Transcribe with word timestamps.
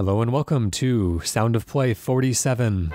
Hello 0.00 0.22
and 0.22 0.32
welcome 0.32 0.70
to 0.70 1.20
Sound 1.24 1.54
of 1.54 1.66
Play 1.66 1.92
47. 1.92 2.90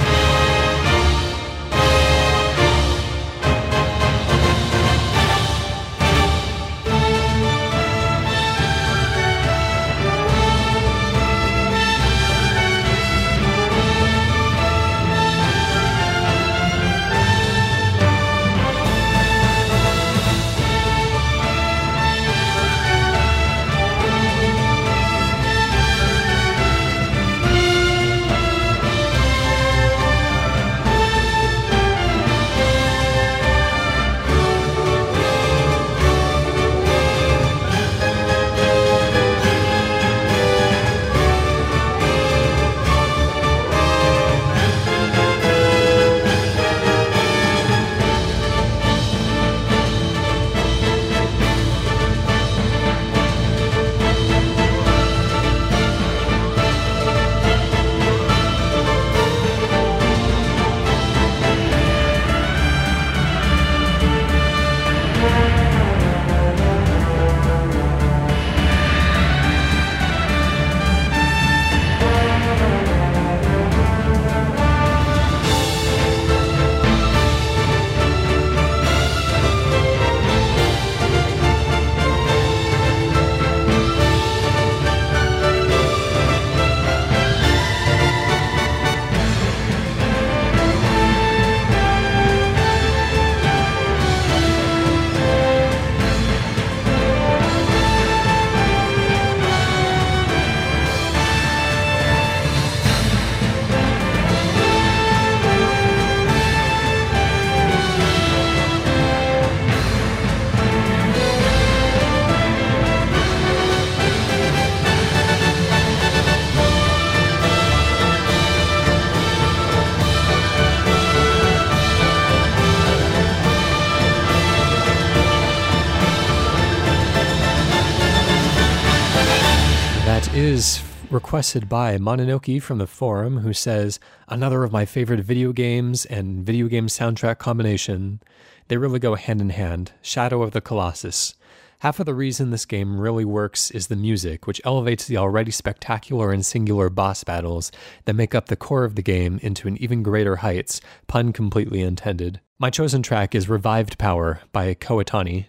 Requested 131.46 131.70
by 131.70 131.98
Mononoke 132.00 132.60
from 132.60 132.80
the 132.80 132.88
forum, 132.88 133.42
who 133.42 133.54
says, 133.54 134.00
Another 134.28 134.64
of 134.64 134.72
my 134.72 134.84
favorite 134.84 135.20
video 135.20 135.54
games 135.54 136.04
and 136.06 136.44
video 136.44 136.68
game 136.68 136.88
soundtrack 136.88 137.38
combination. 137.38 138.20
They 138.68 138.78
really 138.78 138.98
go 138.98 139.14
hand 139.14 139.42
in 139.42 139.52
hand. 139.52 139.92
Shadow 140.02 140.42
of 140.42 140.54
the 140.54 140.60
Colossus. 140.60 141.36
Half 141.82 142.00
of 142.00 142.08
the 142.08 142.16
reason 142.16 142.50
this 142.50 142.66
game 142.66 143.00
really 143.00 143.26
works 143.26 143.70
is 143.70 143.86
the 143.88 143.96
music, 143.96 144.48
which 144.48 144.60
elevates 144.66 145.06
the 145.06 145.18
already 145.18 145.52
spectacular 145.52 146.32
and 146.32 146.44
singular 146.44 146.90
boss 146.90 147.24
battles 147.24 147.72
that 148.06 148.16
make 148.16 148.34
up 148.34 148.48
the 148.48 148.56
core 148.56 148.84
of 148.84 148.96
the 148.96 149.04
game 149.04 149.40
into 149.44 149.68
an 149.68 149.78
even 149.78 150.02
greater 150.02 150.38
heights, 150.38 150.82
pun 151.06 151.32
completely 151.32 151.82
intended. 151.82 152.42
My 152.58 152.72
chosen 152.72 153.04
track 153.04 153.36
is 153.36 153.48
Revived 153.48 154.00
Power 154.00 154.42
by 154.52 154.74
Koh 154.74 154.98
Otani, 154.98 155.46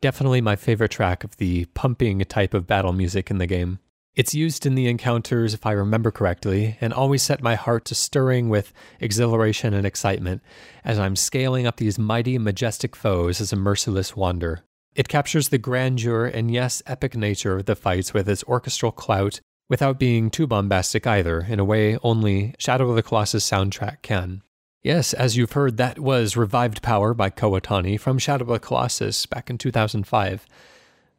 definitely 0.00 0.40
my 0.40 0.56
favorite 0.56 0.92
track 0.92 1.24
of 1.24 1.36
the 1.36 1.66
pumping 1.74 2.20
type 2.20 2.54
of 2.54 2.66
battle 2.66 2.94
music 2.94 3.30
in 3.30 3.36
the 3.36 3.46
game. 3.46 3.80
It's 4.16 4.34
used 4.34 4.66
in 4.66 4.74
the 4.74 4.88
encounters, 4.88 5.54
if 5.54 5.64
I 5.64 5.72
remember 5.72 6.10
correctly, 6.10 6.76
and 6.80 6.92
always 6.92 7.22
set 7.22 7.42
my 7.42 7.54
heart 7.54 7.84
to 7.86 7.94
stirring 7.94 8.48
with 8.48 8.72
exhilaration 8.98 9.72
and 9.72 9.86
excitement 9.86 10.42
as 10.84 10.98
I'm 10.98 11.14
scaling 11.14 11.66
up 11.66 11.76
these 11.76 11.98
mighty, 11.98 12.36
majestic 12.36 12.96
foes 12.96 13.40
as 13.40 13.52
a 13.52 13.56
merciless 13.56 14.16
wander. 14.16 14.64
It 14.96 15.08
captures 15.08 15.50
the 15.50 15.58
grandeur 15.58 16.26
and, 16.26 16.50
yes, 16.50 16.82
epic 16.86 17.14
nature 17.14 17.56
of 17.56 17.66
the 17.66 17.76
fights 17.76 18.12
with 18.12 18.28
its 18.28 18.42
orchestral 18.44 18.90
clout 18.90 19.40
without 19.68 20.00
being 20.00 20.28
too 20.28 20.48
bombastic 20.48 21.06
either, 21.06 21.42
in 21.42 21.60
a 21.60 21.64
way 21.64 21.96
only 22.02 22.56
Shadow 22.58 22.90
of 22.90 22.96
the 22.96 23.04
Colossus 23.04 23.48
soundtrack 23.48 24.02
can. 24.02 24.42
Yes, 24.82 25.14
as 25.14 25.36
you've 25.36 25.52
heard, 25.52 25.76
that 25.76 26.00
was 26.00 26.36
Revived 26.36 26.82
Power 26.82 27.14
by 27.14 27.30
Koh 27.30 27.52
Otani 27.52 28.00
from 28.00 28.18
Shadow 28.18 28.44
of 28.44 28.50
the 28.50 28.58
Colossus 28.58 29.26
back 29.26 29.48
in 29.48 29.58
2005, 29.58 30.46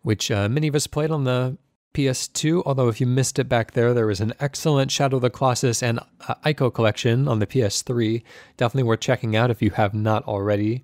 which 0.02 0.30
uh, 0.30 0.50
many 0.50 0.68
of 0.68 0.76
us 0.76 0.88
played 0.88 1.12
on 1.12 1.24
the 1.24 1.58
PS2. 1.94 2.64
Although, 2.66 2.88
if 2.88 3.02
you 3.02 3.08
missed 3.08 3.40
it 3.40 3.50
back 3.50 3.72
there, 3.72 3.94
there 3.94 4.08
was 4.08 4.22
an 4.22 4.34
excellent 4.40 4.92
Shadow 4.92 5.18
of 5.18 5.22
the 5.22 5.30
Colossus 5.30 5.84
and 5.84 6.00
uh, 6.28 6.36
Ico 6.46 6.74
collection 6.74 7.28
on 7.28 7.40
the 7.40 7.48
PS3. 7.48 8.24
Definitely 8.58 8.84
worth 8.84 9.00
checking 9.00 9.36
out 9.36 9.52
if 9.52 9.62
you 9.62 9.72
have 9.72 9.94
not 9.94 10.24
already. 10.26 10.84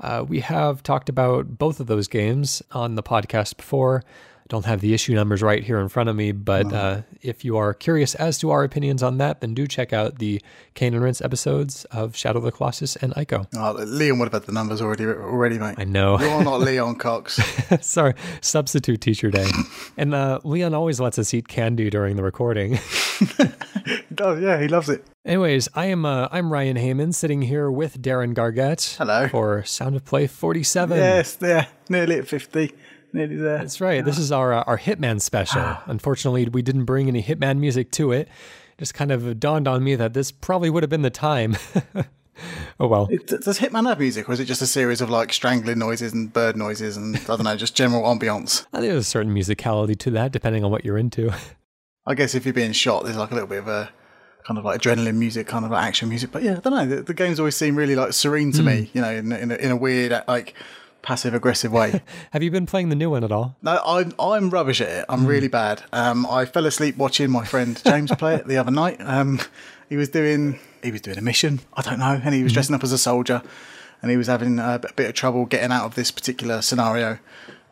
Uh, 0.00 0.24
we 0.26 0.40
have 0.40 0.82
talked 0.82 1.08
about 1.08 1.58
both 1.58 1.80
of 1.80 1.86
those 1.86 2.08
games 2.08 2.62
on 2.72 2.94
the 2.94 3.02
podcast 3.02 3.56
before. 3.56 4.02
I 4.46 4.48
don't 4.48 4.64
have 4.66 4.80
the 4.80 4.94
issue 4.94 5.12
numbers 5.12 5.42
right 5.42 5.64
here 5.64 5.80
in 5.80 5.88
front 5.88 6.08
of 6.08 6.14
me, 6.14 6.30
but 6.30 6.72
uh, 6.72 7.02
if 7.20 7.44
you 7.44 7.56
are 7.56 7.74
curious 7.74 8.14
as 8.14 8.38
to 8.38 8.52
our 8.52 8.62
opinions 8.62 9.02
on 9.02 9.18
that, 9.18 9.40
then 9.40 9.54
do 9.54 9.66
check 9.66 9.92
out 9.92 10.20
the 10.20 10.40
Cane 10.74 10.94
and 10.94 11.02
Rinse 11.02 11.20
episodes 11.20 11.84
of 11.86 12.14
Shadow 12.14 12.38
of 12.38 12.44
the 12.44 12.52
Colossus 12.52 12.94
and 12.94 13.12
Ico. 13.14 13.48
Oh, 13.56 13.72
Leon 13.72 14.20
have 14.20 14.32
had 14.32 14.42
the 14.44 14.52
numbers 14.52 14.80
already, 14.80 15.04
already, 15.04 15.58
mate. 15.58 15.74
I 15.78 15.82
know. 15.82 16.20
You're 16.20 16.44
not 16.44 16.60
Leon 16.60 16.94
Cox. 16.94 17.40
Sorry, 17.84 18.14
substitute 18.40 19.00
teacher 19.00 19.32
day. 19.32 19.50
and 19.96 20.14
uh, 20.14 20.38
Leon 20.44 20.74
always 20.74 21.00
lets 21.00 21.18
us 21.18 21.34
eat 21.34 21.48
candy 21.48 21.90
during 21.90 22.14
the 22.14 22.22
recording. 22.22 22.78
does, 24.14 24.40
yeah, 24.40 24.60
he 24.60 24.68
loves 24.68 24.88
it. 24.88 25.04
Anyways, 25.24 25.68
I 25.74 25.86
am 25.86 26.06
uh, 26.06 26.28
I'm 26.30 26.52
Ryan 26.52 26.76
Hamann 26.76 27.12
sitting 27.12 27.42
here 27.42 27.68
with 27.68 28.00
Darren 28.00 28.32
Gargette. 28.32 28.96
Hello. 28.96 29.26
For 29.26 29.64
Sound 29.64 29.96
of 29.96 30.04
Play 30.04 30.28
47. 30.28 30.96
Yes, 30.96 31.34
there, 31.34 31.66
nearly 31.88 32.20
at 32.20 32.28
50. 32.28 32.72
Nearly 33.12 33.36
there. 33.36 33.58
That's 33.58 33.80
right. 33.80 34.04
This 34.04 34.18
is 34.18 34.32
our 34.32 34.52
uh, 34.52 34.64
our 34.66 34.78
Hitman 34.78 35.20
special. 35.20 35.78
Unfortunately, 35.86 36.48
we 36.48 36.62
didn't 36.62 36.84
bring 36.84 37.08
any 37.08 37.22
Hitman 37.22 37.58
music 37.58 37.90
to 37.92 38.12
it. 38.12 38.28
Just 38.78 38.94
kind 38.94 39.10
of 39.10 39.40
dawned 39.40 39.66
on 39.66 39.82
me 39.82 39.94
that 39.94 40.12
this 40.12 40.30
probably 40.30 40.68
would 40.68 40.82
have 40.82 40.90
been 40.90 41.02
the 41.02 41.10
time. 41.10 41.56
oh 42.80 42.86
well. 42.86 43.08
It, 43.10 43.26
does 43.26 43.58
Hitman 43.58 43.88
have 43.88 43.98
music, 43.98 44.28
or 44.28 44.32
is 44.32 44.40
it 44.40 44.44
just 44.44 44.60
a 44.60 44.66
series 44.66 45.00
of 45.00 45.08
like 45.08 45.32
strangling 45.32 45.78
noises 45.78 46.12
and 46.12 46.32
bird 46.32 46.56
noises 46.56 46.96
and 46.96 47.16
I 47.16 47.20
don't 47.20 47.44
know, 47.44 47.56
just 47.56 47.74
general 47.74 48.02
ambiance? 48.02 48.66
I 48.72 48.80
think 48.80 48.92
there's 48.92 49.06
a 49.06 49.10
certain 49.10 49.34
musicality 49.34 49.98
to 50.00 50.10
that, 50.12 50.32
depending 50.32 50.64
on 50.64 50.70
what 50.70 50.84
you're 50.84 50.98
into. 50.98 51.32
I 52.06 52.14
guess 52.14 52.34
if 52.34 52.44
you're 52.44 52.54
being 52.54 52.72
shot, 52.72 53.04
there's 53.04 53.16
like 53.16 53.30
a 53.30 53.34
little 53.34 53.48
bit 53.48 53.58
of 53.58 53.68
a 53.68 53.90
kind 54.46 54.58
of 54.58 54.64
like 54.64 54.80
adrenaline 54.80 55.16
music, 55.16 55.48
kind 55.48 55.64
of 55.64 55.72
like 55.72 55.84
action 55.84 56.08
music. 56.08 56.30
But 56.30 56.42
yeah, 56.42 56.58
I 56.58 56.60
don't 56.60 56.72
know. 56.72 56.86
The, 56.96 57.02
the 57.02 57.14
games 57.14 57.40
always 57.40 57.56
seem 57.56 57.74
really 57.74 57.96
like 57.96 58.12
serene 58.12 58.52
to 58.52 58.62
me, 58.62 58.90
you 58.92 59.00
know, 59.00 59.10
in, 59.10 59.32
in, 59.32 59.50
a, 59.50 59.54
in 59.56 59.70
a 59.72 59.76
weird 59.76 60.22
like 60.28 60.54
passive 61.06 61.34
aggressive 61.34 61.70
way. 61.70 62.02
Have 62.32 62.42
you 62.42 62.50
been 62.50 62.66
playing 62.66 62.88
the 62.88 62.96
new 62.96 63.08
one 63.08 63.22
at 63.22 63.30
all? 63.30 63.56
No, 63.62 63.80
I'm 63.86 64.12
I'm 64.18 64.50
rubbish 64.50 64.80
at 64.80 64.88
it. 64.88 65.04
I'm 65.08 65.24
really 65.24 65.46
bad. 65.46 65.84
Um, 65.92 66.26
I 66.26 66.44
fell 66.44 66.66
asleep 66.66 66.96
watching 66.96 67.30
my 67.30 67.44
friend 67.44 67.80
James 67.86 68.10
play 68.10 68.34
it 68.34 68.48
the 68.48 68.58
other 68.58 68.72
night. 68.72 68.96
Um, 69.00 69.40
he 69.88 69.96
was 69.96 70.08
doing 70.08 70.58
he 70.82 70.90
was 70.90 71.00
doing 71.00 71.16
a 71.16 71.22
mission. 71.22 71.60
I 71.74 71.82
don't 71.82 72.00
know, 72.00 72.20
and 72.22 72.34
he 72.34 72.42
was 72.42 72.52
dressing 72.52 72.74
up 72.74 72.82
as 72.82 72.90
a 72.90 72.98
soldier, 72.98 73.40
and 74.02 74.10
he 74.10 74.16
was 74.16 74.26
having 74.26 74.58
a 74.58 74.80
bit 74.96 75.08
of 75.08 75.14
trouble 75.14 75.46
getting 75.46 75.70
out 75.70 75.84
of 75.84 75.94
this 75.94 76.10
particular 76.10 76.60
scenario. 76.60 77.20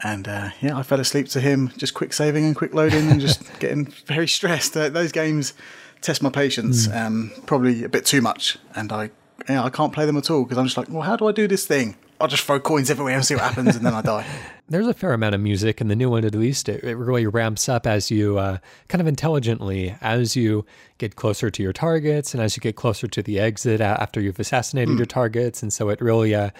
And 0.05 0.29
uh, 0.29 0.51
yeah, 0.61 0.79
I 0.79 0.85
fell 0.85 1.01
asleep 1.01 1.29
to 1.31 1.41
him, 1.41 1.73
just 1.77 1.93
quick 1.93 2.13
saving 2.13 2.45
and 2.45 2.55
quick 2.55 2.73
loading, 2.73 3.11
and 3.11 3.21
just 3.21 3.43
getting 3.59 3.87
very 4.07 4.29
stressed. 4.29 4.77
Uh, 4.77 4.91
those 4.91 5.11
games 5.11 5.55
test 6.03 6.23
my 6.23 6.31
patience, 6.31 6.89
um, 6.93 7.33
probably 7.47 7.83
a 7.83 7.89
bit 7.89 8.07
too 8.07 8.21
much, 8.21 8.59
and 8.77 8.93
I 8.93 9.11
yeah, 9.49 9.65
I 9.65 9.71
can't 9.71 9.93
play 9.93 10.07
them 10.07 10.17
at 10.17 10.31
all 10.31 10.45
because 10.45 10.57
I'm 10.57 10.67
just 10.67 10.77
like, 10.77 10.89
well, 10.89 11.03
how 11.03 11.17
do 11.17 11.27
I 11.27 11.33
do 11.33 11.49
this 11.49 11.67
thing? 11.67 11.97
I'll 12.21 12.29
just 12.29 12.45
throw 12.45 12.61
coins 12.61 12.91
everywhere 12.91 13.15
and 13.15 13.25
see 13.25 13.35
what 13.35 13.45
happens, 13.45 13.77
and 13.77 13.85
then 13.85 13.95
I 13.95 14.03
die. 14.03 14.27
there's 14.69 14.87
a 14.87 14.95
fair 14.95 15.13
amount 15.13 15.35
of 15.35 15.41
music 15.41 15.81
in 15.81 15.89
the 15.89 15.97
new 15.97 16.09
one 16.09 16.25
at 16.25 16.35
least 16.35 16.69
it, 16.69 16.83
it 16.83 16.97
really 16.97 17.27
ramps 17.27 17.69
up 17.69 17.87
as 17.87 18.11
you 18.11 18.39
uh, 18.39 18.59
kind 18.89 19.01
of 19.01 19.07
intelligently 19.07 19.95
as 20.01 20.37
you 20.37 20.65
get 20.99 21.17
closer 21.17 21.51
to 21.51 21.63
your 21.63 21.73
targets 21.73 22.33
and 22.33 22.43
as 22.43 22.57
you 22.57 22.61
get 22.61 22.77
closer 22.77 23.07
to 23.07 23.23
the 23.23 23.39
exit 23.39 23.81
after 23.81 24.21
you've 24.21 24.41
assassinated 24.41 24.95
mm. 24.95 24.99
your 24.99 25.07
targets 25.07 25.63
and 25.63 25.73
so 25.73 25.89
it 25.91 26.01
really 26.01 26.35
uh, 26.35 26.51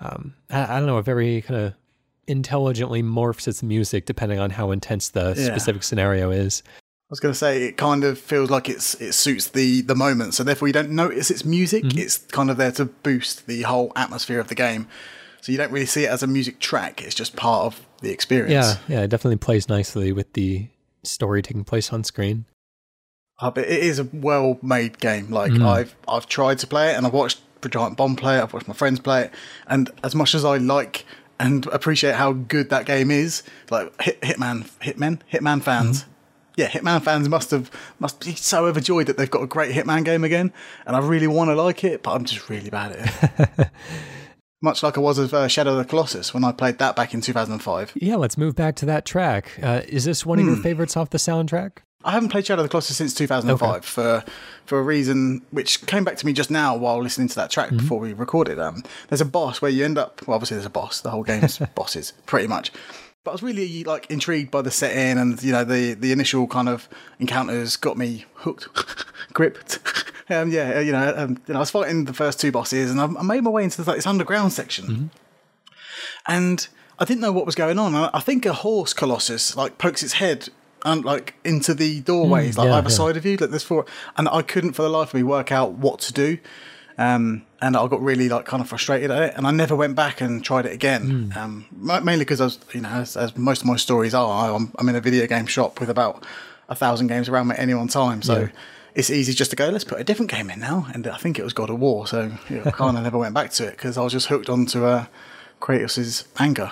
um, 0.00 0.34
I, 0.50 0.76
I, 0.76 0.78
don't 0.78 0.86
know 0.86 0.96
a 0.96 1.02
very 1.02 1.42
kind 1.42 1.60
of 1.60 1.74
intelligently 2.26 3.02
morphs 3.02 3.46
its 3.46 3.62
music 3.62 4.06
depending 4.06 4.38
on 4.38 4.50
how 4.50 4.70
intense 4.70 5.10
the 5.10 5.34
yeah. 5.36 5.46
specific 5.46 5.82
scenario 5.82 6.30
is 6.30 6.62
was 7.12 7.20
going 7.20 7.32
to 7.32 7.38
say 7.38 7.64
it 7.64 7.76
kind 7.76 8.04
of 8.04 8.18
feels 8.18 8.48
like 8.48 8.70
it's 8.70 8.94
it 8.94 9.12
suits 9.12 9.48
the 9.48 9.82
the 9.82 9.94
moment, 9.94 10.32
so 10.32 10.42
therefore 10.42 10.66
you 10.66 10.72
don't 10.72 10.90
notice 10.90 11.30
its 11.30 11.44
music. 11.44 11.84
Mm-hmm. 11.84 11.98
It's 11.98 12.16
kind 12.16 12.50
of 12.50 12.56
there 12.56 12.72
to 12.72 12.86
boost 12.86 13.46
the 13.46 13.62
whole 13.62 13.92
atmosphere 13.94 14.40
of 14.40 14.48
the 14.48 14.54
game. 14.54 14.88
So 15.42 15.52
you 15.52 15.58
don't 15.58 15.70
really 15.70 15.86
see 15.86 16.04
it 16.04 16.10
as 16.10 16.22
a 16.22 16.26
music 16.26 16.58
track. 16.58 17.02
It's 17.02 17.14
just 17.14 17.36
part 17.36 17.66
of 17.66 17.86
the 18.00 18.10
experience. 18.10 18.78
Yeah, 18.88 18.96
yeah, 18.96 19.02
it 19.02 19.08
definitely 19.08 19.36
plays 19.36 19.68
nicely 19.68 20.12
with 20.12 20.32
the 20.32 20.68
story 21.02 21.42
taking 21.42 21.64
place 21.64 21.92
on 21.92 22.02
screen. 22.02 22.46
Uh, 23.38 23.50
but 23.50 23.64
it 23.64 23.82
is 23.82 23.98
a 23.98 24.08
well 24.14 24.58
made 24.62 24.98
game. 24.98 25.28
Like 25.28 25.52
mm. 25.52 25.66
I've 25.66 25.94
I've 26.08 26.26
tried 26.26 26.60
to 26.60 26.66
play 26.66 26.92
it 26.92 26.96
and 26.96 27.06
I've 27.06 27.12
watched 27.12 27.42
Giant 27.68 27.98
Bomb 27.98 28.16
play 28.16 28.38
it, 28.38 28.42
I've 28.42 28.54
watched 28.54 28.68
my 28.68 28.74
friends 28.74 29.00
play 29.00 29.24
it, 29.24 29.34
and 29.66 29.90
as 30.02 30.14
much 30.14 30.34
as 30.34 30.46
I 30.46 30.56
like 30.56 31.04
and 31.38 31.66
appreciate 31.66 32.14
how 32.14 32.32
good 32.32 32.70
that 32.70 32.86
game 32.86 33.10
is, 33.10 33.42
like 33.70 34.00
Hit, 34.00 34.18
Hitman 34.22 34.70
Hitmen 34.80 35.20
Hitman 35.30 35.62
fans. 35.62 36.06
Yeah, 36.56 36.68
Hitman 36.68 37.02
fans 37.02 37.28
must 37.28 37.50
have 37.50 37.70
must 37.98 38.20
be 38.24 38.34
so 38.34 38.66
overjoyed 38.66 39.06
that 39.06 39.16
they've 39.16 39.30
got 39.30 39.42
a 39.42 39.46
great 39.46 39.74
Hitman 39.74 40.04
game 40.04 40.24
again, 40.24 40.52
and 40.86 40.96
I 40.96 41.00
really 41.00 41.26
want 41.26 41.50
to 41.50 41.54
like 41.54 41.84
it, 41.84 42.02
but 42.02 42.14
I'm 42.14 42.24
just 42.24 42.48
really 42.48 42.70
bad 42.70 42.92
at 42.92 43.50
it. 43.58 43.70
much 44.62 44.82
like 44.82 44.96
I 44.96 45.00
was 45.00 45.18
with 45.18 45.34
uh, 45.34 45.48
Shadow 45.48 45.72
of 45.72 45.78
the 45.78 45.84
Colossus 45.84 46.32
when 46.32 46.44
I 46.44 46.52
played 46.52 46.78
that 46.78 46.94
back 46.94 47.12
in 47.14 47.20
2005. 47.20 47.92
Yeah, 47.96 48.16
let's 48.16 48.38
move 48.38 48.54
back 48.54 48.76
to 48.76 48.86
that 48.86 49.04
track. 49.04 49.58
Uh, 49.62 49.82
is 49.88 50.04
this 50.04 50.24
one 50.24 50.38
of 50.38 50.46
your 50.46 50.54
hmm. 50.54 50.62
favorites 50.62 50.96
off 50.96 51.10
the 51.10 51.18
soundtrack? 51.18 51.78
I 52.04 52.12
haven't 52.12 52.30
played 52.30 52.46
Shadow 52.46 52.62
of 52.62 52.64
the 52.64 52.70
Colossus 52.70 52.96
since 52.96 53.14
2005 53.14 53.70
okay. 53.70 53.80
for 53.80 54.24
for 54.64 54.78
a 54.78 54.82
reason 54.82 55.42
which 55.50 55.84
came 55.86 56.04
back 56.04 56.16
to 56.16 56.26
me 56.26 56.32
just 56.32 56.50
now 56.50 56.76
while 56.76 57.00
listening 57.00 57.28
to 57.28 57.34
that 57.36 57.50
track 57.50 57.68
mm-hmm. 57.68 57.78
before 57.78 57.98
we 57.98 58.12
recorded. 58.12 58.58
Um, 58.58 58.82
there's 59.08 59.20
a 59.20 59.26
boss 59.26 59.60
where 59.60 59.70
you 59.70 59.84
end 59.84 59.98
up. 59.98 60.26
Well, 60.26 60.34
obviously 60.34 60.56
there's 60.56 60.66
a 60.66 60.70
boss. 60.70 61.00
The 61.00 61.10
whole 61.10 61.22
game's 61.22 61.58
bosses, 61.74 62.12
pretty 62.26 62.48
much. 62.48 62.72
But 63.24 63.30
I 63.30 63.34
was 63.34 63.42
really 63.42 63.84
like 63.84 64.10
intrigued 64.10 64.50
by 64.50 64.62
the 64.62 64.70
setting 64.70 65.18
and 65.18 65.40
you 65.42 65.52
know 65.52 65.64
the 65.64 65.94
the 65.94 66.10
initial 66.10 66.46
kind 66.48 66.68
of 66.68 66.88
encounters 67.20 67.76
got 67.76 67.96
me 67.96 68.24
hooked, 68.34 68.68
gripped. 69.32 69.78
um, 70.30 70.50
yeah, 70.50 70.80
you 70.80 70.92
know, 70.92 71.14
um, 71.16 71.40
you 71.46 71.54
know, 71.54 71.60
I 71.60 71.60
was 71.60 71.70
fighting 71.70 72.06
the 72.06 72.12
first 72.12 72.40
two 72.40 72.50
bosses 72.50 72.90
and 72.90 73.00
I, 73.00 73.04
I 73.04 73.22
made 73.22 73.42
my 73.42 73.50
way 73.50 73.64
into 73.64 73.82
like, 73.82 73.96
this 73.96 74.06
underground 74.06 74.52
section, 74.52 74.86
mm-hmm. 74.86 75.06
and 76.26 76.66
I 76.98 77.04
didn't 77.04 77.20
know 77.20 77.32
what 77.32 77.46
was 77.46 77.54
going 77.54 77.78
on. 77.78 77.94
I, 77.94 78.20
think 78.20 78.46
a 78.46 78.52
horse 78.52 78.92
colossus 78.92 79.56
like 79.56 79.78
pokes 79.78 80.02
its 80.02 80.14
head 80.14 80.48
and 80.84 81.04
like 81.04 81.34
into 81.44 81.74
the 81.74 82.00
doorways, 82.00 82.54
mm, 82.54 82.58
like 82.58 82.68
yeah, 82.68 82.74
either 82.76 82.90
yeah. 82.90 82.96
side 82.96 83.16
of 83.16 83.24
you, 83.24 83.36
like 83.36 83.50
this 83.50 83.62
four, 83.62 83.86
and 84.16 84.28
I 84.28 84.42
couldn't 84.42 84.72
for 84.72 84.82
the 84.82 84.88
life 84.88 85.08
of 85.08 85.14
me 85.14 85.22
work 85.22 85.52
out 85.52 85.72
what 85.72 86.00
to 86.00 86.12
do. 86.12 86.38
Um, 86.98 87.46
and 87.60 87.76
I 87.76 87.86
got 87.86 88.02
really 88.02 88.28
like 88.28 88.44
kind 88.44 88.60
of 88.60 88.68
frustrated 88.68 89.10
at 89.10 89.22
it, 89.22 89.34
and 89.36 89.46
I 89.46 89.50
never 89.50 89.74
went 89.74 89.96
back 89.96 90.20
and 90.20 90.44
tried 90.44 90.66
it 90.66 90.72
again. 90.72 91.30
Mm. 91.32 91.36
Um, 91.36 91.66
mainly 92.04 92.24
because 92.24 92.40
I 92.40 92.44
was, 92.44 92.58
you 92.72 92.80
know, 92.80 92.88
as, 92.88 93.16
as, 93.16 93.36
most 93.36 93.62
of 93.62 93.66
my 93.66 93.76
stories 93.76 94.14
are, 94.14 94.54
I'm, 94.54 94.72
I'm, 94.78 94.88
in 94.88 94.96
a 94.96 95.00
video 95.00 95.26
game 95.26 95.46
shop 95.46 95.80
with 95.80 95.88
about 95.88 96.24
a 96.68 96.74
thousand 96.74 97.06
games 97.06 97.28
around 97.28 97.48
me 97.48 97.54
at 97.54 97.60
any 97.60 97.74
one 97.74 97.88
time, 97.88 98.22
so. 98.22 98.40
Yeah. 98.40 98.48
It's 98.94 99.08
easy 99.08 99.32
just 99.32 99.48
to 99.52 99.56
go. 99.56 99.70
Let's 99.70 99.84
put 99.84 100.00
a 100.00 100.04
different 100.04 100.30
game 100.30 100.50
in 100.50 100.60
now, 100.60 100.86
and 100.92 101.06
I 101.06 101.16
think 101.16 101.38
it 101.38 101.42
was 101.42 101.54
God 101.54 101.70
of 101.70 101.80
War. 101.80 102.06
So 102.06 102.30
you 102.50 102.56
know, 102.56 102.64
I 102.66 102.72
kind 102.72 102.94
of 102.94 103.02
never 103.04 103.16
went 103.16 103.32
back 103.32 103.50
to 103.52 103.66
it 103.66 103.70
because 103.70 103.96
I 103.96 104.02
was 104.02 104.12
just 104.12 104.26
hooked 104.26 104.50
onto 104.50 104.84
uh, 104.84 105.06
Kratos's 105.62 106.28
anger. 106.38 106.70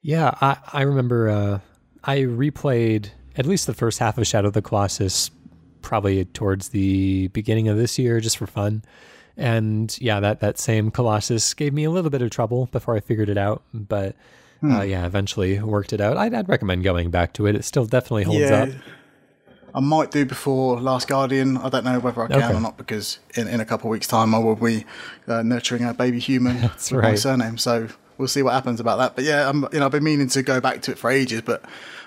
Yeah, 0.00 0.34
I 0.40 0.58
I 0.72 0.82
remember 0.82 1.28
uh, 1.28 1.58
I 2.04 2.18
replayed 2.18 3.08
at 3.36 3.46
least 3.46 3.66
the 3.66 3.74
first 3.74 3.98
half 3.98 4.16
of 4.16 4.26
Shadow 4.26 4.46
of 4.46 4.54
the 4.54 4.62
Colossus 4.62 5.30
probably 5.82 6.24
towards 6.24 6.70
the 6.70 7.28
beginning 7.28 7.68
of 7.68 7.76
this 7.76 7.98
year 7.98 8.20
just 8.20 8.38
for 8.38 8.46
fun. 8.46 8.82
And 9.36 9.96
yeah, 10.00 10.20
that 10.20 10.40
that 10.40 10.58
same 10.58 10.90
Colossus 10.90 11.54
gave 11.54 11.72
me 11.72 11.84
a 11.84 11.90
little 11.90 12.10
bit 12.10 12.22
of 12.22 12.30
trouble 12.30 12.66
before 12.70 12.96
I 12.96 13.00
figured 13.00 13.28
it 13.28 13.38
out, 13.38 13.62
but 13.72 14.14
hmm. 14.60 14.72
uh, 14.72 14.82
yeah, 14.82 15.06
eventually 15.06 15.58
worked 15.60 15.92
it 15.92 16.00
out. 16.00 16.16
I'd, 16.16 16.32
I'd, 16.34 16.48
recommend 16.48 16.84
going 16.84 17.10
back 17.10 17.32
to 17.34 17.46
it. 17.46 17.56
It 17.56 17.64
still 17.64 17.84
definitely 17.84 18.24
holds 18.24 18.40
yeah, 18.40 18.62
up. 18.62 18.68
I 19.74 19.80
might 19.80 20.12
do 20.12 20.24
before 20.24 20.80
Last 20.80 21.08
Guardian. 21.08 21.56
I 21.56 21.68
don't 21.68 21.84
know 21.84 21.98
whether 21.98 22.22
I 22.22 22.28
can 22.28 22.36
okay. 22.36 22.54
or 22.54 22.60
not 22.60 22.76
because 22.76 23.18
in, 23.34 23.48
in 23.48 23.58
a 23.58 23.64
couple 23.64 23.88
of 23.88 23.90
weeks' 23.90 24.06
time 24.06 24.32
I 24.32 24.38
will 24.38 24.54
be 24.54 24.84
uh, 25.26 25.42
nurturing 25.42 25.84
a 25.84 25.92
baby 25.92 26.20
human 26.20 26.60
That's 26.60 26.92
with 26.92 27.00
right. 27.00 27.10
my 27.10 27.14
surname. 27.16 27.58
So 27.58 27.88
we'll 28.16 28.28
see 28.28 28.42
what 28.42 28.52
happens 28.52 28.78
about 28.78 28.98
that. 28.98 29.16
But 29.16 29.24
yeah, 29.24 29.48
I'm, 29.48 29.66
you 29.72 29.80
know, 29.80 29.86
I've 29.86 29.92
been 29.92 30.04
meaning 30.04 30.28
to 30.28 30.42
go 30.44 30.60
back 30.60 30.82
to 30.82 30.92
it 30.92 30.98
for 30.98 31.10
ages, 31.10 31.42
but 31.42 31.64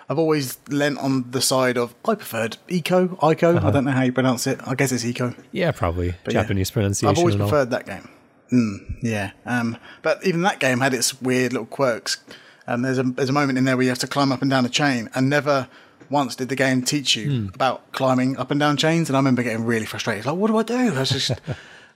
I've 0.09 0.19
always 0.19 0.57
lent 0.69 0.99
on 0.99 1.31
the 1.31 1.41
side 1.41 1.77
of 1.77 1.93
I 2.05 2.15
preferred 2.15 2.57
Eco, 2.69 3.07
Ico. 3.07 3.57
Uh-huh. 3.57 3.67
I 3.67 3.71
don't 3.71 3.85
know 3.85 3.91
how 3.91 4.03
you 4.03 4.13
pronounce 4.13 4.47
it. 4.47 4.59
I 4.65 4.73
guess 4.73 4.91
it's 4.91 5.03
Eco. 5.03 5.33
Yeah, 5.51 5.71
probably 5.71 6.15
but 6.23 6.33
Japanese 6.33 6.69
yeah, 6.69 6.73
pronunciation. 6.73 7.09
I've 7.09 7.19
always 7.19 7.35
preferred 7.35 7.71
that 7.71 7.85
game. 7.85 8.07
Mm, 8.51 8.99
yeah, 9.01 9.31
um, 9.45 9.77
but 10.03 10.25
even 10.25 10.41
that 10.43 10.59
game 10.59 10.79
had 10.79 10.93
its 10.93 11.21
weird 11.21 11.51
little 11.51 11.65
quirks. 11.65 12.23
Um, 12.65 12.81
there's 12.81 12.97
a 12.97 13.03
there's 13.03 13.29
a 13.29 13.33
moment 13.33 13.57
in 13.57 13.65
there 13.65 13.75
where 13.75 13.83
you 13.83 13.89
have 13.89 13.99
to 13.99 14.07
climb 14.07 14.31
up 14.31 14.41
and 14.41 14.49
down 14.49 14.65
a 14.65 14.69
chain, 14.69 15.09
and 15.13 15.29
never 15.29 15.67
once 16.09 16.37
did 16.37 16.47
the 16.47 16.55
game 16.55 16.81
teach 16.81 17.17
you 17.17 17.29
mm. 17.29 17.55
about 17.55 17.91
climbing 17.91 18.37
up 18.37 18.49
and 18.49 18.61
down 18.61 18.77
chains. 18.77 19.09
And 19.09 19.17
I 19.17 19.19
remember 19.19 19.43
getting 19.43 19.65
really 19.65 19.85
frustrated. 19.85 20.25
Like, 20.25 20.37
what 20.37 20.47
do 20.47 20.57
I 20.57 20.63
do? 20.63 20.95
I 20.95 20.99
was 20.99 21.09
just. 21.09 21.31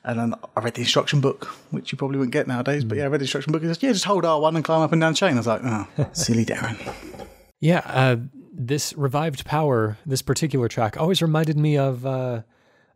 And 0.03 0.17
then 0.17 0.33
I 0.57 0.61
read 0.61 0.73
the 0.73 0.81
instruction 0.81 1.21
book, 1.21 1.45
which 1.69 1.91
you 1.91 1.95
probably 1.95 2.17
wouldn't 2.17 2.33
get 2.33 2.47
nowadays. 2.47 2.83
But 2.83 2.95
hmm. 2.95 3.01
yeah, 3.01 3.05
I 3.05 3.09
read 3.09 3.21
the 3.21 3.25
instruction 3.25 3.53
book. 3.53 3.61
It 3.61 3.67
says, 3.67 3.83
yeah, 3.83 3.91
just 3.91 4.05
hold 4.05 4.23
R1 4.23 4.55
and 4.55 4.65
climb 4.65 4.81
up 4.81 4.91
and 4.91 4.99
down 4.99 5.13
chain. 5.13 5.33
I 5.33 5.37
was 5.37 5.45
like, 5.45 5.61
oh, 5.63 5.87
silly 6.13 6.43
Darren. 6.43 6.79
Yeah, 7.61 7.83
uh, 7.85 8.17
this 8.51 8.93
revived 8.97 9.45
power, 9.45 9.97
this 10.05 10.21
particular 10.21 10.67
track, 10.67 10.97
always 10.99 11.21
reminded 11.21 11.57
me 11.57 11.77
of 11.77 12.05
uh, 12.05 12.41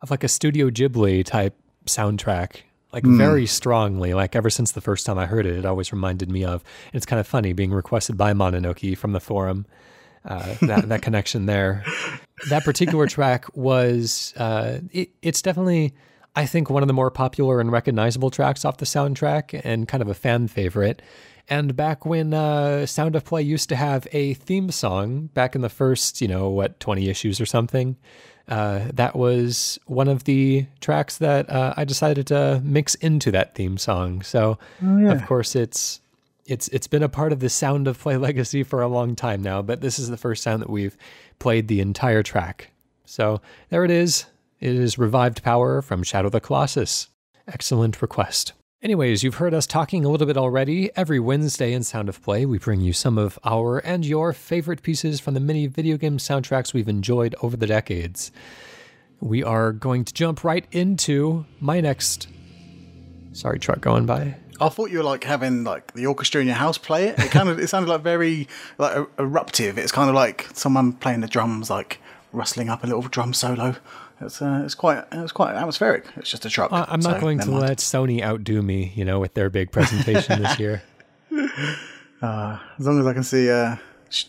of 0.02 0.12
like 0.12 0.24
a 0.24 0.28
Studio 0.28 0.70
Ghibli 0.70 1.24
type 1.24 1.56
soundtrack, 1.86 2.64
like 2.92 3.04
mm. 3.04 3.16
very 3.18 3.46
strongly. 3.46 4.14
Like 4.14 4.36
ever 4.36 4.50
since 4.50 4.74
the 4.74 4.82
first 4.82 5.06
time 5.06 5.18
I 5.18 5.28
heard 5.28 5.46
it, 5.46 5.56
it 5.56 5.66
always 5.66 5.94
reminded 5.94 6.30
me 6.30 6.44
of. 6.44 6.64
And 6.88 6.96
it's 6.96 7.06
kind 7.06 7.20
of 7.20 7.28
funny 7.28 7.54
being 7.54 7.72
requested 7.72 8.18
by 8.18 8.34
Mononoke 8.34 8.98
from 8.98 9.14
the 9.14 9.20
forum. 9.20 9.66
Uh, 10.26 10.56
that 10.62 10.90
that 10.90 11.02
connection 11.04 11.46
there. 11.46 11.86
That 12.50 12.64
particular 12.64 13.06
track 13.06 13.46
was 13.56 14.34
uh, 14.36 14.80
it, 14.92 15.12
it's 15.22 15.42
definitely 15.44 15.94
I 16.36 16.46
think 16.46 16.70
one 16.70 16.84
of 16.84 16.88
the 16.88 16.94
more 16.94 17.12
popular 17.12 17.62
and 17.62 17.72
recognizable 17.72 18.32
tracks 18.32 18.66
off 18.66 18.78
the 18.78 18.86
soundtrack 18.86 19.62
and 19.64 19.88
kind 19.88 20.02
of 20.02 20.10
a 20.10 20.14
fan 20.14 20.48
favorite. 20.48 21.02
And 21.48 21.76
back 21.76 22.06
when 22.06 22.34
uh, 22.34 22.86
Sound 22.86 23.16
of 23.16 23.24
Play 23.24 23.44
used 23.44 23.70
to 23.70 23.76
have 23.76 24.08
a 24.12 24.34
theme 24.34 24.72
song, 24.72 25.28
back 25.34 25.56
in 25.56 25.62
the 25.62 25.70
first, 25.70 26.22
you 26.22 26.28
know, 26.28 26.50
what, 26.50 26.80
20 26.80 27.08
issues 27.08 27.40
or 27.40 27.46
something, 27.46 27.98
uh, 28.48 28.88
that 28.94 29.16
was 29.16 29.80
one 29.86 30.08
of 30.08 30.24
the 30.24 30.66
tracks 30.80 31.18
that 31.18 31.50
uh, 31.50 31.74
I 31.78 31.84
decided 31.84 32.28
to 32.28 32.62
mix 32.64 32.96
into 32.96 33.32
that 33.32 33.56
theme 33.56 33.78
song. 33.78 34.22
So, 34.22 34.58
oh, 34.84 34.98
yeah. 34.98 35.12
of 35.12 35.26
course, 35.26 35.56
it's 35.56 36.02
it's 36.46 36.68
it's 36.68 36.88
been 36.88 37.02
a 37.02 37.10
part 37.10 37.32
of 37.32 37.40
the 37.40 37.50
Sound 37.50 37.88
of 37.88 38.00
Play 38.00 38.18
legacy 38.18 38.64
for 38.64 38.82
a 38.82 38.88
long 38.88 39.16
time 39.16 39.42
now, 39.42 39.62
but 39.62 39.82
this 39.82 39.98
is 39.98 40.10
the 40.10 40.18
first 40.18 40.44
time 40.44 40.60
that 40.60 40.70
we've 40.70 40.98
played 41.40 41.68
the 41.68 41.82
entire 41.82 42.24
track. 42.24 42.72
So 43.06 43.42
there 43.70 43.84
it 43.84 43.92
is. 43.92 44.26
It 44.60 44.76
is 44.76 44.98
Revived 44.98 45.44
Power 45.44 45.82
from 45.82 46.04
Shadow 46.04 46.28
of 46.28 46.32
the 46.32 46.40
Colossus. 46.40 47.10
Excellent 47.48 48.02
request. 48.02 48.54
Anyways, 48.86 49.24
you've 49.24 49.34
heard 49.34 49.56
us 49.56 49.66
talking 49.66 50.06
a 50.06 50.10
little 50.10 50.28
bit 50.28 50.38
already. 50.38 50.92
Every 50.96 51.20
Wednesday 51.20 51.74
in 51.74 51.82
Sound 51.82 52.08
of 52.08 52.22
Play, 52.22 52.46
we 52.46 52.60
bring 52.60 52.82
you 52.82 52.94
some 52.94 53.18
of 53.18 53.40
our 53.44 53.80
and 53.80 54.06
your 54.06 54.32
favorite 54.32 54.84
pieces 54.84 55.20
from 55.20 55.34
the 55.34 55.40
many 55.40 55.66
video 55.66 55.98
game 55.98 56.20
soundtracks 56.20 56.72
we've 56.72 56.88
enjoyed 56.88 57.34
over 57.42 57.58
the 57.58 57.66
decades. 57.66 58.32
We 59.20 59.44
are 59.44 59.72
going 59.72 60.06
to 60.06 60.14
jump 60.14 60.44
right 60.44 60.68
into 60.72 61.48
my 61.60 61.82
next. 61.82 62.28
Sorry, 63.34 63.58
truck 63.58 63.82
going 63.82 64.06
by. 64.06 64.36
I 64.62 64.70
thought 64.70 64.92
you 64.92 65.00
were 65.00 65.04
like 65.04 65.24
having 65.24 65.64
like 65.64 65.96
the 65.96 66.06
orchestra 66.06 66.42
in 66.42 66.46
your 66.46 66.56
house 66.56 66.78
play 66.78 67.08
it. 67.08 67.18
It 67.18 67.32
kind 67.32 67.50
of 67.50 67.58
it 67.58 67.70
sounded 67.70 67.90
like 67.90 68.02
very 68.02 68.48
like 68.78 69.08
eruptive. 69.18 69.80
It's 69.80 69.92
kind 69.92 70.10
of 70.10 70.16
like 70.16 70.48
someone 70.54 70.94
playing 70.94 71.22
the 71.22 71.28
drums, 71.28 71.72
like 71.72 72.00
rustling 72.32 72.70
up 72.70 72.84
a 72.84 72.86
little 72.86 73.02
drum 73.02 73.34
solo. 73.34 73.78
It's 74.22 74.42
uh, 74.42 74.62
it's 74.64 74.76
quite 74.76 75.04
it's 75.12 75.32
quite 75.32 75.56
atmospheric. 75.56 76.06
It's 76.16 76.30
just 76.30 76.46
a 76.46 76.50
truck. 76.50 76.72
Uh, 76.72 76.86
I'm 76.88 77.02
not 77.02 77.16
so 77.16 77.22
going 77.22 77.40
to 77.40 77.50
mind. 77.50 77.62
let 77.62 77.78
Sony 77.80 78.22
outdo 78.22 78.62
me, 78.62 78.94
you 78.96 79.04
know, 79.06 79.20
with 79.20 79.34
their 79.34 79.50
big 79.50 79.72
presentation 79.72 80.42
this 80.42 80.60
year. 80.60 80.84
Uh, 82.22 82.58
as 82.80 82.88
long 82.88 83.00
as 83.00 83.06
I 83.06 83.14
can 83.14 83.24
see 83.24 83.52
uh, 83.52 83.76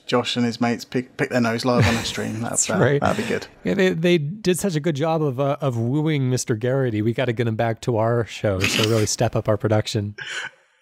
Josh 0.07 0.37
and 0.37 0.45
his 0.45 0.61
mates 0.61 0.85
pick 0.85 1.17
pick 1.17 1.31
their 1.31 1.41
nose 1.41 1.65
live 1.65 1.87
on 1.87 1.95
the 1.95 2.03
stream, 2.03 2.41
that's, 2.41 2.67
that's 2.67 2.81
right. 2.81 3.01
That'd 3.01 3.25
be 3.25 3.29
good. 3.29 3.47
Yeah, 3.65 3.75
they 3.75 3.91
they 3.91 4.19
did 4.19 4.59
such 4.59 4.75
a 4.75 4.81
good 4.81 4.97
job 4.97 5.23
of 5.23 5.39
uh, 5.39 5.57
of 5.61 5.79
wooing 5.79 6.31
Mr. 6.31 6.59
Garrity. 6.59 7.01
We 7.01 7.15
got 7.15 7.27
to 7.27 7.33
get 7.33 7.47
him 7.47 7.57
back 7.57 7.81
to 7.83 7.97
our 7.97 8.27
show, 8.27 8.59
so 8.59 8.91
really 8.91 9.07
step 9.07 9.37
up 9.37 9.49
our 9.49 9.57
production. 9.57 10.17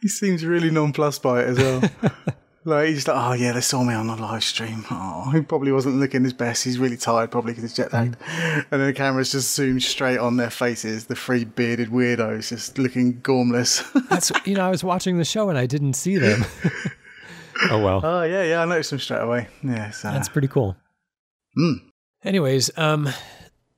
He 0.00 0.08
seems 0.08 0.44
really 0.44 0.70
nonplussed 0.70 1.23
by 1.23 1.40
it 1.40 1.49
as 1.49 1.58
well. 1.58 1.82
Like 2.66 2.88
he's 2.88 3.06
like, 3.06 3.16
oh 3.16 3.35
yeah, 3.35 3.52
they 3.52 3.61
saw 3.61 3.85
me 3.85 3.92
on 3.92 4.06
the 4.06 4.16
live 4.16 4.44
stream. 4.44 4.85
Oh, 5.16 5.30
he 5.30 5.40
probably 5.40 5.73
wasn't 5.73 5.97
looking 5.97 6.23
his 6.23 6.33
best. 6.33 6.64
He's 6.64 6.78
really 6.78 6.97
tired, 6.97 7.30
probably 7.30 7.52
because 7.52 7.62
he's 7.62 7.75
jet 7.75 7.92
lagged. 7.92 8.18
Mm. 8.18 8.66
And 8.71 8.80
then 8.80 8.87
the 8.87 8.92
cameras 8.92 9.33
just 9.33 9.54
zoomed 9.54 9.83
straight 9.83 10.18
on 10.18 10.37
their 10.37 10.50
faces. 10.50 11.06
The 11.06 11.14
three 11.14 11.44
bearded 11.44 11.88
weirdos 11.88 12.49
just 12.49 12.78
looking 12.78 13.21
gormless. 13.21 13.83
That's 14.09 14.30
you 14.44 14.54
know, 14.54 14.66
I 14.66 14.71
was 14.71 14.85
watching 14.85 15.18
the 15.18 15.25
show 15.25 15.49
and 15.49 15.59
I 15.59 15.66
didn't 15.66 15.94
see 15.94 16.16
them. 16.16 16.44
Oh 17.71 17.83
well. 17.83 18.00
Oh 18.02 18.23
yeah, 18.25 18.42
yeah, 18.42 18.62
I 18.62 18.64
noticed 18.64 18.90
them 18.90 18.99
straight 18.99 19.23
away. 19.23 19.49
Yeah, 19.62 19.90
so. 19.90 20.11
That's 20.11 20.28
pretty 20.28 20.49
cool. 20.49 20.76
Mm. 21.56 21.83
Anyways, 22.25 22.76
um, 22.76 23.09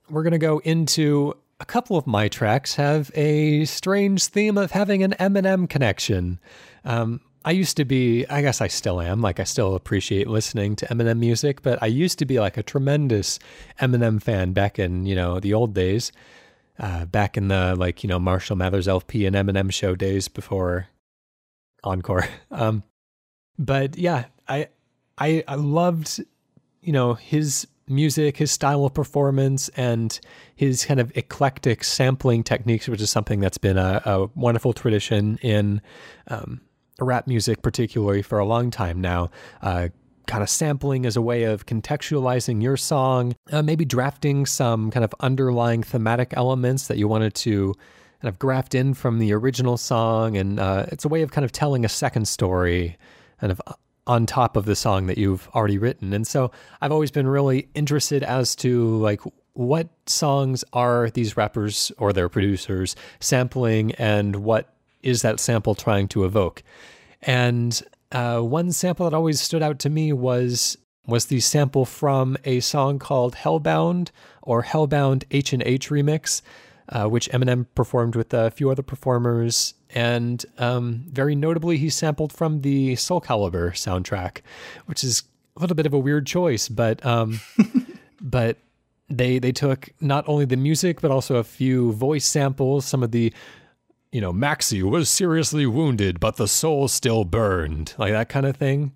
we're 0.09 0.23
gonna 0.23 0.39
go 0.39 0.59
into 0.59 1.35
a 1.59 1.65
couple 1.65 1.97
of 1.97 2.07
my 2.07 2.27
tracks 2.27 2.75
have 2.75 3.11
a 3.15 3.65
strange 3.65 4.25
theme 4.25 4.57
of 4.57 4.71
having 4.71 5.03
an 5.03 5.13
Eminem 5.19 5.69
connection. 5.69 6.39
Um, 6.85 7.21
I 7.47 7.51
used 7.51 7.77
to 7.77 7.85
be, 7.85 8.25
I 8.27 8.41
guess 8.41 8.59
I 8.59 8.67
still 8.67 8.99
am, 8.99 9.21
like 9.21 9.39
I 9.39 9.45
still 9.45 9.73
appreciate 9.75 10.27
listening 10.27 10.75
to 10.75 10.85
Eminem 10.87 11.17
music, 11.17 11.61
but 11.61 11.81
I 11.81 11.85
used 11.85 12.19
to 12.19 12.25
be 12.25 12.41
like 12.41 12.57
a 12.57 12.61
tremendous 12.61 13.39
Eminem 13.79 14.21
fan 14.21 14.51
back 14.51 14.77
in, 14.77 15.05
you 15.05 15.15
know, 15.15 15.39
the 15.39 15.53
old 15.53 15.73
days, 15.73 16.11
uh, 16.77 17.05
back 17.05 17.37
in 17.37 17.47
the 17.47 17.73
like, 17.77 18.03
you 18.03 18.09
know, 18.09 18.19
Marshall 18.19 18.57
Mathers 18.57 18.89
LP 18.89 19.25
and 19.25 19.33
Eminem 19.33 19.71
show 19.71 19.95
days 19.95 20.27
before 20.27 20.89
Encore. 21.85 22.27
Um, 22.51 22.83
but 23.57 23.97
yeah, 23.97 24.25
I, 24.49 24.67
I, 25.17 25.45
I 25.47 25.55
loved, 25.55 26.21
you 26.81 26.91
know, 26.91 27.13
his 27.13 27.65
music, 27.87 28.35
his 28.35 28.51
style 28.51 28.83
of 28.83 28.93
performance, 28.93 29.69
and 29.69 30.19
his 30.53 30.83
kind 30.83 30.99
of 30.99 31.15
eclectic 31.15 31.85
sampling 31.85 32.43
techniques, 32.43 32.89
which 32.89 32.99
is 32.99 33.09
something 33.09 33.39
that's 33.39 33.57
been 33.57 33.77
a, 33.77 34.01
a 34.03 34.25
wonderful 34.35 34.73
tradition 34.73 35.37
in 35.41 35.81
um, 36.27 36.59
rap 36.99 37.27
music, 37.27 37.61
particularly 37.61 38.21
for 38.21 38.39
a 38.39 38.45
long 38.45 38.71
time 38.71 39.01
now. 39.01 39.29
Uh, 39.61 39.89
kind 40.27 40.43
of 40.43 40.49
sampling 40.49 41.05
as 41.05 41.15
a 41.15 41.21
way 41.21 41.43
of 41.43 41.65
contextualizing 41.65 42.61
your 42.61 42.75
song, 42.75 43.33
uh, 43.51 43.61
maybe 43.61 43.85
drafting 43.85 44.45
some 44.45 44.91
kind 44.91 45.05
of 45.05 45.13
underlying 45.21 45.81
thematic 45.81 46.33
elements 46.35 46.87
that 46.87 46.97
you 46.97 47.07
wanted 47.07 47.33
to 47.33 47.73
kind 48.21 48.29
of 48.29 48.37
graft 48.37 48.75
in 48.75 48.93
from 48.93 49.19
the 49.19 49.31
original 49.33 49.77
song. 49.77 50.35
And 50.35 50.59
uh, 50.59 50.85
it's 50.91 51.05
a 51.05 51.07
way 51.07 51.21
of 51.21 51.31
kind 51.31 51.45
of 51.45 51.51
telling 51.51 51.85
a 51.85 51.89
second 51.89 52.27
story, 52.27 52.97
kind 53.39 53.51
of 53.51 53.61
on 54.05 54.25
top 54.25 54.55
of 54.57 54.65
the 54.65 54.75
song 54.75 55.07
that 55.07 55.17
you've 55.17 55.47
already 55.53 55.77
written. 55.77 56.13
And 56.13 56.25
so 56.25 56.51
I've 56.81 56.91
always 56.91 57.11
been 57.11 57.27
really 57.27 57.69
interested 57.73 58.23
as 58.23 58.55
to 58.57 58.97
like 58.97 59.21
what 59.53 59.89
songs 60.05 60.63
are 60.73 61.09
these 61.09 61.35
rappers 61.35 61.91
or 61.97 62.13
their 62.13 62.29
producers 62.29 62.95
sampling 63.19 63.93
and 63.95 64.37
what 64.37 64.73
is 65.07 65.21
that 65.21 65.39
sample 65.39 65.75
trying 65.75 66.07
to 66.09 66.25
evoke. 66.25 66.63
And 67.21 67.81
uh, 68.11 68.39
one 68.39 68.71
sample 68.71 69.09
that 69.09 69.15
always 69.15 69.41
stood 69.41 69.63
out 69.63 69.79
to 69.79 69.89
me 69.89 70.13
was 70.13 70.77
was 71.05 71.27
the 71.27 71.39
sample 71.39 71.85
from 71.85 72.35
a 72.43 72.59
song 72.59 72.99
called 72.99 73.35
Hellbound 73.35 74.09
or 74.41 74.63
Hellbound 74.63 75.23
H 75.31 75.53
and 75.53 75.63
H 75.63 75.89
remix, 75.89 76.41
uh, 76.89 77.05
which 77.05 77.29
Eminem 77.29 77.65
performed 77.75 78.15
with 78.17 78.33
a 78.33 78.51
few 78.51 78.69
other 78.69 78.83
performers 78.83 79.73
and 79.89 80.45
um, 80.57 81.05
very 81.07 81.35
notably, 81.35 81.77
he 81.77 81.89
sampled 81.89 82.33
from 82.33 82.61
the 82.61 82.95
Soul 82.95 83.21
Calibur 83.21 83.71
soundtrack, 83.71 84.41
which 84.85 85.03
is 85.03 85.23
a 85.55 85.61
little 85.61 85.75
bit 85.75 85.85
of 85.85 85.93
a 85.93 85.99
weird 85.99 86.27
choice, 86.27 86.67
but 86.67 87.03
um, 87.05 87.39
but 88.21 88.57
they 89.09 89.39
they 89.39 89.51
took 89.51 89.89
not 90.01 90.27
only 90.27 90.45
the 90.45 90.57
music 90.57 90.99
but 90.99 91.11
also 91.11 91.37
a 91.37 91.43
few 91.43 91.93
voice 91.93 92.25
samples, 92.25 92.85
some 92.85 93.01
of 93.01 93.11
the 93.11 93.33
you 94.11 94.21
know 94.21 94.33
Maxi 94.33 94.81
was 94.83 95.09
seriously 95.09 95.65
wounded, 95.65 96.19
but 96.19 96.37
the 96.37 96.47
soul 96.47 96.87
still 96.87 97.23
burned, 97.23 97.93
like 97.97 98.11
that 98.11 98.29
kind 98.29 98.45
of 98.45 98.55
thing 98.55 98.93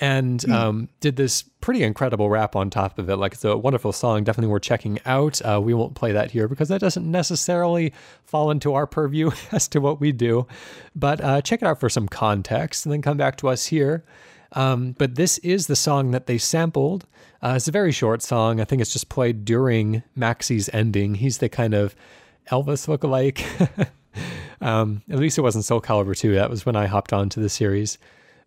and 0.00 0.40
mm. 0.40 0.52
um, 0.52 0.88
did 1.00 1.16
this 1.16 1.42
pretty 1.60 1.82
incredible 1.82 2.30
rap 2.30 2.54
on 2.54 2.70
top 2.70 2.98
of 2.98 3.10
it. 3.10 3.16
Like 3.16 3.32
it's 3.34 3.44
a 3.44 3.56
wonderful 3.56 3.92
song, 3.92 4.24
definitely 4.24 4.50
worth 4.50 4.62
checking 4.62 4.98
out. 5.06 5.40
Uh, 5.42 5.60
we 5.62 5.74
won't 5.74 5.94
play 5.94 6.12
that 6.12 6.30
here 6.30 6.46
because 6.46 6.68
that 6.68 6.80
doesn't 6.80 7.10
necessarily 7.10 7.92
fall 8.24 8.50
into 8.50 8.74
our 8.74 8.86
purview 8.86 9.30
as 9.52 9.66
to 9.68 9.80
what 9.80 10.00
we 10.00 10.12
do. 10.12 10.46
But 10.94 11.20
uh, 11.20 11.42
check 11.42 11.62
it 11.62 11.66
out 11.66 11.80
for 11.80 11.88
some 11.88 12.08
context, 12.08 12.86
and 12.86 12.92
then 12.92 13.02
come 13.02 13.16
back 13.16 13.36
to 13.38 13.48
us 13.48 13.66
here. 13.66 14.04
Um, 14.52 14.92
but 14.92 15.16
this 15.16 15.38
is 15.38 15.66
the 15.66 15.76
song 15.76 16.12
that 16.12 16.26
they 16.26 16.38
sampled. 16.38 17.06
Uh, 17.42 17.54
it's 17.56 17.68
a 17.68 17.72
very 17.72 17.92
short 17.92 18.22
song. 18.22 18.60
I 18.60 18.64
think 18.64 18.80
it's 18.80 18.92
just 18.92 19.08
played 19.08 19.44
during 19.44 20.02
Maxi's 20.16 20.70
ending. 20.72 21.16
He's 21.16 21.38
the 21.38 21.48
kind 21.48 21.74
of 21.74 21.94
Elvis 22.50 22.86
lookalike. 22.88 23.44
um, 24.60 25.02
at 25.10 25.18
least 25.18 25.38
it 25.38 25.42
wasn't 25.42 25.64
Soul 25.64 25.80
Calibur 25.80 26.16
2. 26.16 26.34
That 26.34 26.50
was 26.50 26.66
when 26.66 26.76
I 26.76 26.86
hopped 26.86 27.12
onto 27.12 27.40
the 27.40 27.48
series. 27.48 27.98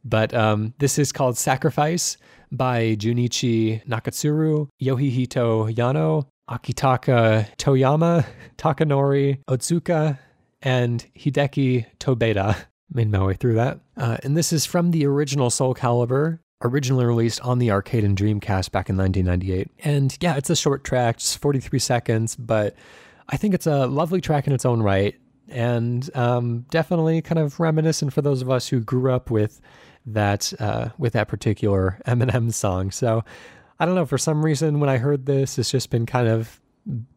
But 0.03 0.33
um, 0.33 0.73
this 0.79 0.97
is 0.97 1.11
called 1.11 1.37
Sacrifice 1.37 2.17
by 2.51 2.95
Junichi 2.95 3.85
Nakatsuru, 3.85 4.67
Yoshihito 4.81 5.73
Yano, 5.73 6.25
Akitaka 6.49 7.47
Tohyama, 7.57 8.25
Takanori 8.57 9.39
Otsuka, 9.47 10.17
and 10.61 11.05
Hideki 11.17 11.85
Tobeta. 11.99 12.55
Made 12.93 13.09
my 13.09 13.23
way 13.23 13.35
through 13.35 13.55
that. 13.55 13.79
Uh, 13.95 14.17
and 14.23 14.35
this 14.35 14.51
is 14.51 14.65
from 14.65 14.91
the 14.91 15.05
original 15.05 15.49
Soul 15.49 15.73
Calibur, 15.73 16.39
originally 16.61 17.05
released 17.05 17.39
on 17.41 17.59
the 17.59 17.71
arcade 17.71 18.03
and 18.03 18.17
Dreamcast 18.17 18.71
back 18.71 18.89
in 18.89 18.97
1998. 18.97 19.69
And 19.83 20.17
yeah, 20.19 20.35
it's 20.35 20.49
a 20.49 20.55
short 20.55 20.83
track, 20.83 21.17
just 21.17 21.37
43 21.37 21.79
seconds, 21.79 22.35
but 22.35 22.75
I 23.29 23.37
think 23.37 23.53
it's 23.53 23.67
a 23.67 23.87
lovely 23.87 24.19
track 24.19 24.45
in 24.45 24.53
its 24.53 24.65
own 24.65 24.81
right. 24.81 25.15
And 25.51 26.09
um, 26.15 26.65
definitely 26.69 27.21
kind 27.21 27.39
of 27.39 27.59
reminiscent 27.59 28.13
for 28.13 28.21
those 28.21 28.41
of 28.41 28.49
us 28.49 28.67
who 28.67 28.79
grew 28.79 29.11
up 29.11 29.29
with 29.29 29.61
that 30.05 30.53
uh, 30.59 30.89
with 30.97 31.13
that 31.13 31.27
particular 31.27 31.99
Eminem 32.07 32.53
song. 32.53 32.91
So 32.91 33.23
I 33.79 33.85
don't 33.85 33.95
know. 33.95 34.05
For 34.05 34.17
some 34.17 34.43
reason, 34.43 34.79
when 34.79 34.89
I 34.89 34.97
heard 34.97 35.25
this, 35.25 35.57
it's 35.57 35.71
just 35.71 35.89
been 35.89 36.05
kind 36.05 36.27
of 36.27 36.59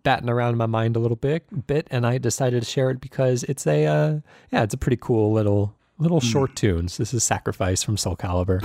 batting 0.02 0.28
around 0.28 0.52
in 0.52 0.58
my 0.58 0.66
mind 0.66 0.96
a 0.96 0.98
little 0.98 1.16
bit, 1.16 1.66
bit, 1.66 1.86
and 1.90 2.06
I 2.06 2.18
decided 2.18 2.62
to 2.62 2.68
share 2.68 2.90
it 2.90 3.00
because 3.00 3.44
it's 3.44 3.66
a 3.66 3.86
uh, 3.86 4.20
yeah, 4.52 4.62
it's 4.62 4.74
a 4.74 4.78
pretty 4.78 4.98
cool 5.00 5.32
little 5.32 5.74
little 5.98 6.20
mm. 6.20 6.30
short 6.30 6.56
tunes. 6.56 6.96
This 6.96 7.14
is 7.14 7.24
"Sacrifice" 7.24 7.82
from 7.82 7.96
Soul 7.96 8.16
Calibur. 8.16 8.60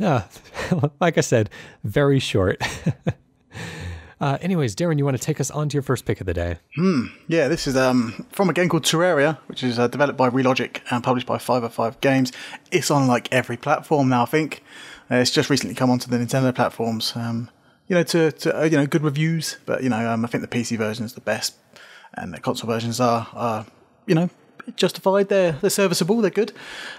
Uh, 0.00 0.22
like 1.00 1.18
I 1.18 1.22
said, 1.22 1.50
very 1.84 2.18
short. 2.18 2.62
uh, 4.20 4.38
anyways, 4.40 4.76
Darren, 4.76 4.98
you 4.98 5.04
want 5.04 5.16
to 5.16 5.22
take 5.22 5.40
us 5.40 5.50
on 5.50 5.68
to 5.68 5.74
your 5.74 5.82
first 5.82 6.04
pick 6.04 6.20
of 6.20 6.26
the 6.26 6.34
day? 6.34 6.58
Hmm. 6.76 7.06
Yeah, 7.26 7.48
this 7.48 7.66
is 7.66 7.76
um, 7.76 8.26
from 8.30 8.48
a 8.48 8.52
game 8.52 8.68
called 8.68 8.84
Terraria, 8.84 9.38
which 9.46 9.62
is 9.62 9.78
uh, 9.78 9.88
developed 9.88 10.18
by 10.18 10.30
Relogic 10.30 10.80
and 10.90 11.02
published 11.02 11.26
by 11.26 11.38
505 11.38 12.00
Games. 12.00 12.32
It's 12.70 12.90
on 12.90 13.06
like 13.06 13.32
every 13.32 13.56
platform 13.56 14.08
now, 14.08 14.22
I 14.22 14.26
think. 14.26 14.62
Uh, 15.10 15.16
it's 15.16 15.30
just 15.30 15.50
recently 15.50 15.74
come 15.74 15.90
onto 15.90 16.10
the 16.10 16.18
Nintendo 16.18 16.54
platforms. 16.54 17.12
Um, 17.16 17.50
you 17.88 17.94
know, 17.94 18.02
to, 18.02 18.30
to 18.30 18.60
uh, 18.60 18.64
you 18.64 18.76
know, 18.76 18.86
good 18.86 19.02
reviews, 19.02 19.56
but 19.64 19.82
you 19.82 19.88
know, 19.88 20.10
um, 20.10 20.24
I 20.24 20.28
think 20.28 20.48
the 20.48 20.58
PC 20.58 20.76
version 20.76 21.04
is 21.04 21.14
the 21.14 21.22
best, 21.22 21.54
and 22.14 22.34
the 22.34 22.40
console 22.40 22.68
versions 22.68 23.00
are, 23.00 23.26
are 23.32 23.66
you 24.06 24.14
know, 24.14 24.28
justified. 24.76 25.28
They're 25.28 25.52
they're 25.52 25.70
serviceable. 25.70 26.20
They're 26.20 26.30
good. 26.30 26.52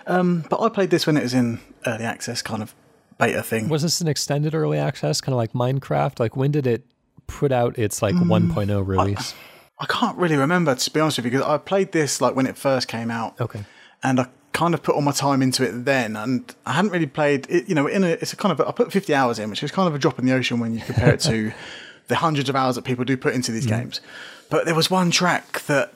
Um, 0.08 0.46
but 0.50 0.60
I 0.62 0.70
played 0.70 0.90
this 0.90 1.06
when 1.06 1.16
it 1.16 1.24
was 1.24 1.36
in 1.36 1.60
early 1.86 2.06
access, 2.06 2.42
kind 2.42 2.64
of 2.64 2.74
beta 3.20 3.44
thing. 3.44 3.70
Was 3.70 3.84
this 3.84 4.02
an 4.02 4.08
extended 4.08 4.56
early 4.56 4.80
access, 4.80 5.22
kind 5.22 5.34
of 5.34 5.38
like 5.38 5.54
Minecraft? 5.54 6.20
Like 6.20 6.36
when 6.36 6.52
did 6.52 6.66
it 6.66 6.86
put 7.28 7.52
out 7.52 7.78
its 7.78 8.02
like 8.02 8.16
mm, 8.16 8.52
1.0 8.54 8.88
release? 8.88 9.34
I, 9.80 9.84
I, 9.84 9.86
can't 9.86 10.18
really 10.18 10.38
remember 10.38 10.74
to 10.74 10.92
be 10.92 11.00
honest 11.00 11.18
with 11.18 11.26
you 11.26 11.32
because 11.32 11.46
I 11.46 11.58
played 11.58 11.92
this 11.92 12.22
like 12.22 12.36
when 12.36 12.48
it 12.48 12.58
first 12.58 12.88
came 12.88 13.12
out. 13.12 13.40
Okay. 13.40 13.64
And 14.02 14.20
I 14.20 14.28
kind 14.54 14.74
of 14.74 14.82
put 14.82 14.96
all 14.96 15.02
my 15.02 15.12
time 15.12 15.42
into 15.42 15.64
it 15.64 15.86
then, 15.86 16.16
and 16.16 16.56
I 16.66 16.74
hadn't 16.74 16.92
really 16.92 17.06
played 17.06 17.46
it. 17.50 17.68
You 17.70 17.76
know, 17.76 17.88
in 17.88 18.04
a 18.04 18.08
it's 18.08 18.34
a 18.34 18.36
kind 18.36 18.52
of 18.52 18.60
a, 18.60 18.68
I 18.68 18.72
put 18.72 18.92
50 18.92 19.14
hours 19.14 19.38
in, 19.40 19.50
which 19.50 19.62
is 19.62 19.72
kind 19.72 19.88
of 19.88 19.94
a 19.94 20.00
drop 20.00 20.18
in 20.20 20.26
the 20.26 20.34
ocean 20.34 20.60
when 20.60 20.74
you 20.74 20.82
compare 20.82 21.14
it 21.14 21.20
to 21.22 21.52
the 22.08 22.16
hundreds 22.16 22.50
of 22.50 22.56
hours 22.56 22.76
that 22.76 22.84
people 22.84 23.06
do 23.06 23.18
put 23.18 23.36
into 23.36 23.52
these 23.52 23.66
mm. 23.66 23.70
games. 23.70 24.02
But 24.50 24.66
there 24.66 24.76
was 24.76 24.90
one 24.90 25.12
track 25.12 25.62
that 25.64 25.94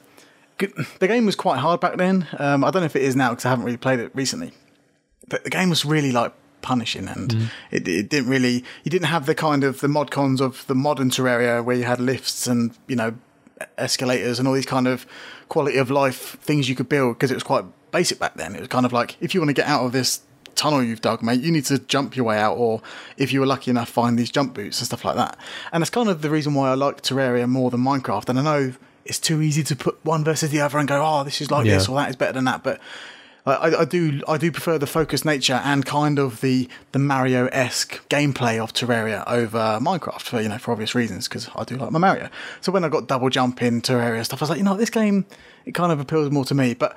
the 0.58 1.08
game 1.08 1.26
was 1.26 1.36
quite 1.36 1.60
hard 1.60 1.80
back 1.80 1.98
then. 1.98 2.28
Um, 2.38 2.64
I 2.64 2.72
don't 2.72 2.82
know 2.82 2.86
if 2.86 2.96
it 2.96 3.02
is 3.02 3.16
now 3.16 3.32
because 3.32 3.46
I 3.46 3.50
haven't 3.50 3.66
really 3.66 3.78
played 3.78 4.00
it 4.00 4.12
recently. 4.14 4.52
But 5.28 5.44
the 5.44 5.50
game 5.50 5.70
was 5.70 5.86
really 5.86 6.12
like 6.12 6.34
punishing, 6.64 7.08
and 7.08 7.30
mm. 7.30 7.52
it, 7.70 7.88
it, 7.88 8.10
didn't 8.10 8.30
really. 8.30 8.64
You 8.84 8.90
didn't 8.90 9.08
have 9.08 9.28
the 9.28 9.36
kind 9.36 9.64
of 9.64 9.82
the 9.82 9.88
mod 9.88 10.10
cons 10.10 10.42
of 10.42 10.66
the 10.68 10.76
modern 10.76 11.12
Terraria 11.12 11.64
where 11.64 11.76
you 11.76 11.84
had 11.84 12.00
lifts 12.00 12.48
and 12.48 12.76
you 12.88 12.96
know 12.96 13.14
escalators 13.78 14.40
and 14.40 14.48
all 14.48 14.56
these 14.56 14.66
kind 14.66 14.88
of 14.88 15.06
quality 15.50 15.78
of 15.78 15.92
life 15.92 16.40
things 16.42 16.68
you 16.68 16.76
could 16.76 16.90
build 16.90 17.16
because 17.16 17.30
it 17.30 17.36
was 17.36 17.44
quite 17.44 17.66
basic 17.92 18.18
back 18.18 18.34
then. 18.36 18.56
It 18.56 18.60
was 18.60 18.70
kind 18.70 18.86
of 18.86 18.94
like 18.94 19.18
if 19.22 19.36
you 19.36 19.42
want 19.42 19.50
to 19.50 19.54
get 19.54 19.68
out 19.68 19.86
of 19.86 19.92
this 19.92 20.22
tunnel 20.56 20.84
you've 20.84 21.02
dug, 21.02 21.22
mate. 21.22 21.42
You 21.42 21.52
need 21.52 21.66
to 21.66 21.80
jump 21.80 22.16
your 22.16 22.26
way 22.26 22.38
out, 22.38 22.58
or 22.58 22.82
if 23.18 23.34
you 23.34 23.40
were 23.40 23.46
lucky 23.46 23.72
enough, 23.72 23.90
find 23.90 24.18
these 24.18 24.32
jump 24.32 24.54
boots 24.54 24.80
and 24.80 24.88
stuff 24.88 25.06
like 25.06 25.16
that. 25.16 25.38
And 25.72 25.82
that's 25.82 25.90
kind 25.90 26.10
of 26.10 26.22
the 26.22 26.30
reason 26.30 26.54
why 26.54 26.72
I 26.72 26.76
like 26.76 27.02
Terraria 27.02 27.48
more 27.48 27.72
than 27.72 27.82
Minecraft. 27.82 28.30
And 28.30 28.40
I 28.40 28.44
know 28.44 28.74
it's 29.06 29.20
too 29.20 29.42
easy 29.42 29.64
to 29.64 29.76
put 29.76 30.04
one 30.06 30.24
versus 30.24 30.52
the 30.52 30.62
other 30.62 30.78
and 30.78 30.88
go, 30.88 31.04
oh, 31.04 31.24
this 31.24 31.42
is 31.42 31.52
like 31.52 31.66
Yeah. 31.66 31.76
this 31.76 31.88
or 31.88 31.96
that 31.98 32.10
is 32.10 32.16
better 32.16 32.34
than 32.34 32.46
that. 32.46 32.64
But 32.64 32.80
I, 33.46 33.76
I- 33.82 33.86
do 33.86 34.22
I 34.28 34.38
do 34.38 34.52
prefer 34.52 34.78
the 34.78 34.88
focused 34.88 35.26
nature 35.26 35.60
and 35.64 35.86
kind 35.86 36.18
of 36.18 36.40
the 36.42 36.70
the 36.94 37.00
Mario 37.00 37.48
esque 37.48 38.08
gameplay 38.10 38.58
of 38.64 38.74
Terraria 38.74 39.24
over 39.28 39.80
Minecraft 39.82 40.22
for 40.22 40.42
you 40.42 40.48
know 40.50 40.58
for 40.58 40.72
obvious 40.72 40.96
reasons 40.96 41.28
because 41.28 41.50
I 41.56 41.64
do 41.66 41.76
like 41.76 41.92
my 41.92 42.00
Mario. 42.00 42.30
So 42.62 42.72
when 42.72 42.84
I 42.86 42.90
got 42.90 43.08
double 43.08 43.30
jump 43.30 43.62
in 43.62 43.82
Terraria 43.82 44.24
stuff, 44.24 44.42
I 44.42 44.44
was 44.44 44.50
like, 44.50 44.60
you 44.60 44.64
know, 44.66 44.78
this 44.78 44.90
game 44.90 45.26
it 45.66 45.74
kind 45.74 45.92
of 45.92 46.00
appeals 46.00 46.32
more 46.32 46.46
to 46.46 46.56
me. 46.56 46.74
But 46.74 46.96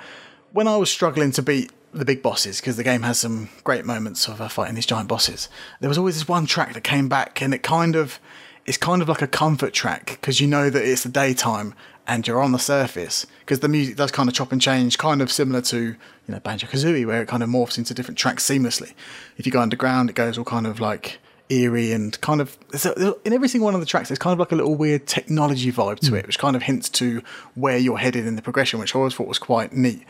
when 0.53 0.69
I 0.69 0.77
was 0.77 0.91
struggling 0.91 1.33
to 1.33 1.43
beat 1.43 1.73
the 1.93 2.05
big 2.05 2.23
bosses 2.23 2.61
because 2.61 2.77
the 2.77 2.85
game 2.85 3.03
has 3.03 3.19
some 3.19 3.49
great 3.65 3.85
moments 3.85 4.29
of 4.29 4.41
uh, 4.41 4.49
fighting 4.49 4.75
these 4.77 4.87
giant 4.87 5.09
bosses, 5.09 5.49
there 5.81 5.89
was 5.89 5.99
always 5.99 6.15
this 6.15 6.29
one 6.29 6.47
track 6.47 6.75
that 6.75 6.85
came 6.85 7.09
back 7.09 7.43
and 7.43 7.55
it 7.55 7.63
kind 7.65 7.97
of 7.97 8.21
it's 8.67 8.77
kind 8.79 9.03
of 9.03 9.09
like 9.09 9.23
a 9.23 9.27
comfort 9.29 9.73
track 9.73 10.19
because 10.21 10.41
you 10.41 10.47
know 10.47 10.71
that 10.71 10.85
it's 10.85 11.03
the 11.05 11.09
daytime 11.09 11.75
and 12.07 12.27
you're 12.27 12.43
on 12.43 12.53
the 12.53 12.59
surface 12.59 13.27
because 13.41 13.61
the 13.61 13.69
music 13.69 13.97
does 13.97 14.11
kind 14.11 14.29
of 14.29 14.35
chop 14.35 14.53
and 14.53 14.61
change, 14.61 14.99
kind 14.99 15.21
of 15.21 15.31
similar 15.31 15.61
to 15.63 15.79
you 15.79 15.97
know 16.29 16.41
Banjo 16.41 16.67
Kazooie, 16.67 17.07
where 17.07 17.23
it 17.23 17.29
kind 17.29 17.43
of 17.43 17.49
morphs 17.49 17.79
into 17.79 17.95
different 17.95 18.19
tracks 18.19 18.45
seamlessly. 18.45 18.93
If 19.37 19.47
you 19.47 19.53
go 19.53 19.61
underground, 19.61 20.11
it 20.11 20.15
goes 20.15 20.39
all 20.39 20.45
kind 20.45 20.67
of 20.67 20.81
like 20.81 21.19
eerie 21.49 21.93
and 21.93 22.21
kind 22.21 22.41
of 22.41 22.59
so 22.75 23.21
in 23.25 23.33
every 23.33 23.49
single 23.49 23.67
one 23.67 23.75
of 23.75 23.81
the 23.81 23.87
tracks. 23.87 24.09
There's 24.09 24.19
kind 24.19 24.33
of 24.33 24.39
like 24.39 24.53
a 24.53 24.57
little 24.57 24.75
weird 24.75 25.07
technology 25.07 25.71
vibe 25.73 26.01
to 26.01 26.09
hmm. 26.09 26.17
it, 26.17 26.27
which 26.27 26.39
kind 26.39 26.57
of 26.57 26.63
hints 26.63 26.89
to 26.91 27.23
where 27.55 27.79
you're 27.79 27.99
headed 27.99 28.27
in 28.27 28.37
the 28.37 28.43
progression, 28.43 28.81
which 28.81 28.95
I 28.95 28.99
always 28.99 29.15
thought 29.15 29.29
was 29.29 29.39
quite 29.39 29.73
neat. 29.73 30.05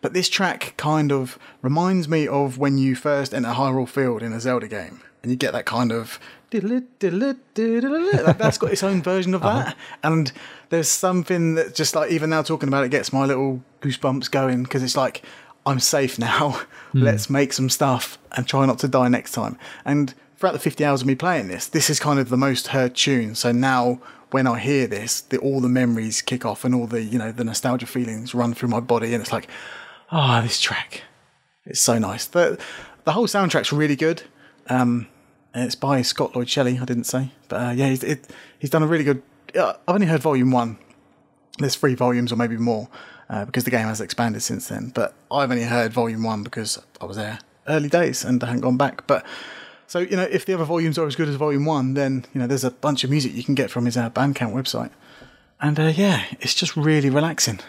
But 0.00 0.12
this 0.12 0.28
track 0.28 0.74
kind 0.76 1.12
of 1.12 1.38
reminds 1.60 2.08
me 2.08 2.26
of 2.26 2.58
when 2.58 2.78
you 2.78 2.94
first 2.94 3.34
enter 3.34 3.50
Hyrule 3.50 3.88
Field 3.88 4.22
in 4.22 4.32
a 4.32 4.40
Zelda 4.40 4.68
game, 4.68 5.00
and 5.22 5.30
you 5.30 5.36
get 5.36 5.52
that 5.52 5.66
kind 5.66 5.92
of 5.92 6.18
that- 8.22 8.38
that's 8.38 8.58
got 8.58 8.72
its 8.72 8.82
own 8.82 9.02
version 9.02 9.34
of 9.34 9.42
that. 9.42 9.76
And 10.02 10.32
there's 10.70 10.88
something 10.88 11.54
that 11.54 11.74
just 11.74 11.94
like 11.94 12.10
even 12.10 12.30
now 12.30 12.42
talking 12.42 12.68
about 12.68 12.84
it 12.84 12.90
gets 12.90 13.12
my 13.12 13.24
little 13.24 13.62
goosebumps 13.80 14.30
going 14.30 14.62
because 14.62 14.82
it's 14.82 14.96
like 14.96 15.22
I'm 15.66 15.80
safe 15.80 16.18
now. 16.18 16.60
Let's 16.94 17.30
make 17.30 17.52
some 17.52 17.70
stuff 17.70 18.18
and 18.32 18.46
try 18.46 18.66
not 18.66 18.78
to 18.80 18.88
die 18.88 19.08
next 19.08 19.32
time. 19.32 19.58
And 19.84 20.12
throughout 20.36 20.52
the 20.52 20.58
50 20.58 20.84
hours 20.84 21.00
of 21.02 21.06
me 21.06 21.14
playing 21.14 21.48
this, 21.48 21.66
this 21.68 21.88
is 21.88 21.98
kind 22.00 22.18
of 22.18 22.28
the 22.28 22.36
most 22.36 22.68
heard 22.68 22.94
tune. 22.94 23.34
So 23.34 23.52
now 23.52 24.00
when 24.30 24.46
I 24.46 24.58
hear 24.58 24.86
this, 24.86 25.20
the, 25.20 25.38
all 25.38 25.60
the 25.60 25.68
memories 25.68 26.20
kick 26.22 26.44
off 26.44 26.64
and 26.64 26.74
all 26.74 26.86
the 26.86 27.02
you 27.02 27.18
know 27.18 27.32
the 27.32 27.44
nostalgia 27.44 27.86
feelings 27.86 28.34
run 28.34 28.54
through 28.54 28.70
my 28.70 28.80
body, 28.80 29.12
and 29.14 29.22
it's 29.22 29.32
like, 29.32 29.46
ah, 30.10 30.40
this 30.42 30.60
track. 30.60 31.02
It's 31.66 31.80
so 31.80 31.98
nice. 31.98 32.26
The 32.26 32.58
the 33.04 33.12
whole 33.12 33.26
soundtrack's 33.26 33.72
really 33.72 33.94
good. 33.96 34.22
Um, 34.68 35.06
and 35.54 35.64
it's 35.64 35.74
by 35.74 36.02
Scott 36.02 36.34
Lloyd 36.34 36.48
Shelly. 36.48 36.78
I 36.80 36.84
didn't 36.84 37.04
say, 37.04 37.30
but 37.48 37.56
uh, 37.56 37.70
yeah, 37.70 37.88
he's 37.88 38.02
it, 38.02 38.30
he's 38.58 38.70
done 38.70 38.82
a 38.82 38.86
really 38.86 39.04
good. 39.04 39.22
Uh, 39.56 39.74
I've 39.86 39.94
only 39.94 40.06
heard 40.06 40.20
Volume 40.20 40.50
One. 40.50 40.78
There's 41.58 41.74
three 41.74 41.94
volumes 41.94 42.32
or 42.32 42.36
maybe 42.36 42.56
more 42.56 42.88
uh, 43.28 43.44
because 43.44 43.64
the 43.64 43.70
game 43.70 43.86
has 43.86 44.00
expanded 44.00 44.42
since 44.42 44.68
then. 44.68 44.90
But 44.94 45.14
I've 45.30 45.50
only 45.50 45.64
heard 45.64 45.92
Volume 45.92 46.22
One 46.22 46.42
because 46.42 46.80
I 47.00 47.04
was 47.04 47.16
there 47.16 47.38
early 47.68 47.88
days 47.88 48.24
and 48.24 48.42
I 48.42 48.46
hadn't 48.46 48.62
gone 48.62 48.76
back. 48.76 49.06
But 49.06 49.24
so 49.86 49.98
you 49.98 50.16
know, 50.16 50.22
if 50.22 50.46
the 50.46 50.54
other 50.54 50.64
volumes 50.64 50.98
are 50.98 51.06
as 51.06 51.16
good 51.16 51.28
as 51.28 51.36
Volume 51.36 51.66
One, 51.66 51.94
then 51.94 52.24
you 52.32 52.40
know 52.40 52.46
there's 52.46 52.64
a 52.64 52.70
bunch 52.70 53.04
of 53.04 53.10
music 53.10 53.34
you 53.34 53.44
can 53.44 53.54
get 53.54 53.70
from 53.70 53.84
his 53.84 53.96
uh, 53.96 54.10
Bandcamp 54.10 54.52
website. 54.52 54.90
And 55.60 55.78
uh, 55.78 55.92
yeah, 55.94 56.24
it's 56.40 56.54
just 56.54 56.76
really 56.76 57.10
relaxing. 57.10 57.60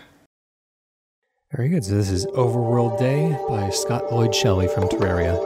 Very 1.51 1.69
good. 1.69 1.85
So 1.85 1.93
this 1.93 2.09
is 2.09 2.25
Overworld 2.27 2.97
Day 2.97 3.37
by 3.47 3.69
Scott 3.69 4.11
Lloyd 4.11 4.33
Shelly 4.33 4.67
from 4.67 4.89
Terraria. 4.89 5.37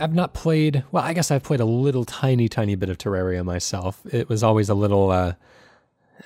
I've 0.00 0.14
not 0.14 0.34
played. 0.34 0.84
Well, 0.92 1.02
I 1.02 1.12
guess 1.12 1.30
I've 1.30 1.42
played 1.42 1.60
a 1.60 1.64
little 1.64 2.04
tiny, 2.04 2.48
tiny 2.48 2.74
bit 2.74 2.88
of 2.88 2.98
Terraria 2.98 3.44
myself. 3.44 4.00
It 4.12 4.28
was 4.28 4.42
always 4.42 4.68
a 4.68 4.74
little, 4.74 5.10
uh, 5.10 5.34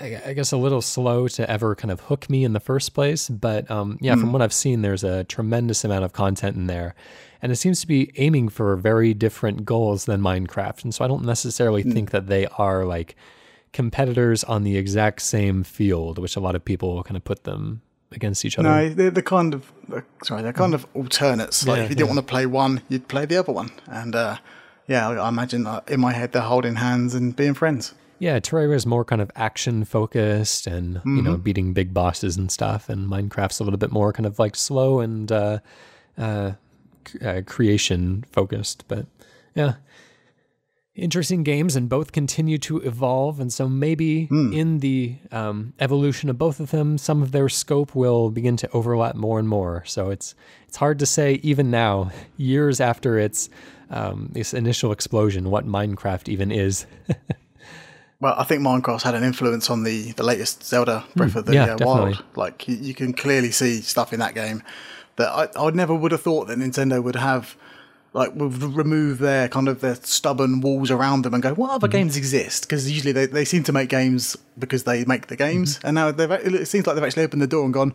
I, 0.00 0.32
guess, 0.35 0.52
a 0.52 0.56
little 0.56 0.82
slow 0.82 1.28
to 1.28 1.50
ever 1.50 1.74
kind 1.74 1.90
of 1.90 2.00
hook 2.00 2.28
me 2.30 2.44
in 2.44 2.52
the 2.52 2.61
first 2.61 2.94
place. 2.94 3.28
But 3.28 3.70
um, 3.70 3.98
yeah, 4.00 4.14
from 4.14 4.32
what 4.32 4.42
I've 4.42 4.52
seen, 4.52 4.82
there's 4.82 5.04
a 5.04 5.24
tremendous 5.24 5.85
amount 5.85 6.04
of 6.04 6.12
content 6.12 6.56
in 6.56 6.66
there, 6.66 6.94
and 7.40 7.52
it 7.52 7.56
seems 7.56 7.80
to 7.80 7.87
be 7.87 8.11
aiming 8.16 8.48
for 8.48 8.76
very 8.76 9.14
different 9.14 9.64
goals 9.64 10.04
than 10.04 10.20
Minecraft. 10.20 10.85
And 10.85 10.94
so 10.94 11.04
I 11.04 11.08
don't 11.08 11.24
necessarily 11.24 11.82
think 11.82 12.11
that 12.11 12.26
they 12.26 12.46
are 12.58 12.85
like 12.85 13.16
competitors 13.72 14.44
on 14.44 14.64
the 14.64 14.76
exact 14.76 15.22
same 15.22 15.62
field, 15.62 16.18
which 16.18 16.37
a 16.37 16.40
lot 16.40 16.54
of 16.54 16.64
people 16.64 17.02
kind 17.02 17.16
of 17.16 17.24
put 17.24 17.44
them 17.44 17.82
against 18.14 18.44
each 18.44 18.59
other. 18.59 18.68
No, 18.68 18.88
they're 18.88 19.11
the 19.11 19.22
kind 19.22 19.55
of 19.55 19.72
uh, 19.92 20.01
sorry, 20.25 20.42
they're 20.42 20.53
kind 20.53 20.75
of 20.75 20.87
alternates. 20.94 21.66
Like 21.66 21.79
Yeah, 21.79 21.83
if 21.85 21.90
you 21.90 21.96
didn't 21.96 22.09
yeah. 22.09 22.14
want 22.14 22.27
to 22.27 22.31
play 22.31 22.46
one, 22.46 22.83
you'd 22.88 23.09
play 23.09 23.27
the 23.27 23.37
other 23.37 23.53
one. 23.53 23.70
And 23.87 24.14
uh, 24.14 24.37
yeah, 24.87 25.09
I, 25.09 25.29
imagine 25.29 25.66
uh, 25.66 25.81
in 25.88 26.01
my 26.01 26.12
head 26.12 26.33
they're 26.33 26.42
holding 26.42 26.77
hands 26.77 27.14
and 27.14 27.35
being 27.37 27.55
friends. 27.55 27.94
Yeah, 28.18 28.38
Terraria 28.38 28.77
is 28.77 28.87
more 28.87 29.05
kind 29.05 29.20
of 29.20 29.33
action 29.35 29.85
focused 29.85 30.68
and 30.68 31.01
you 31.05 31.22
know 31.22 31.37
beating 31.37 31.72
big 31.72 31.92
bosses 31.92 32.37
and 32.37 32.53
stuff, 32.53 32.88
and 32.88 33.09
Minecraft's 33.11 33.59
a 33.59 33.64
little 33.64 33.79
bit 33.79 33.90
more 33.90 34.12
kind 34.12 34.27
of 34.27 34.38
like 34.38 34.55
slow 34.55 35.01
and 35.01 35.33
uh, 35.33 35.59
uh, 36.16 36.53
c- 37.05 37.18
uh, 37.18 37.42
creation 37.46 38.25
focused. 38.31 38.85
But 38.87 39.07
yeah, 39.57 39.75
interesting 40.94 41.42
games, 41.42 41.74
and 41.76 41.88
both 41.88 42.12
continue 42.12 42.59
to 42.59 42.78
evolve. 42.81 43.40
And 43.40 43.52
so 43.52 43.68
maybe 43.68 44.26
Hmm. 44.26 44.52
in 44.52 44.78
the 44.81 45.16
um, 45.31 45.72
evolution 45.81 46.28
of 46.28 46.38
both 46.38 46.61
of 46.61 46.70
them, 46.70 46.98
some 46.98 47.22
of 47.22 47.33
their 47.33 47.48
scope 47.48 47.94
will 47.94 48.31
begin 48.31 48.57
to 48.59 48.70
overlap 48.72 49.14
more 49.14 49.38
and 49.38 49.48
more. 49.48 49.83
So 49.87 50.11
it's 50.11 50.35
it's 50.68 50.76
hard 50.76 50.98
to 50.98 51.07
say 51.07 51.40
even 51.42 51.70
now, 51.70 52.11
years 52.37 52.81
after 52.81 53.18
its 53.18 53.48
um, 53.90 54.28
this 54.33 54.55
initial 54.55 54.92
explosion, 54.92 55.50
what 55.50 55.66
Minecraft 55.66 56.28
even 56.28 56.50
is. 56.50 56.87
Well, 58.20 58.37
I 58.38 58.44
think 58.44 58.62
Minecraft's 58.62 59.02
had 59.02 59.16
an 59.16 59.24
influence 59.24 59.68
on 59.68 59.83
the, 59.83 60.12
the 60.12 60.22
latest 60.22 60.62
Zelda 60.64 61.02
Breath 61.16 61.35
of 61.35 61.44
the 61.44 61.55
yeah, 61.55 61.74
uh. 61.74 61.78
Wild. 61.81 62.22
Like 62.37 62.68
you, 62.68 62.76
you 62.76 62.94
can 62.94 63.12
clearly 63.12 63.50
see 63.50 63.81
stuff 63.81 64.12
in 64.12 64.20
that 64.20 64.33
game 64.33 64.62
that 65.16 65.28
I, 65.28 65.48
I 65.61 65.70
never 65.70 65.92
would 65.92 66.12
have 66.12 66.22
thought 66.22 66.46
that 66.46 66.57
Nintendo 66.57 67.02
would 67.02 67.16
have. 67.16 67.57
Like 68.14 68.35
would 68.35 68.62
remove 68.62 69.18
their 69.18 69.48
kind 69.48 69.68
of 69.68 69.81
their 69.81 69.94
stubborn 69.94 70.61
walls 70.61 70.90
around 70.90 71.22
them 71.25 71.33
and 71.33 71.42
go, 71.42 71.55
what 71.55 71.70
other 71.70 71.87
Mm-hmm. 71.88 71.92
games 71.96 72.16
exist? 72.18 72.62
Because 72.68 72.90
usually 72.90 73.12
they, 73.12 73.25
they 73.25 73.44
seem 73.46 73.62
to 73.64 73.72
make 73.72 73.88
games 73.88 74.37
because 74.59 74.85
they 74.85 75.05
make 75.07 75.29
the 75.29 75.37
games, 75.37 75.79
Mm-hmm. 75.79 75.87
and 75.87 75.94
now 75.94 76.11
they've 76.11 76.31
it 76.31 76.68
seems 76.68 76.87
like 76.87 76.94
they've 76.94 77.05
actually 77.05 77.25
opened 77.25 77.40
the 77.40 77.46
door 77.46 77.64
and 77.64 77.72
gone, 77.72 77.94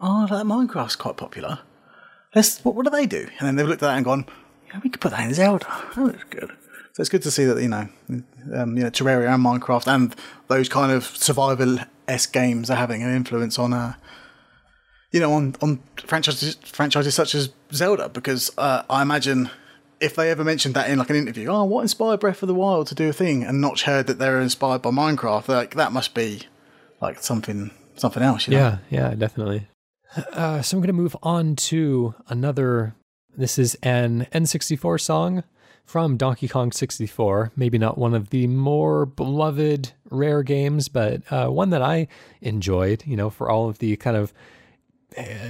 oh, 0.00 0.26
that 0.26 0.46
Minecraft's 0.46 0.96
quite 0.96 1.16
popular. 1.16 1.60
Let's 2.34 2.58
what, 2.64 2.74
what 2.74 2.84
do 2.84 2.90
they 2.90 3.06
do? 3.06 3.28
And 3.38 3.46
then 3.46 3.54
they've 3.56 3.68
looked 3.68 3.82
at 3.84 3.86
that 3.86 3.96
and 3.96 4.04
gone, 4.04 4.26
yeah, 4.66 4.80
we 4.82 4.90
could 4.90 5.00
put 5.00 5.12
that 5.12 5.24
in 5.24 5.32
Zelda. 5.34 5.66
That 5.94 6.02
looks 6.06 6.24
good. 6.30 6.50
So 6.94 7.00
it's 7.00 7.08
good 7.08 7.22
to 7.22 7.30
see 7.30 7.44
that 7.44 7.62
you 7.62 7.68
know, 7.68 7.88
um, 8.54 8.76
you 8.76 8.82
know, 8.82 8.90
Terraria 8.90 9.32
and 9.32 9.44
Minecraft 9.44 9.86
and 9.86 10.16
those 10.48 10.68
kind 10.68 10.90
of 10.90 11.04
survival 11.04 11.78
esque 12.08 12.32
games 12.32 12.68
are 12.68 12.74
having 12.76 13.02
an 13.04 13.14
influence 13.14 13.58
on, 13.60 13.72
uh, 13.72 13.94
you 15.12 15.20
know, 15.20 15.32
on 15.34 15.54
on 15.62 15.80
franchises 15.96 16.56
franchises 16.64 17.14
such 17.14 17.34
as 17.34 17.50
Zelda. 17.72 18.08
Because 18.08 18.50
uh, 18.58 18.82
I 18.90 19.02
imagine 19.02 19.50
if 20.00 20.16
they 20.16 20.30
ever 20.30 20.42
mentioned 20.42 20.74
that 20.74 20.90
in 20.90 20.98
like 20.98 21.10
an 21.10 21.16
interview, 21.16 21.48
oh, 21.48 21.64
what 21.64 21.82
inspired 21.82 22.20
Breath 22.20 22.42
of 22.42 22.48
the 22.48 22.54
Wild 22.54 22.88
to 22.88 22.94
do 22.94 23.08
a 23.08 23.12
thing, 23.12 23.44
and 23.44 23.60
Notch 23.60 23.84
heard 23.84 24.08
that 24.08 24.18
they're 24.18 24.40
inspired 24.40 24.82
by 24.82 24.90
Minecraft, 24.90 25.48
like 25.48 25.74
that 25.76 25.92
must 25.92 26.14
be 26.14 26.42
like 27.00 27.22
something 27.22 27.70
something 27.96 28.22
else. 28.22 28.48
You 28.48 28.54
know? 28.54 28.58
Yeah, 28.58 28.78
yeah, 28.90 29.14
definitely. 29.14 29.68
Uh, 30.32 30.60
so 30.60 30.76
I'm 30.76 30.80
going 30.80 30.88
to 30.88 30.92
move 30.92 31.16
on 31.22 31.56
to 31.56 32.14
another. 32.28 32.94
This 33.34 33.58
is 33.58 33.76
an 33.82 34.26
N64 34.32 35.00
song 35.00 35.44
from 35.86 36.16
Donkey 36.16 36.48
Kong 36.48 36.70
64. 36.70 37.52
Maybe 37.56 37.78
not 37.78 37.96
one 37.96 38.12
of 38.12 38.28
the 38.30 38.46
more 38.46 39.06
beloved 39.06 39.92
rare 40.10 40.42
games, 40.42 40.88
but 40.88 41.22
uh, 41.32 41.48
one 41.48 41.70
that 41.70 41.80
I 41.80 42.08
enjoyed. 42.40 43.04
You 43.06 43.16
know, 43.16 43.30
for 43.30 43.48
all 43.48 43.68
of 43.68 43.78
the 43.78 43.96
kind 43.96 44.16
of 44.16 44.32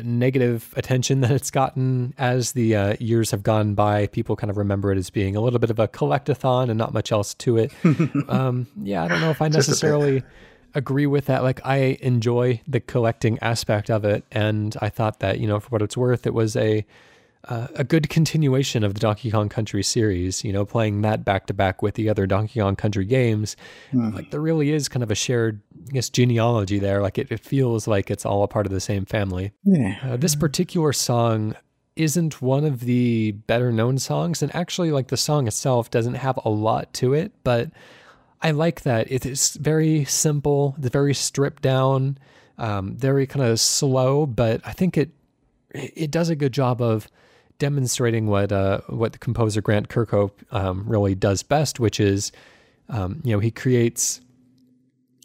negative 0.03 0.73
attention 0.77 1.21
that 1.23 1.31
it's 1.31 1.51
gotten 1.51 2.15
as 2.19 2.53
the 2.53 2.75
uh, 2.77 2.97
years 3.01 3.31
have 3.31 3.43
gone 3.43 3.75
by. 3.75 4.07
People 4.09 4.37
kind 4.37 4.51
of 4.51 4.57
remember 4.57 4.93
it 4.93 4.99
as 4.99 5.11
being 5.11 5.37
a 5.37 5.41
little 5.41 5.59
bit 5.59 5.71
of 5.71 5.79
a 5.79 5.89
collectathon 5.89 6.69
and 6.69 6.79
not 6.79 6.93
much 6.93 7.13
else 7.13 7.35
to 7.35 7.57
it. 7.59 7.73
um, 8.29 8.67
yeah, 8.81 9.05
I 9.05 9.09
don't 9.09 9.21
know 9.21 9.31
if 9.31 9.43
I 9.43 9.49
Just 9.49 9.69
a 9.69 9.71
bit. 9.71 9.73
necessarily 9.73 10.23
agree 10.75 11.07
with 11.07 11.27
that. 11.27 11.43
Like, 11.43 11.61
I 11.65 11.99
enjoy 12.01 12.61
the 12.67 12.81
collecting 12.81 13.39
aspect 13.41 13.91
of 13.91 14.05
it, 14.05 14.25
and 14.33 14.77
I 14.81 14.89
thought 14.89 15.21
that 15.21 15.39
you 15.39 15.47
know, 15.47 15.61
for 15.61 15.69
what 15.69 15.83
it's 15.83 15.97
worth, 15.97 16.27
it 16.27 16.35
was 16.35 16.57
a 16.57 16.85
uh, 17.49 17.67
a 17.75 17.85
good 17.85 18.09
continuation 18.09 18.85
of 18.85 18.95
the 18.95 19.01
Donkey 19.01 19.31
Kong 19.31 19.49
Country 19.49 19.83
series. 19.83 20.45
You 20.45 20.53
know, 20.53 20.65
playing 20.65 21.03
that 21.03 21.25
back 21.25 21.47
to 21.47 21.55
back 21.55 21.83
with 21.83 21.95
the 21.95 22.09
other 22.09 22.27
Donkey 22.27 22.61
Kong 22.61 22.77
Country 22.77 23.05
games, 23.05 23.57
like 23.93 24.31
there 24.31 24.41
really 24.41 24.71
is 24.71 24.89
kind 24.89 25.03
of 25.03 25.11
a 25.11 25.15
shared, 25.15 25.61
I 25.89 25.93
guess, 25.93 26.09
genealogy 26.11 26.79
there. 26.79 27.03
Like 27.03 27.19
it, 27.19 27.31
it 27.31 27.41
feels 27.41 27.87
like 27.87 28.11
it's 28.11 28.25
all 28.25 28.43
a 28.43 28.49
part 28.49 28.67
of 28.67 28.73
the 28.73 28.81
same 28.81 29.05
family. 29.05 29.53
Yeah. 29.65 29.99
Uh, 30.03 30.17
this 30.17 30.35
particular 30.35 30.93
song 30.93 31.57
isn't 31.97 32.41
one 32.41 32.65
of 32.65 32.81
the 32.81 33.33
better 33.33 33.73
known 33.73 33.99
songs, 33.99 34.43
and 34.43 34.55
actually, 34.55 34.91
like 34.91 35.09
the 35.09 35.17
song 35.17 35.47
itself 35.47 35.91
doesn't 35.91 36.15
have 36.15 36.39
a 36.45 36.49
lot 36.49 36.93
to 36.95 37.13
it, 37.13 37.33
but 37.45 37.71
I 38.41 38.51
like 38.51 38.83
that 38.83 39.11
it 39.11 39.25
is 39.27 39.57
very 39.57 40.05
simple, 40.05 40.75
it's 40.79 40.89
very 40.89 41.15
stripped 41.15 41.63
down, 41.63 42.19
um, 42.59 42.97
very 42.97 43.27
kind 43.27 43.45
of 43.45 43.61
slow, 43.61 44.27
but 44.27 44.61
I 44.65 44.73
think 44.73 44.97
it 44.97 45.11
it 45.71 46.11
does 46.11 46.29
a 46.29 46.37
good 46.37 46.53
job 46.53 46.83
of 46.83 47.09
demonstrating 47.63 48.27
what 48.27 48.51
uh, 48.51 48.81
what 48.89 49.13
the 49.13 49.19
composer 49.19 49.61
Grant 49.61 49.89
Kirkhope 49.89 50.33
um, 50.51 50.83
really 50.85 51.15
does 51.15 51.45
best, 51.45 51.79
which 51.79 52.01
is 52.01 52.33
um, 52.89 53.21
you 53.23 53.33
know 53.33 53.39
he 53.39 53.53
creates 53.53 54.21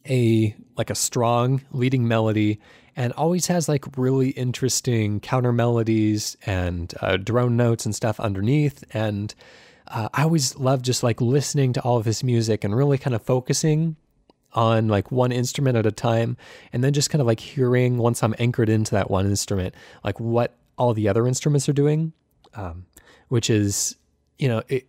a 0.08 0.56
like 0.78 0.92
a 0.92 0.96
strong 0.96 1.62
leading 1.72 2.08
melody 2.08 2.60
and 2.96 3.12
always 3.14 3.48
has 3.48 3.68
like 3.68 3.98
really 3.98 4.30
interesting 4.30 5.20
counter 5.20 5.52
melodies 5.52 6.38
and 6.46 6.94
uh, 7.02 7.18
drone 7.18 7.58
notes 7.58 7.88
and 7.88 7.96
stuff 7.96 8.20
underneath. 8.20 8.84
And 8.94 9.34
uh, 9.88 10.10
i 10.14 10.24
always 10.24 10.58
love 10.58 10.82
just 10.82 11.02
like 11.02 11.22
listening 11.22 11.72
to 11.72 11.80
all 11.80 11.96
of 11.96 12.04
his 12.04 12.22
music 12.22 12.66
and 12.66 12.76
really 12.76 12.98
kind 12.98 13.16
of 13.16 13.22
focusing 13.22 13.96
on 14.52 14.90
like 14.90 15.14
one 15.14 15.32
instrument 15.32 15.78
at 15.78 15.86
a 15.86 15.94
time 15.94 16.36
and 16.74 16.84
then 16.84 16.92
just 16.92 17.10
kind 17.10 17.22
of 17.22 17.26
like 17.26 17.40
hearing 17.40 17.98
once 17.98 18.22
i'm 18.22 18.36
anchored 18.38 18.68
into 18.68 18.92
that 18.92 19.10
one 19.10 19.26
instrument 19.26 19.74
like 20.04 20.20
what 20.20 20.58
all 20.78 20.94
the 20.94 21.08
other 21.08 21.26
instruments 21.26 21.70
are 21.70 21.74
doing 21.74 22.12
um, 22.58 22.86
which 23.30 23.50
is 23.50 23.96
you 24.38 24.50
know 24.50 24.62
it, 24.68 24.88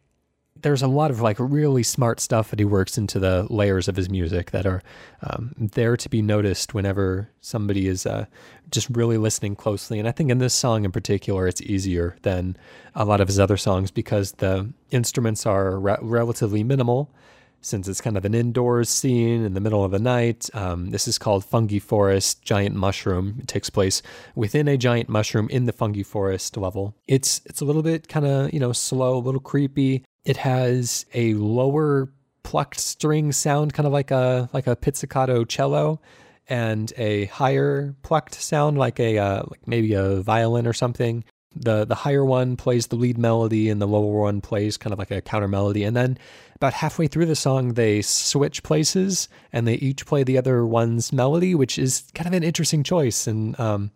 there's 0.63 0.83
a 0.83 0.89
lot 0.89 1.11
of 1.11 1.21
like 1.21 1.37
really 1.39 1.83
smart 1.83 2.21
stuff 2.21 2.51
that 2.51 2.59
he 2.59 2.65
works 2.65 2.99
into 2.99 3.19
the 3.19 3.47
layers 3.49 3.89
of 3.89 3.97
his 3.97 4.11
music 4.11 4.51
that 4.51 4.67
are 4.67 4.83
um, 5.23 5.55
there 5.57 5.97
to 5.97 6.09
be 6.09 6.21
noticed 6.23 6.75
whenever 6.75 7.31
somebody 7.41 7.87
is 7.87 8.07
uh, 8.07 8.27
just 8.71 8.89
really 8.91 9.19
listening 9.19 9.55
closely. 9.55 9.99
And 9.99 10.09
I 10.09 10.13
think 10.13 10.31
in 10.31 10.39
this 10.39 10.55
song 10.55 10.85
in 10.85 10.93
particular, 10.93 11.47
it's 11.47 11.63
easier 11.63 12.17
than 12.23 12.57
a 12.95 13.05
lot 13.05 13.21
of 13.21 13.29
his 13.29 13.39
other 13.39 13.57
songs 13.57 13.91
because 13.91 14.33
the 14.33 14.73
instruments 14.91 15.47
are 15.47 15.79
re- 15.79 15.97
relatively 16.01 16.65
minimal. 16.65 17.11
Since 17.61 17.88
it's 17.88 18.01
kind 18.01 18.16
of 18.16 18.25
an 18.25 18.35
indoors 18.35 18.88
scene 18.88 19.44
in 19.44 19.55
the 19.55 19.61
middle 19.61 19.85
of 19.85 19.90
the 19.90 19.99
night, 19.99 20.49
um, 20.55 20.90
this 20.90 21.09
is 21.09 21.18
called 21.18 21.44
Fungi 21.44 21.81
Forest 21.81 22.42
Giant 22.42 22.77
Mushroom. 22.77 23.37
It 23.40 23.49
takes 23.49 23.68
place 23.68 24.01
within 24.37 24.68
a 24.68 24.77
giant 24.77 25.09
mushroom 25.09 25.49
in 25.51 25.66
the 25.66 25.73
Fungi 25.73 26.03
Forest 26.03 26.57
level. 26.57 26.94
It's 27.09 27.40
it's 27.47 27.61
a 27.61 27.64
little 27.64 27.83
bit 27.83 28.09
kind 28.09 28.27
of 28.27 28.55
you 28.55 28.61
know 28.61 28.73
slow, 28.73 29.16
a 29.16 29.18
little 29.18 29.40
creepy. 29.40 30.05
It 30.25 30.37
has 30.38 31.05
a 31.14 31.35
lower 31.35 32.12
plucked 32.44 32.81
string 32.81 33.33
sound, 33.33 33.75
kind 33.75 33.87
of 33.87 33.92
like 33.92 34.11
a 34.11 34.49
like 34.53 34.66
a 34.66 34.77
pizzicato 34.77 35.44
cello, 35.44 36.01
and 36.49 36.92
a 36.97 37.27
higher 37.27 37.94
plucked 38.03 38.35
sound, 38.35 38.79
like 38.79 39.01
a 39.01 39.18
uh, 39.18 39.42
like 39.51 39.66
maybe 39.66 39.94
a 39.94 40.21
violin 40.21 40.66
or 40.66 40.73
something. 40.73 41.25
The 41.55 41.85
the 41.85 41.95
higher 41.95 42.25
one 42.25 42.57
plays 42.57 42.89
the 42.89 42.97
lead 42.97 43.19
melody, 43.19 43.69
and 43.69 43.81
the 43.81 43.87
lower 43.87 44.21
one 44.21 44.41
plays 44.41 44.77
kind 44.77 44.93
of 44.93 44.99
like 44.99 45.11
a 45.11 45.21
counter 45.21 45.49
melody. 45.49 45.85
And 45.85 45.97
then 45.97 46.19
about 46.57 46.75
halfway 46.75 47.07
through 47.07 47.27
the 47.27 47.37
song, 47.37 47.75
they 47.75 48.03
switch 48.03 48.63
places, 48.63 49.29
and 49.53 49.67
they 49.67 49.75
each 49.75 50.07
play 50.07 50.25
the 50.25 50.39
other 50.39 50.67
one's 50.67 51.13
melody, 51.13 51.55
which 51.55 51.79
is 51.79 52.05
kind 52.15 52.27
of 52.27 52.35
an 52.35 52.43
interesting 52.43 52.83
choice. 52.83 53.27
And 53.27 53.59
um, 53.59 53.93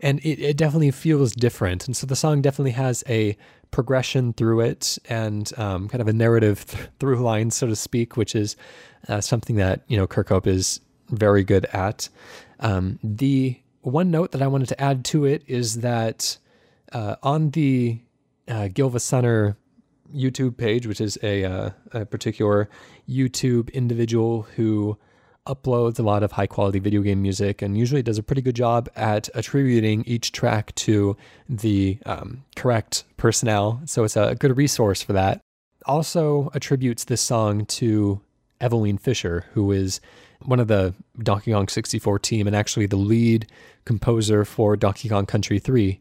and 0.00 0.20
it, 0.20 0.40
it 0.40 0.56
definitely 0.56 0.90
feels 0.90 1.32
different. 1.32 1.86
And 1.86 1.96
so 1.96 2.06
the 2.06 2.16
song 2.16 2.42
definitely 2.42 2.72
has 2.72 3.02
a 3.08 3.36
progression 3.70 4.32
through 4.32 4.60
it 4.60 4.98
and 5.08 5.52
um, 5.58 5.88
kind 5.88 6.00
of 6.00 6.08
a 6.08 6.12
narrative 6.12 6.64
th- 6.66 6.88
through 6.98 7.16
line, 7.16 7.50
so 7.50 7.66
to 7.66 7.76
speak, 7.76 8.16
which 8.16 8.34
is 8.34 8.56
uh, 9.08 9.20
something 9.20 9.56
that 9.56 9.82
you 9.88 9.96
know 9.96 10.06
Kirkhope 10.06 10.46
is 10.46 10.80
very 11.10 11.44
good 11.44 11.66
at. 11.66 12.08
Um, 12.60 12.98
the 13.02 13.58
one 13.82 14.10
note 14.10 14.32
that 14.32 14.42
I 14.42 14.46
wanted 14.46 14.68
to 14.68 14.80
add 14.80 15.04
to 15.06 15.24
it 15.24 15.42
is 15.46 15.80
that 15.80 16.38
uh, 16.92 17.16
on 17.22 17.50
the 17.50 18.00
uh, 18.48 18.68
GilvaSunner 18.68 19.56
YouTube 20.14 20.56
page, 20.56 20.86
which 20.86 21.00
is 21.00 21.18
a, 21.22 21.44
uh, 21.44 21.70
a 21.92 22.06
particular 22.06 22.68
YouTube 23.08 23.72
individual 23.72 24.42
who 24.56 24.96
uploads 25.46 25.98
a 25.98 26.02
lot 26.02 26.22
of 26.22 26.32
high 26.32 26.46
quality 26.46 26.78
video 26.78 27.00
game 27.00 27.22
music 27.22 27.62
and 27.62 27.76
usually 27.76 28.02
does 28.02 28.18
a 28.18 28.22
pretty 28.22 28.42
good 28.42 28.54
job 28.54 28.88
at 28.94 29.28
attributing 29.34 30.04
each 30.06 30.30
track 30.30 30.74
to 30.74 31.16
the 31.48 31.98
um, 32.04 32.44
correct 32.54 33.04
personnel. 33.16 33.80
So 33.86 34.04
it's 34.04 34.16
a 34.16 34.36
good 34.38 34.56
resource 34.56 35.02
for 35.02 35.14
that. 35.14 35.40
Also 35.86 36.50
attributes 36.54 37.04
this 37.04 37.22
song 37.22 37.64
to 37.66 38.20
Eveline 38.60 39.00
Fischer, 39.00 39.46
who 39.54 39.72
is 39.72 40.00
one 40.42 40.60
of 40.60 40.68
the 40.68 40.94
Donkey 41.22 41.52
Kong 41.52 41.66
64 41.66 42.18
team 42.18 42.46
and 42.46 42.54
actually 42.54 42.86
the 42.86 42.96
lead 42.96 43.46
composer 43.86 44.44
for 44.44 44.76
Donkey 44.76 45.08
Kong 45.08 45.24
Country 45.24 45.58
3. 45.58 46.00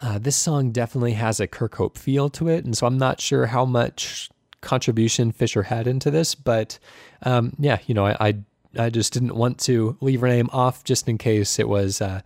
Uh, 0.00 0.18
this 0.18 0.36
song 0.36 0.70
definitely 0.70 1.12
has 1.12 1.40
a 1.40 1.48
Kirkhope 1.48 1.96
feel 1.98 2.28
to 2.30 2.48
it, 2.48 2.64
and 2.64 2.76
so 2.76 2.86
I'm 2.86 2.98
not 2.98 3.20
sure 3.20 3.46
how 3.46 3.64
much 3.64 4.30
contribution 4.60 5.32
Fischer 5.32 5.64
had 5.64 5.86
into 5.86 6.10
this, 6.10 6.34
but 6.34 6.78
um, 7.22 7.52
yeah, 7.58 7.78
you 7.86 7.94
know, 7.94 8.06
I, 8.06 8.16
I 8.20 8.34
I 8.76 8.90
just 8.90 9.12
didn't 9.12 9.34
want 9.34 9.58
to 9.60 9.96
leave 10.00 10.20
her 10.20 10.28
name 10.28 10.48
off 10.52 10.84
just 10.84 11.08
in 11.08 11.18
case 11.18 11.58
it 11.58 11.68
was 11.68 12.00
uh, 12.00 12.20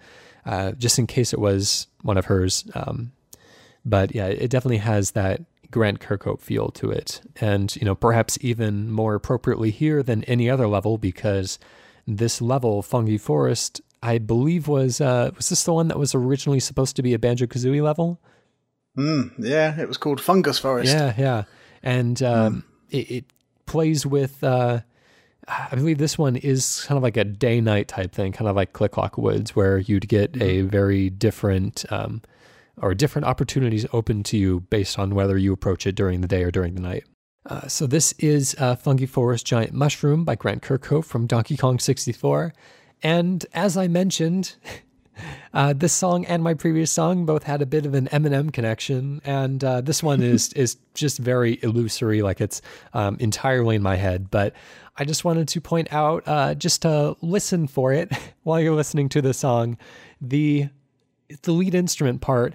uh, 0.44 0.72
just 0.72 0.98
in 0.98 1.06
case 1.06 1.32
it 1.32 1.38
was 1.38 1.86
one 2.02 2.18
of 2.18 2.26
hers. 2.26 2.64
Um, 2.74 3.12
but 3.84 4.14
yeah, 4.14 4.26
it 4.26 4.50
definitely 4.50 4.78
has 4.78 5.12
that 5.12 5.42
Grant 5.70 6.00
Kirkhope 6.00 6.40
feel 6.40 6.68
to 6.72 6.90
it, 6.90 7.20
and 7.40 7.74
you 7.76 7.84
know, 7.84 7.94
perhaps 7.94 8.38
even 8.40 8.90
more 8.90 9.14
appropriately 9.14 9.70
here 9.70 10.02
than 10.02 10.24
any 10.24 10.50
other 10.50 10.66
level 10.66 10.98
because 10.98 11.58
this 12.06 12.42
level, 12.42 12.82
Fungi 12.82 13.16
Forest, 13.16 13.80
I 14.02 14.18
believe 14.18 14.68
was 14.68 15.00
uh, 15.00 15.30
was 15.36 15.48
this 15.48 15.64
the 15.64 15.72
one 15.72 15.88
that 15.88 15.98
was 15.98 16.14
originally 16.14 16.60
supposed 16.60 16.96
to 16.96 17.02
be 17.02 17.14
a 17.14 17.18
Banjo 17.18 17.46
Kazooie 17.46 17.82
level? 17.82 18.20
Mm, 18.98 19.32
yeah, 19.38 19.80
it 19.80 19.88
was 19.88 19.96
called 19.96 20.20
Fungus 20.20 20.58
Forest. 20.58 20.92
Yeah, 20.92 21.14
yeah. 21.16 21.44
And 21.82 22.22
um, 22.22 22.64
it, 22.90 23.10
it 23.10 23.24
plays 23.66 24.04
with. 24.04 24.42
Uh, 24.42 24.80
I 25.48 25.74
believe 25.74 25.98
this 25.98 26.16
one 26.16 26.36
is 26.36 26.84
kind 26.86 26.96
of 26.96 27.02
like 27.02 27.16
a 27.16 27.24
day 27.24 27.60
night 27.60 27.88
type 27.88 28.12
thing, 28.12 28.30
kind 28.30 28.48
of 28.48 28.54
like 28.54 28.72
Click 28.72 28.92
Clock 28.92 29.18
Woods, 29.18 29.56
where 29.56 29.78
you'd 29.78 30.08
get 30.08 30.40
a 30.40 30.62
very 30.62 31.10
different 31.10 31.84
um, 31.90 32.22
or 32.80 32.94
different 32.94 33.26
opportunities 33.26 33.84
open 33.92 34.22
to 34.24 34.36
you 34.36 34.60
based 34.60 34.98
on 34.98 35.14
whether 35.14 35.36
you 35.36 35.52
approach 35.52 35.86
it 35.86 35.96
during 35.96 36.20
the 36.20 36.28
day 36.28 36.44
or 36.44 36.52
during 36.52 36.74
the 36.74 36.80
night. 36.80 37.04
Uh, 37.44 37.66
so 37.66 37.88
this 37.88 38.12
is 38.18 38.54
uh, 38.58 38.76
Fungi 38.76 39.06
Forest 39.06 39.44
Giant 39.44 39.72
Mushroom 39.72 40.24
by 40.24 40.36
Grant 40.36 40.62
Kirkhope 40.62 41.04
from 41.04 41.26
Donkey 41.26 41.56
Kong 41.56 41.80
64. 41.80 42.52
And 43.02 43.44
as 43.52 43.76
I 43.76 43.88
mentioned, 43.88 44.54
uh, 45.54 45.72
this 45.72 45.92
song 45.92 46.24
and 46.26 46.42
my 46.42 46.54
previous 46.54 46.90
song 46.90 47.26
both 47.26 47.42
had 47.42 47.62
a 47.62 47.66
bit 47.66 47.86
of 47.86 47.94
an 47.94 48.08
Eminem 48.08 48.52
connection, 48.52 49.20
and 49.24 49.62
uh, 49.62 49.80
this 49.80 50.02
one 50.02 50.22
is 50.22 50.52
is 50.54 50.76
just 50.94 51.18
very 51.18 51.58
illusory, 51.62 52.22
like 52.22 52.40
it's 52.40 52.62
um, 52.92 53.16
entirely 53.20 53.76
in 53.76 53.82
my 53.82 53.96
head. 53.96 54.30
But 54.30 54.54
I 54.96 55.04
just 55.04 55.24
wanted 55.24 55.48
to 55.48 55.60
point 55.60 55.92
out, 55.92 56.22
uh, 56.26 56.54
just 56.54 56.82
to 56.82 57.16
listen 57.20 57.66
for 57.66 57.92
it 57.92 58.12
while 58.42 58.60
you're 58.60 58.74
listening 58.74 59.08
to 59.10 59.22
the 59.22 59.34
song, 59.34 59.78
the 60.20 60.68
the 61.42 61.52
lead 61.52 61.74
instrument 61.74 62.20
part 62.20 62.54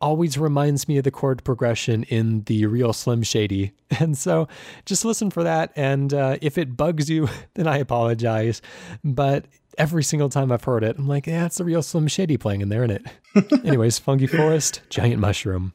always 0.00 0.38
reminds 0.38 0.86
me 0.86 0.98
of 0.98 1.04
the 1.04 1.10
chord 1.10 1.42
progression 1.42 2.04
in 2.04 2.42
the 2.44 2.66
real 2.66 2.92
Slim 2.92 3.22
Shady. 3.22 3.72
And 3.98 4.16
so 4.16 4.46
just 4.84 5.04
listen 5.04 5.30
for 5.30 5.42
that. 5.42 5.72
And 5.74 6.14
uh, 6.14 6.36
if 6.40 6.56
it 6.56 6.76
bugs 6.76 7.10
you, 7.10 7.28
then 7.54 7.66
I 7.66 7.78
apologize. 7.78 8.62
But 9.02 9.46
every 9.78 10.02
single 10.02 10.28
time 10.28 10.52
I've 10.52 10.64
heard 10.64 10.84
it, 10.84 10.98
I'm 10.98 11.08
like, 11.08 11.26
yeah, 11.26 11.46
it's 11.46 11.56
the 11.56 11.64
real 11.64 11.82
Slim 11.82 12.08
Shady 12.08 12.36
playing 12.36 12.60
in 12.60 12.68
there, 12.68 12.84
isn't 12.84 13.06
it? 13.34 13.62
Anyways, 13.64 13.98
Fungi 13.98 14.26
Forest, 14.26 14.82
Giant 14.90 15.20
Mushroom. 15.20 15.72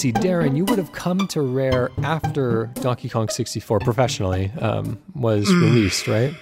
See, 0.00 0.12
Darren, 0.12 0.56
you 0.56 0.64
would 0.64 0.78
have 0.78 0.92
come 0.92 1.28
to 1.28 1.42
Rare 1.42 1.90
after 2.02 2.70
Donkey 2.76 3.08
Kong 3.10 3.28
64 3.28 3.80
professionally 3.80 4.50
um, 4.58 4.98
was 5.14 5.52
released, 5.52 6.08
right? 6.08 6.32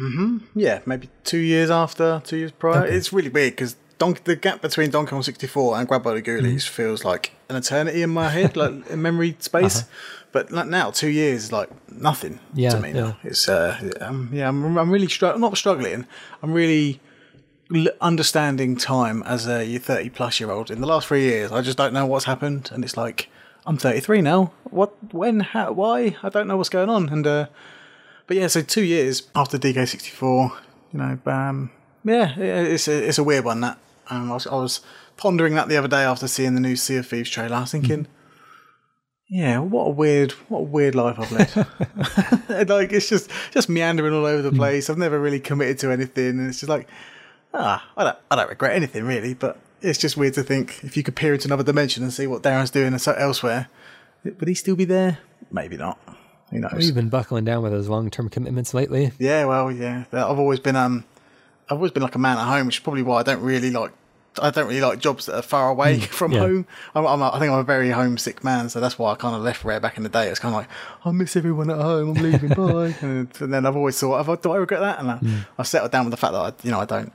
Mm-hmm. 0.00 0.38
Yeah, 0.54 0.80
maybe 0.86 1.10
two 1.24 1.38
years 1.38 1.68
after, 1.70 2.22
two 2.24 2.36
years 2.36 2.52
prior. 2.52 2.86
It's 2.86 3.12
really 3.12 3.28
weird 3.28 3.52
because 3.52 3.76
the 4.24 4.36
gap 4.36 4.62
between 4.62 4.90
Donkey 4.90 5.10
Kong 5.10 5.22
64 5.22 5.78
and 5.78 5.88
Grab 5.88 6.02
by 6.02 6.14
the 6.14 6.22
Ghoulies 6.22 6.66
feels 6.66 7.04
like 7.04 7.32
an 7.48 7.56
eternity 7.56 8.02
in 8.02 8.10
my 8.10 8.28
head, 8.28 8.56
like 8.56 8.88
in 8.88 9.02
memory 9.02 9.36
space. 9.40 9.84
But 10.32 10.50
like 10.50 10.66
now, 10.66 10.90
two 10.90 11.08
years 11.10 11.44
is 11.44 11.52
like 11.52 11.68
nothing 11.90 12.38
Yeah, 12.54 12.70
to 12.70 12.80
me. 12.80 12.88
yeah. 12.90 13.00
Now. 13.00 13.16
It's 13.22 13.48
uh, 13.48 13.90
um, 14.00 14.30
yeah, 14.32 14.48
I'm, 14.48 14.78
I'm 14.78 14.90
really 14.90 15.08
str- 15.08 15.36
not 15.36 15.56
struggling. 15.56 16.06
I'm 16.42 16.52
really 16.52 17.00
understanding 18.00 18.76
time 18.76 19.22
as 19.24 19.46
a 19.48 19.78
30 19.78 20.10
plus 20.10 20.40
year 20.40 20.50
old. 20.50 20.70
In 20.70 20.80
the 20.80 20.86
last 20.86 21.08
three 21.08 21.22
years, 21.22 21.52
I 21.52 21.62
just 21.62 21.78
don't 21.78 21.92
know 21.92 22.06
what's 22.06 22.24
happened, 22.24 22.70
and 22.72 22.84
it's 22.84 22.96
like 22.96 23.28
I'm 23.66 23.76
33 23.76 24.22
now. 24.22 24.52
What, 24.64 24.92
when, 25.12 25.40
how, 25.40 25.72
why? 25.72 26.16
I 26.22 26.28
don't 26.28 26.48
know 26.48 26.56
what's 26.56 26.68
going 26.68 26.90
on, 26.90 27.08
and 27.08 27.26
uh, 27.26 27.46
but 28.26 28.36
yeah, 28.36 28.46
so 28.46 28.62
two 28.62 28.82
years 28.82 29.28
after 29.34 29.58
DK64, 29.58 30.52
you 30.92 30.98
know, 30.98 31.18
um, 31.26 31.70
yeah, 32.04 32.34
it's 32.38 32.88
a, 32.88 33.08
it's 33.08 33.18
a 33.18 33.24
weird 33.24 33.44
one 33.44 33.60
that. 33.60 33.78
Um, 34.10 34.30
I, 34.30 34.34
was, 34.34 34.46
I 34.46 34.54
was 34.56 34.80
pondering 35.16 35.54
that 35.54 35.68
the 35.68 35.76
other 35.76 35.88
day 35.88 36.02
after 36.02 36.26
seeing 36.26 36.54
the 36.54 36.60
new 36.60 36.76
Sea 36.76 36.96
of 36.96 37.06
Thieves 37.06 37.30
trailer. 37.30 37.54
I 37.54 37.60
was 37.60 37.70
thinking, 37.70 38.08
yeah, 39.30 39.60
what 39.60 39.84
a 39.84 39.90
weird, 39.90 40.32
what 40.48 40.58
a 40.58 40.62
weird 40.62 40.94
life 40.94 41.18
I've 41.18 41.32
led. 41.32 42.68
like 42.68 42.92
it's 42.92 43.08
just 43.08 43.30
just 43.52 43.68
meandering 43.68 44.12
all 44.12 44.26
over 44.26 44.42
the 44.42 44.52
place. 44.52 44.90
I've 44.90 44.98
never 44.98 45.18
really 45.20 45.40
committed 45.40 45.78
to 45.78 45.92
anything, 45.92 46.40
and 46.40 46.48
it's 46.48 46.60
just 46.60 46.68
like, 46.68 46.88
ah, 47.54 47.84
I 47.96 48.04
don't, 48.04 48.18
I 48.30 48.36
don't 48.36 48.48
regret 48.48 48.76
anything 48.76 49.04
really. 49.04 49.34
But 49.34 49.58
it's 49.80 49.98
just 49.98 50.16
weird 50.16 50.34
to 50.34 50.42
think 50.42 50.82
if 50.84 50.96
you 50.96 51.02
could 51.02 51.16
peer 51.16 51.34
into 51.34 51.48
another 51.48 51.64
dimension 51.64 52.02
and 52.02 52.12
see 52.12 52.26
what 52.26 52.42
Darren's 52.42 52.70
doing 52.70 52.94
elsewhere, 52.94 53.68
would 54.24 54.48
he 54.48 54.54
still 54.54 54.76
be 54.76 54.84
there? 54.84 55.18
Maybe 55.50 55.76
not. 55.76 55.98
Who 56.50 56.58
knows? 56.58 56.86
You've 56.86 56.94
been 56.94 57.08
buckling 57.08 57.44
down 57.44 57.62
with 57.62 57.72
those 57.72 57.88
long 57.88 58.10
term 58.10 58.28
commitments 58.28 58.74
lately. 58.74 59.12
Yeah, 59.18 59.46
well, 59.46 59.72
yeah. 59.72 60.04
I've 60.12 60.38
always 60.38 60.60
been 60.60 60.76
um, 60.76 61.04
I've 61.68 61.78
always 61.78 61.92
been 61.92 62.02
like 62.02 62.14
a 62.14 62.18
man 62.18 62.38
at 62.38 62.44
home, 62.44 62.66
which 62.66 62.76
is 62.76 62.82
probably 62.82 63.02
why 63.02 63.20
I 63.20 63.22
don't 63.22 63.42
really 63.42 63.70
like. 63.70 63.92
I 64.40 64.50
don't 64.50 64.66
really 64.66 64.80
like 64.80 64.98
jobs 64.98 65.26
that 65.26 65.36
are 65.36 65.42
far 65.42 65.68
away 65.70 66.00
from 66.00 66.32
yeah. 66.32 66.40
home. 66.40 66.66
I'm, 66.94 67.06
I'm 67.06 67.20
a, 67.20 67.30
I 67.32 67.38
think 67.38 67.52
I'm 67.52 67.58
a 67.58 67.64
very 67.64 67.90
homesick 67.90 68.42
man, 68.42 68.70
so 68.70 68.80
that's 68.80 68.98
why 68.98 69.12
I 69.12 69.14
kind 69.14 69.36
of 69.36 69.42
left 69.42 69.62
Rare 69.62 69.80
back 69.80 69.98
in 69.98 70.04
the 70.04 70.08
day. 70.08 70.28
It's 70.28 70.38
kind 70.38 70.54
of 70.54 70.60
like 70.60 70.68
I 71.04 71.10
miss 71.10 71.36
everyone 71.36 71.70
at 71.70 71.78
home. 71.78 72.16
I'm 72.16 72.22
leaving, 72.22 72.48
bye. 72.56 72.94
And, 73.02 73.28
and 73.40 73.52
then 73.52 73.66
I've 73.66 73.76
always 73.76 73.98
thought, 73.98 74.18
have 74.18 74.28
I, 74.30 74.36
do 74.36 74.52
I 74.52 74.56
regret 74.56 74.80
that? 74.80 75.00
And 75.00 75.10
I, 75.10 75.46
I 75.58 75.62
settled 75.64 75.92
down 75.92 76.06
with 76.06 76.12
the 76.12 76.16
fact 76.16 76.32
that 76.32 76.38
I, 76.38 76.52
you 76.62 76.70
know 76.70 76.80
I 76.80 76.86
don't 76.86 77.12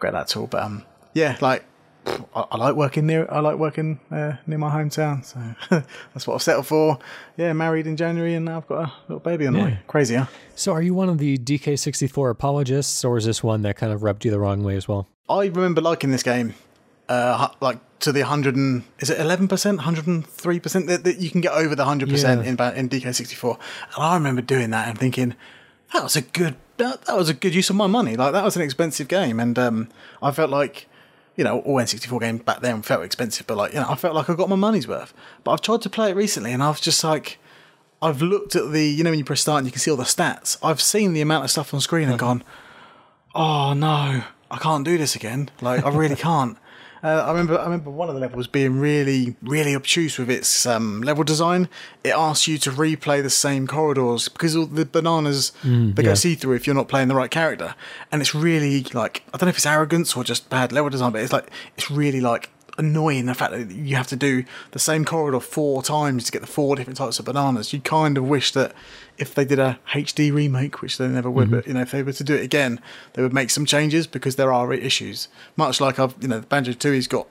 regret 0.00 0.12
that 0.14 0.30
at 0.30 0.36
all. 0.36 0.46
But 0.46 0.62
um, 0.62 0.84
yeah, 1.14 1.36
like 1.40 1.64
I, 2.06 2.46
I 2.52 2.56
like 2.56 2.74
working 2.74 3.06
near. 3.06 3.28
I 3.30 3.40
like 3.40 3.56
working 3.56 4.00
uh, 4.10 4.34
near 4.46 4.58
my 4.58 4.70
hometown, 4.70 5.24
so 5.24 5.40
that's 6.14 6.26
what 6.26 6.34
I've 6.34 6.42
settled 6.42 6.66
for. 6.66 6.98
Yeah, 7.36 7.52
married 7.52 7.86
in 7.86 7.96
January, 7.96 8.34
and 8.34 8.46
now 8.46 8.58
I've 8.58 8.68
got 8.68 8.88
a 8.88 8.92
little 9.08 9.20
baby 9.20 9.46
on 9.46 9.54
the 9.54 9.60
way. 9.60 9.78
Crazy, 9.86 10.16
huh? 10.16 10.26
So, 10.54 10.72
are 10.72 10.82
you 10.82 10.94
one 10.94 11.08
of 11.08 11.18
the 11.18 11.38
DK64 11.38 12.30
apologists, 12.30 13.04
or 13.04 13.16
is 13.16 13.26
this 13.26 13.42
one 13.42 13.62
that 13.62 13.76
kind 13.76 13.92
of 13.92 14.02
rubbed 14.02 14.24
you 14.24 14.30
the 14.30 14.40
wrong 14.40 14.62
way 14.62 14.76
as 14.76 14.88
well? 14.88 15.08
I 15.28 15.44
remember 15.46 15.80
liking 15.80 16.10
this 16.10 16.22
game 16.22 16.54
uh, 17.08 17.48
like 17.60 17.78
to 18.00 18.12
the 18.12 18.20
100 18.20 18.56
and 18.56 18.84
is 18.98 19.10
it 19.10 19.18
11%, 19.18 19.48
103% 19.48 20.86
that, 20.86 21.04
that 21.04 21.18
you 21.18 21.28
can 21.28 21.42
get 21.42 21.52
over 21.52 21.74
the 21.74 21.84
100% 21.84 22.38
in 22.40 22.46
in 22.46 22.88
DK64. 22.88 23.58
And 23.94 24.04
I 24.04 24.14
remember 24.14 24.40
doing 24.40 24.70
that 24.70 24.88
and 24.88 24.98
thinking 24.98 25.34
that 25.92 26.02
was 26.02 26.16
a 26.16 26.22
good 26.22 26.56
that, 26.76 27.02
that 27.02 27.16
was 27.16 27.28
a 27.28 27.34
good 27.34 27.54
use 27.54 27.68
of 27.70 27.76
my 27.76 27.86
money. 27.86 28.16
Like 28.16 28.32
that 28.32 28.44
was 28.44 28.56
an 28.56 28.62
expensive 28.62 29.08
game 29.08 29.38
and 29.38 29.58
um, 29.58 29.88
I 30.22 30.30
felt 30.30 30.50
like 30.50 30.88
you 31.36 31.44
know, 31.44 31.60
all 31.60 31.76
N64 31.76 32.20
games 32.20 32.42
back 32.42 32.60
then 32.60 32.82
felt 32.82 33.02
expensive, 33.02 33.46
but 33.46 33.56
like, 33.56 33.72
you 33.72 33.80
know, 33.80 33.86
I 33.88 33.94
felt 33.94 34.14
like 34.14 34.28
I 34.28 34.34
got 34.34 34.50
my 34.50 34.56
money's 34.56 34.86
worth. 34.86 35.14
But 35.42 35.52
I've 35.52 35.62
tried 35.62 35.80
to 35.82 35.88
play 35.88 36.10
it 36.10 36.14
recently 36.16 36.52
and 36.52 36.62
I 36.62 36.68
was 36.68 36.80
just 36.80 37.02
like, 37.02 37.38
I've 38.02 38.20
looked 38.20 38.56
at 38.56 38.72
the, 38.72 38.84
you 38.84 39.04
know, 39.04 39.08
when 39.10 39.18
you 39.18 39.24
press 39.24 39.40
start 39.40 39.58
and 39.58 39.66
you 39.66 39.72
can 39.72 39.80
see 39.80 39.90
all 39.90 39.96
the 39.96 40.04
stats. 40.04 40.58
I've 40.62 40.82
seen 40.82 41.14
the 41.14 41.22
amount 41.22 41.44
of 41.44 41.50
stuff 41.50 41.72
on 41.72 41.80
screen 41.80 42.10
and 42.10 42.18
gone, 42.18 42.44
oh 43.34 43.72
no, 43.72 44.22
I 44.50 44.58
can't 44.58 44.84
do 44.84 44.98
this 44.98 45.14
again. 45.14 45.50
Like, 45.62 45.82
I 45.82 45.88
really 45.88 46.16
can't. 46.28 46.58
Uh, 47.02 47.24
I 47.26 47.30
remember, 47.30 47.58
I 47.58 47.64
remember 47.64 47.90
one 47.90 48.08
of 48.08 48.14
the 48.14 48.20
levels 48.20 48.46
being 48.46 48.78
really, 48.78 49.34
really 49.42 49.74
obtuse 49.74 50.18
with 50.18 50.30
its 50.30 50.66
um, 50.66 51.00
level 51.02 51.24
design. 51.24 51.68
It 52.04 52.10
asks 52.10 52.46
you 52.46 52.58
to 52.58 52.70
replay 52.70 53.22
the 53.22 53.30
same 53.30 53.66
corridors 53.66 54.28
because 54.28 54.54
all 54.54 54.66
the 54.66 54.84
bananas 54.84 55.52
they 55.94 56.02
go 56.02 56.14
see 56.14 56.34
through 56.34 56.54
if 56.54 56.66
you're 56.66 56.76
not 56.76 56.88
playing 56.88 57.08
the 57.08 57.14
right 57.14 57.30
character, 57.30 57.74
and 58.12 58.20
it's 58.20 58.34
really 58.34 58.84
like 58.92 59.22
I 59.32 59.38
don't 59.38 59.46
know 59.46 59.50
if 59.50 59.56
it's 59.56 59.66
arrogance 59.66 60.14
or 60.16 60.24
just 60.24 60.50
bad 60.50 60.72
level 60.72 60.90
design, 60.90 61.12
but 61.12 61.22
it's 61.22 61.32
like 61.32 61.48
it's 61.76 61.90
really 61.90 62.20
like 62.20 62.50
annoying 62.80 63.26
the 63.26 63.34
fact 63.34 63.52
that 63.52 63.70
you 63.70 63.94
have 63.94 64.08
to 64.08 64.16
do 64.16 64.44
the 64.72 64.78
same 64.78 65.04
corridor 65.04 65.38
four 65.38 65.82
times 65.82 66.24
to 66.24 66.32
get 66.32 66.40
the 66.40 66.48
four 66.48 66.74
different 66.74 66.96
types 66.96 67.18
of 67.20 67.26
bananas. 67.26 67.72
You 67.72 67.80
kind 67.80 68.18
of 68.18 68.26
wish 68.26 68.50
that 68.52 68.72
if 69.18 69.34
they 69.34 69.44
did 69.44 69.60
a 69.60 69.78
HD 69.92 70.32
remake, 70.32 70.82
which 70.82 70.98
they 70.98 71.06
never 71.06 71.30
would, 71.30 71.48
mm-hmm. 71.48 71.56
but 71.56 71.66
you 71.68 71.74
know 71.74 71.82
if 71.82 71.92
they 71.92 72.02
were 72.02 72.12
to 72.12 72.24
do 72.24 72.34
it 72.34 72.42
again, 72.42 72.80
they 73.12 73.22
would 73.22 73.34
make 73.34 73.50
some 73.50 73.66
changes 73.66 74.08
because 74.08 74.34
there 74.36 74.52
are 74.52 74.72
issues. 74.72 75.28
Much 75.56 75.80
like 75.80 75.98
I've 75.98 76.14
you 76.20 76.28
know 76.28 76.40
Banjo 76.40 76.72
Tooie's 76.72 77.06
got 77.06 77.28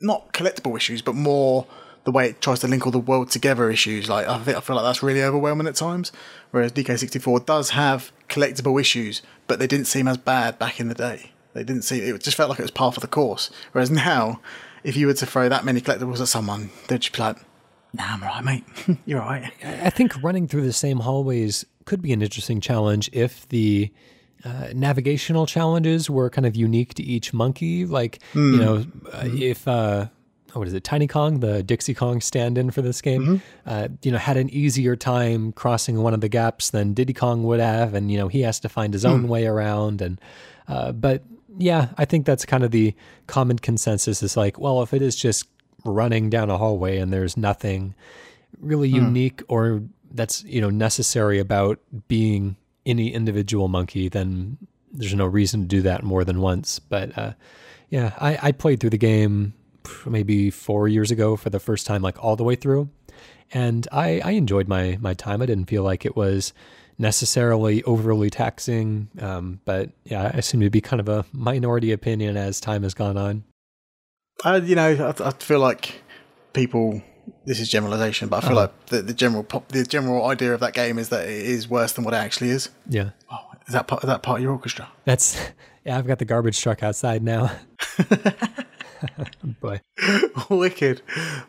not 0.00 0.32
collectible 0.32 0.76
issues, 0.76 1.00
but 1.00 1.14
more 1.14 1.66
the 2.04 2.12
way 2.12 2.28
it 2.28 2.40
tries 2.40 2.60
to 2.60 2.68
link 2.68 2.86
all 2.86 2.92
the 2.92 2.98
world 2.98 3.30
together 3.30 3.70
issues. 3.70 4.08
Like 4.08 4.26
I 4.28 4.38
think 4.38 4.56
I 4.56 4.60
feel 4.60 4.76
like 4.76 4.84
that's 4.84 5.02
really 5.02 5.22
overwhelming 5.22 5.66
at 5.66 5.76
times. 5.76 6.12
Whereas 6.50 6.72
DK64 6.72 7.46
does 7.46 7.70
have 7.70 8.12
collectible 8.28 8.80
issues, 8.80 9.22
but 9.46 9.58
they 9.58 9.66
didn't 9.66 9.86
seem 9.86 10.08
as 10.08 10.16
bad 10.16 10.58
back 10.58 10.80
in 10.80 10.88
the 10.88 10.94
day. 10.94 11.32
They 11.56 11.64
didn't 11.64 11.82
see 11.82 12.00
it 12.00 12.14
it 12.14 12.22
just 12.22 12.36
felt 12.36 12.50
like 12.50 12.58
it 12.58 12.62
was 12.62 12.70
part 12.70 12.96
of 12.96 13.00
the 13.00 13.08
course. 13.08 13.50
Whereas 13.72 13.90
now, 13.90 14.40
if 14.84 14.96
you 14.96 15.06
were 15.06 15.14
to 15.14 15.26
throw 15.26 15.48
that 15.48 15.64
many 15.64 15.80
collectibles 15.80 16.20
at 16.20 16.28
someone, 16.28 16.70
they'd 16.88 17.00
just 17.00 17.16
be 17.16 17.22
like, 17.22 17.38
"Nah, 17.94 18.04
I'm 18.04 18.22
alright, 18.22 18.44
mate. 18.44 18.98
You're 19.06 19.22
alright." 19.22 19.50
I 19.64 19.90
think 19.90 20.22
running 20.22 20.48
through 20.48 20.62
the 20.62 20.72
same 20.72 21.00
hallways 21.00 21.64
could 21.86 22.02
be 22.02 22.12
an 22.12 22.20
interesting 22.20 22.60
challenge 22.60 23.08
if 23.12 23.48
the 23.48 23.90
uh, 24.44 24.68
navigational 24.74 25.46
challenges 25.46 26.10
were 26.10 26.28
kind 26.28 26.46
of 26.46 26.54
unique 26.54 26.94
to 26.94 27.02
each 27.02 27.32
monkey. 27.32 27.86
Like, 27.86 28.20
you 28.34 28.58
know, 28.58 28.86
uh, 29.12 29.28
if, 29.32 29.66
uh, 29.66 30.06
oh, 30.54 30.58
what 30.58 30.68
is 30.68 30.74
it, 30.74 30.84
Tiny 30.84 31.06
Kong, 31.06 31.40
the 31.40 31.62
Dixie 31.62 31.94
Kong 31.94 32.20
stand 32.20 32.58
in 32.58 32.70
for 32.70 32.82
this 32.82 33.00
game, 33.00 33.40
uh, 33.64 33.88
you 34.02 34.12
know, 34.12 34.18
had 34.18 34.36
an 34.36 34.50
easier 34.50 34.94
time 34.94 35.52
crossing 35.52 36.02
one 36.02 36.12
of 36.12 36.20
the 36.20 36.28
gaps 36.28 36.70
than 36.70 36.92
Diddy 36.92 37.14
Kong 37.14 37.44
would 37.44 37.60
have. 37.60 37.94
And, 37.94 38.10
you 38.10 38.18
know, 38.18 38.28
he 38.28 38.42
has 38.42 38.60
to 38.60 38.68
find 38.68 38.92
his 38.92 39.04
own 39.04 39.26
way 39.28 39.46
around. 39.46 40.02
And, 40.02 40.20
uh, 40.68 40.92
but 40.92 41.22
yeah, 41.58 41.88
I 41.96 42.04
think 42.04 42.26
that's 42.26 42.44
kind 42.44 42.64
of 42.64 42.70
the 42.70 42.94
common 43.26 43.58
consensus 43.58 44.22
is 44.22 44.36
like, 44.36 44.58
well, 44.58 44.82
if 44.82 44.92
it 44.92 45.02
is 45.02 45.16
just 45.16 45.48
running 45.84 46.30
down 46.30 46.50
a 46.50 46.58
hallway 46.58 46.98
and 46.98 47.12
there's 47.12 47.36
nothing 47.36 47.94
really 48.60 48.88
unique 48.88 49.42
or 49.48 49.82
that's 50.12 50.42
you 50.44 50.60
know 50.60 50.70
necessary 50.70 51.38
about 51.38 51.78
being 52.08 52.56
any 52.84 53.12
individual 53.12 53.68
monkey 53.68 54.08
then 54.08 54.56
there's 54.92 55.14
no 55.14 55.26
reason 55.26 55.60
to 55.60 55.66
do 55.66 55.82
that 55.82 56.02
more 56.02 56.24
than 56.24 56.40
once. 56.40 56.78
But 56.78 57.16
uh, 57.18 57.32
yeah 57.90 58.14
I, 58.18 58.38
I 58.42 58.52
played 58.52 58.80
through 58.80 58.90
the 58.90 58.98
game 58.98 59.54
maybe 60.04 60.50
four 60.50 60.88
years 60.88 61.10
ago 61.10 61.36
for 61.36 61.50
the 61.50 61.60
first 61.60 61.86
time 61.86 62.02
like 62.02 62.22
all 62.22 62.36
the 62.36 62.44
way 62.44 62.56
through. 62.56 62.88
And 63.52 63.86
I, 63.92 64.20
I 64.24 64.32
enjoyed 64.32 64.66
my 64.66 64.98
my 65.00 65.14
time. 65.14 65.40
I 65.40 65.46
didn't 65.46 65.66
feel 65.66 65.84
like 65.84 66.04
it 66.04 66.16
was 66.16 66.52
necessarily 66.98 67.82
overly 67.84 68.30
taxing 68.30 69.08
um, 69.20 69.60
but 69.64 69.90
yeah 70.04 70.30
i 70.34 70.40
seem 70.40 70.60
to 70.60 70.70
be 70.70 70.80
kind 70.80 71.00
of 71.00 71.08
a 71.08 71.24
minority 71.32 71.92
opinion 71.92 72.36
as 72.36 72.60
time 72.60 72.82
has 72.82 72.94
gone 72.94 73.16
on 73.16 73.44
Uh, 74.44 74.60
you 74.62 74.74
know, 74.74 75.14
I, 75.18 75.28
I 75.28 75.30
feel 75.32 75.60
like 75.60 76.02
people. 76.52 77.02
This 77.44 77.58
is 77.58 77.68
generalization, 77.68 78.28
but 78.28 78.44
I 78.44 78.48
feel 78.48 78.56
like 78.56 78.86
the, 78.86 79.02
the 79.02 79.14
general 79.14 79.42
pop, 79.42 79.68
the 79.68 79.82
general 79.84 80.26
idea 80.26 80.52
of 80.54 80.60
that 80.60 80.74
game 80.74 80.96
is 80.98 81.08
that 81.08 81.24
it 81.28 81.44
is 81.46 81.68
worse 81.68 81.92
than 81.92 82.04
what 82.04 82.14
it 82.14 82.18
actually 82.18 82.50
is. 82.50 82.68
yeah 82.88 83.10
Oh, 83.32 83.38
is 83.66 83.72
that 83.72 83.86
part? 83.88 84.04
Is 84.04 84.08
that 84.08 84.22
part 84.22 84.38
of 84.38 84.42
your 84.44 84.52
orchestra? 84.52 84.88
that's 85.04 85.40
yeah 85.86 85.96
i've 85.98 86.06
got 86.06 86.18
the 86.18 86.24
garbage 86.24 86.60
truck 86.60 86.82
outside 86.82 87.22
now 87.22 87.50
boy 89.60 89.80
Wicked. 90.50 91.02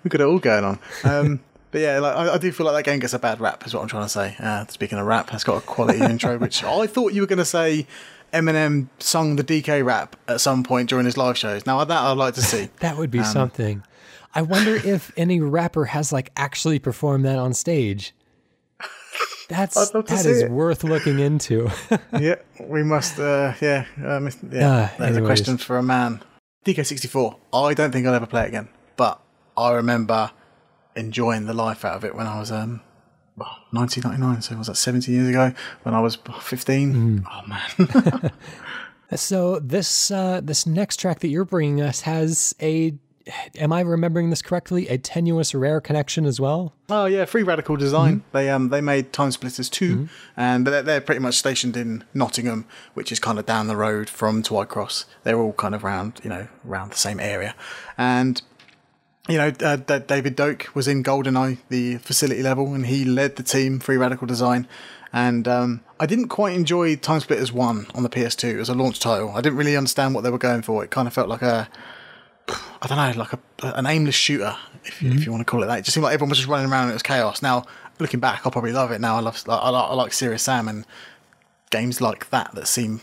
We've 0.03 0.11
got 0.11 0.21
it 0.21 0.27
all 0.27 0.39
going 0.39 0.63
on. 0.63 0.79
Um, 1.03 1.39
but 1.77 1.83
yeah, 1.83 1.99
like 1.99 2.15
I, 2.15 2.33
I 2.33 2.37
do 2.39 2.51
feel 2.51 2.65
like 2.65 2.75
that 2.75 2.89
game 2.89 2.99
gets 2.99 3.13
a 3.13 3.19
bad 3.19 3.39
rap. 3.39 3.63
Is 3.67 3.73
what 3.75 3.83
I'm 3.83 3.87
trying 3.87 4.05
to 4.05 4.09
say. 4.09 4.35
Uh, 4.39 4.65
speaking 4.65 4.97
of 4.97 5.05
rap, 5.05 5.31
it's 5.31 5.43
got 5.43 5.57
a 5.57 5.61
quality 5.61 6.01
intro, 6.01 6.35
which 6.39 6.63
I 6.63 6.87
thought 6.87 7.13
you 7.13 7.21
were 7.21 7.27
going 7.27 7.37
to 7.37 7.45
say. 7.45 7.85
Eminem 8.33 8.87
sung 8.99 9.37
the 9.37 9.43
DK 9.43 9.85
rap 9.85 10.17
at 10.27 10.41
some 10.41 10.61
point 10.61 10.89
during 10.89 11.05
his 11.05 11.15
live 11.15 11.37
shows. 11.37 11.65
Now 11.65 11.81
that 11.81 11.97
I'd 11.97 12.17
like 12.17 12.33
to 12.33 12.41
see. 12.41 12.69
That 12.79 12.97
would 12.97 13.09
be 13.09 13.23
something. 13.23 13.83
I 14.35 14.41
wonder 14.41 14.75
if 14.75 15.13
any 15.15 15.39
rapper 15.39 15.85
has 15.85 16.11
like 16.11 16.31
actually 16.35 16.79
performed 16.79 17.23
that 17.25 17.37
on 17.37 17.53
stage. 17.53 18.13
That's 19.47 19.77
I'd 19.77 19.93
love 19.95 20.07
to 20.07 20.15
that 20.15 20.25
is 20.25 20.41
it. 20.41 20.51
worth 20.51 20.83
looking 20.83 21.19
into. 21.19 21.69
yeah, 22.19 22.35
we 22.59 22.83
must. 22.83 23.19
Uh, 23.19 23.53
yeah, 23.61 23.85
um, 24.03 24.29
yeah. 24.51 24.89
Ah, 24.91 24.95
There's 24.97 25.17
a 25.17 25.21
question 25.21 25.57
for 25.57 25.77
a 25.77 25.83
man. 25.83 26.21
DK64. 26.65 27.37
I 27.53 27.73
don't 27.75 27.91
think 27.91 28.07
I'll 28.07 28.15
ever 28.15 28.25
play 28.25 28.43
it 28.43 28.47
again, 28.47 28.67
but 28.97 29.21
I 29.55 29.71
remember 29.73 30.31
enjoying 30.97 31.45
the 31.45 31.53
life 31.53 31.85
out 31.85 31.95
of 31.95 32.03
it 32.03 32.15
when 32.15 32.27
I 32.27 32.39
was 32.39 32.51
um, 32.51 32.81
well, 33.37 33.55
1999. 33.71 34.41
So 34.41 34.57
was 34.57 34.67
that 34.67 34.75
17 34.75 35.13
years 35.13 35.29
ago 35.29 35.53
when 35.83 35.93
I 35.93 36.01
was 36.01 36.17
15? 36.41 37.23
Mm. 37.23 37.25
Oh 37.31 37.47
man. 37.47 38.31
so 39.15 39.59
this 39.59 40.11
uh, 40.11 40.41
this 40.43 40.65
next 40.65 40.99
track 40.99 41.19
that 41.19 41.29
you're 41.29 41.45
bringing 41.45 41.81
us 41.81 42.01
has 42.01 42.55
a. 42.61 42.95
Am 43.57 43.73
I 43.73 43.81
remembering 43.81 44.29
this 44.29 44.41
correctly? 44.41 44.87
A 44.87 44.97
tenuous 44.97 45.53
rare 45.53 45.81
connection 45.81 46.25
as 46.25 46.39
well. 46.39 46.73
Oh 46.89 47.07
yeah, 47.07 47.25
Free 47.25 47.43
Radical 47.43 47.75
Design. 47.75 48.23
They 48.31 48.49
um 48.49 48.69
they 48.69 48.79
made 48.79 49.11
TimeSplitters 49.11 49.69
2 49.69 50.07
and 50.37 50.65
they're, 50.65 50.81
they're 50.81 51.01
pretty 51.01 51.19
much 51.19 51.35
stationed 51.35 51.75
in 51.75 52.05
Nottingham, 52.13 52.65
which 52.93 53.11
is 53.11 53.19
kind 53.19 53.37
of 53.37 53.45
down 53.45 53.67
the 53.67 53.75
road 53.75 54.09
from 54.09 54.43
Twycross. 54.43 55.03
They're 55.23 55.37
all 55.37 55.51
kind 55.51 55.75
of 55.75 55.83
around 55.83 56.21
you 56.23 56.29
know 56.29 56.47
around 56.65 56.93
the 56.93 56.97
same 56.97 57.19
area, 57.19 57.53
and 57.97 58.41
you 59.27 59.37
know 59.37 59.51
uh, 59.61 59.75
D- 59.77 59.99
David 59.99 60.35
Doak 60.35 60.69
was 60.73 60.87
in 60.87 61.03
GoldenEye, 61.03 61.57
the 61.69 61.97
facility 61.97 62.41
level, 62.43 62.73
and 62.73 62.85
he 62.85 63.05
led 63.05 63.35
the 63.35 63.43
team 63.43 63.79
Free 63.79 63.97
Radical 63.97 64.27
Design. 64.27 64.67
And 65.13 65.47
um, 65.47 65.81
I 65.99 66.05
didn't 66.05 66.27
quite 66.27 66.53
enjoy 66.53 66.97
TimeSplitters 66.97 67.51
1 67.53 67.87
on 67.95 68.03
the 68.03 68.09
PS2 68.09 68.59
as 68.59 68.67
a 68.67 68.73
launch 68.73 68.99
title. 68.99 69.31
I 69.31 69.41
didn't 69.41 69.57
really 69.57 69.77
understand 69.77 70.13
what 70.13 70.25
they 70.25 70.29
were 70.29 70.37
going 70.37 70.61
for. 70.61 70.83
It 70.83 70.91
kind 70.91 71.07
of 71.07 71.13
felt 71.13 71.29
like 71.29 71.41
a 71.41 71.69
I 72.81 72.87
don't 72.87 72.97
know, 72.97 73.19
like 73.19 73.33
a, 73.33 73.39
an 73.77 73.85
aimless 73.85 74.15
shooter, 74.15 74.55
if 74.85 75.01
you, 75.01 75.11
if 75.11 75.25
you 75.25 75.31
want 75.31 75.41
to 75.41 75.45
call 75.45 75.63
it 75.63 75.67
that. 75.67 75.79
It 75.79 75.81
just 75.83 75.95
seemed 75.95 76.03
like 76.03 76.13
everyone 76.13 76.29
was 76.29 76.37
just 76.37 76.49
running 76.49 76.71
around 76.71 76.83
and 76.83 76.91
it 76.91 76.95
was 76.95 77.03
chaos. 77.03 77.41
Now, 77.41 77.65
looking 77.99 78.19
back, 78.19 78.45
I'll 78.45 78.51
probably 78.51 78.71
love 78.71 78.91
it. 78.91 79.01
Now, 79.01 79.17
I 79.17 79.19
love, 79.19 79.43
I 79.47 79.69
like, 79.69 79.89
I 79.89 79.93
like 79.93 80.13
Serious 80.13 80.43
Sam 80.43 80.67
and 80.67 80.85
games 81.71 81.99
like 81.99 82.29
that 82.29 82.53
that 82.55 82.67
seem 82.67 83.01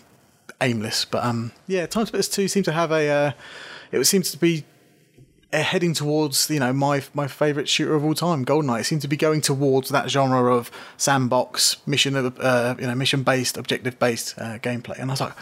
aimless. 0.60 1.04
But 1.04 1.24
um, 1.24 1.52
yeah, 1.66 1.86
TimeSplitters 1.86 2.32
Two 2.32 2.48
seems 2.48 2.64
to 2.66 2.72
have 2.72 2.90
a. 2.90 3.08
Uh, 3.08 3.32
it 3.92 4.04
seems 4.04 4.30
to 4.30 4.38
be 4.38 4.64
heading 5.62 5.94
towards 5.94 6.50
you 6.50 6.60
know 6.60 6.72
my 6.72 7.02
my 7.14 7.26
favorite 7.26 7.68
shooter 7.68 7.94
of 7.94 8.04
all 8.04 8.14
time, 8.14 8.44
GoldenEye. 8.44 8.80
It 8.80 8.84
seemed 8.84 9.02
to 9.02 9.08
be 9.08 9.16
going 9.16 9.40
towards 9.40 9.90
that 9.90 10.10
genre 10.10 10.54
of 10.54 10.70
sandbox 10.96 11.76
mission, 11.86 12.16
uh, 12.16 12.74
you 12.78 12.86
know, 12.86 12.94
mission 12.94 13.22
based, 13.22 13.56
objective 13.56 13.98
based 13.98 14.34
uh, 14.38 14.58
gameplay. 14.58 14.98
And 14.98 15.10
I 15.10 15.14
was 15.14 15.20
like, 15.20 15.34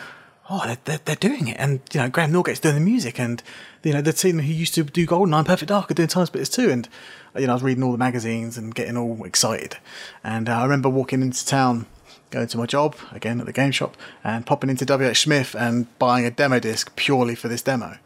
oh, 0.51 0.77
they're, 0.85 1.01
they're, 1.05 1.17
doing 1.17 1.49
it. 1.49 1.57
And 1.59 1.81
you 1.93 2.01
know, 2.01 2.09
Graeme 2.09 2.31
Norgate's 2.31 2.61
doing 2.61 2.75
the 2.75 2.81
music, 2.81 3.19
and 3.19 3.43
you 3.83 3.93
know, 3.93 4.03
the 4.03 4.13
team 4.13 4.39
who 4.39 4.53
used 4.53 4.75
to 4.75 4.85
do 4.85 5.07
GoldenEye 5.07 5.45
Perfect 5.45 5.69
Dark 5.69 5.91
are 5.91 5.95
doing 5.95 6.09
TimeSplitters 6.09 6.53
too. 6.53 6.71
And 6.71 6.89
you 7.37 7.47
know, 7.47 7.53
I 7.53 7.55
was 7.55 7.63
reading 7.63 7.83
all 7.83 7.93
the 7.93 7.99
magazines 7.99 8.59
and 8.59 8.75
getting 8.75 8.97
all 8.97 9.25
excited. 9.25 9.79
And 10.23 10.49
uh, 10.49 10.59
I 10.59 10.63
remember 10.65 10.89
walking 10.89 11.23
into 11.23 11.45
town 11.47 11.87
going 12.31 12.49
to 12.49 12.59
my 12.59 12.67
job 12.67 12.97
again 13.13 13.39
at 13.41 13.47
the 13.47 13.53
game 13.53 13.71
shop 13.71 13.97
and 14.25 14.45
popping 14.45 14.71
into 14.71 14.85
WH 14.85 15.17
Smith 15.17 15.55
and 15.55 15.87
buying 15.99 16.25
a 16.25 16.31
demo 16.31 16.59
disc 16.59 16.95
purely 16.97 17.35
for 17.35 17.49
this 17.49 17.63
demo. 17.63 17.99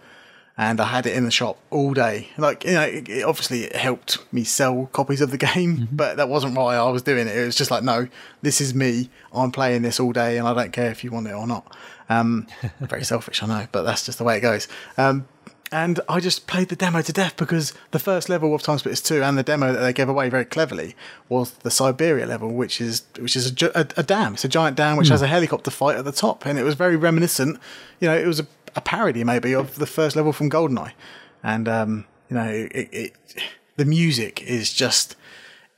And 0.58 0.80
I 0.80 0.86
had 0.86 1.04
it 1.06 1.14
in 1.14 1.24
the 1.24 1.30
shop 1.30 1.58
all 1.70 1.92
day. 1.92 2.28
Like, 2.38 2.64
you 2.64 2.72
know, 2.72 2.82
it, 2.82 3.08
it- 3.08 3.24
obviously 3.24 3.64
it 3.64 3.76
helped 3.76 4.18
me 4.32 4.42
sell 4.44 4.86
copies 4.92 5.20
of 5.20 5.30
the 5.30 5.36
game, 5.54 5.88
but 5.92 6.16
that 6.16 6.28
wasn't 6.30 6.54
why 6.56 6.76
I 6.76 6.88
was 6.90 7.02
doing 7.02 7.26
it. 7.28 7.36
It 7.36 7.44
was 7.44 7.56
just 7.56 7.70
like, 7.70 7.82
no, 7.82 8.08
this 8.42 8.60
is 8.60 8.74
me. 8.74 9.10
I'm 9.34 9.52
playing 9.52 9.82
this 9.82 10.00
all 10.00 10.12
day 10.12 10.38
and 10.38 10.48
I 10.48 10.54
don't 10.54 10.72
care 10.72 10.90
if 10.90 11.04
you 11.04 11.10
want 11.10 11.26
it 11.26 11.34
or 11.34 11.46
not. 11.46 11.76
Um, 12.08 12.46
very 12.80 13.04
selfish, 13.04 13.42
I 13.42 13.46
know, 13.46 13.66
but 13.70 13.82
that's 13.82 14.06
just 14.06 14.16
the 14.18 14.24
way 14.24 14.38
it 14.38 14.40
goes. 14.40 14.66
Um, 14.96 15.28
and 15.72 15.98
I 16.08 16.20
just 16.20 16.46
played 16.46 16.68
the 16.68 16.76
demo 16.76 17.02
to 17.02 17.12
death 17.12 17.36
because 17.36 17.74
the 17.90 17.98
first 17.98 18.28
level 18.28 18.54
of 18.54 18.62
TimeSplitters 18.62 19.04
2 19.04 19.22
and 19.24 19.36
the 19.36 19.42
demo 19.42 19.72
that 19.72 19.80
they 19.80 19.92
gave 19.92 20.08
away 20.08 20.28
very 20.30 20.44
cleverly 20.44 20.94
was 21.28 21.50
the 21.50 21.72
Siberia 21.72 22.24
level, 22.24 22.52
which 22.54 22.80
is 22.80 23.02
which 23.18 23.34
is 23.34 23.50
a, 23.60 23.66
a, 23.74 23.86
a 23.96 24.02
dam. 24.04 24.34
It's 24.34 24.44
a 24.44 24.48
giant 24.48 24.76
dam 24.76 24.96
which 24.96 25.08
has 25.08 25.22
a 25.22 25.26
helicopter 25.26 25.72
fight 25.72 25.96
at 25.96 26.04
the 26.04 26.12
top, 26.12 26.46
and 26.46 26.56
it 26.56 26.62
was 26.62 26.76
very 26.76 26.94
reminiscent. 26.94 27.58
You 27.98 28.06
know, 28.08 28.16
it 28.16 28.26
was 28.28 28.38
a, 28.38 28.46
a 28.76 28.80
parody 28.80 29.24
maybe 29.24 29.54
of 29.54 29.76
the 29.76 29.86
first 29.86 30.14
level 30.14 30.32
from 30.32 30.50
Goldeneye, 30.50 30.92
and 31.42 31.68
um, 31.68 32.04
you 32.28 32.36
know, 32.36 32.48
it, 32.48 32.88
it, 32.92 33.16
the 33.76 33.84
music 33.84 34.42
is 34.42 34.72
just 34.72 35.16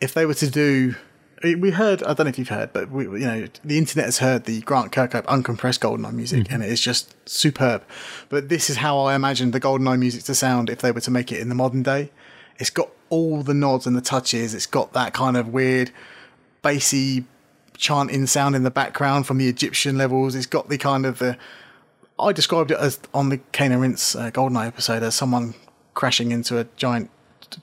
if 0.00 0.12
they 0.14 0.26
were 0.26 0.34
to 0.34 0.50
do. 0.50 0.96
We 1.40 1.70
heard, 1.70 2.02
I 2.02 2.14
don't 2.14 2.26
know 2.26 2.30
if 2.30 2.38
you've 2.38 2.48
heard, 2.48 2.72
but 2.72 2.90
we, 2.90 3.04
you 3.04 3.18
know, 3.20 3.46
the 3.64 3.78
internet 3.78 4.06
has 4.06 4.18
heard 4.18 4.44
the 4.44 4.60
Grant 4.62 4.90
Kirkhope 4.90 5.24
uncompressed 5.26 5.78
Goldeneye 5.78 6.12
music, 6.12 6.44
mm-hmm. 6.44 6.54
and 6.54 6.64
it 6.64 6.72
is 6.72 6.80
just 6.80 7.14
superb. 7.28 7.84
But 8.28 8.48
this 8.48 8.68
is 8.68 8.78
how 8.78 8.98
I 8.98 9.14
imagined 9.14 9.52
the 9.52 9.60
Goldeneye 9.60 10.00
music 10.00 10.24
to 10.24 10.34
sound 10.34 10.68
if 10.68 10.80
they 10.80 10.90
were 10.90 11.00
to 11.00 11.12
make 11.12 11.30
it 11.30 11.38
in 11.38 11.48
the 11.48 11.54
modern 11.54 11.84
day. 11.84 12.10
It's 12.58 12.70
got 12.70 12.90
all 13.08 13.44
the 13.44 13.54
nods 13.54 13.86
and 13.86 13.96
the 13.96 14.00
touches. 14.00 14.52
It's 14.52 14.66
got 14.66 14.92
that 14.94 15.14
kind 15.14 15.36
of 15.36 15.52
weird, 15.52 15.92
bassy 16.60 17.24
chanting 17.76 18.26
sound 18.26 18.56
in 18.56 18.64
the 18.64 18.70
background 18.72 19.28
from 19.28 19.38
the 19.38 19.46
Egyptian 19.46 19.96
levels. 19.96 20.34
It's 20.34 20.46
got 20.46 20.68
the 20.68 20.78
kind 20.78 21.06
of 21.06 21.20
the. 21.20 21.38
I 22.18 22.32
described 22.32 22.70
it 22.70 22.78
as 22.78 22.98
on 23.14 23.28
the 23.28 23.38
Cane 23.52 23.72
and 23.72 23.80
Rinse 23.80 24.14
uh, 24.16 24.30
Goldeneye 24.30 24.66
episode 24.66 25.02
as 25.02 25.14
someone 25.14 25.54
crashing 25.94 26.32
into 26.32 26.58
a 26.58 26.66
giant 26.76 27.10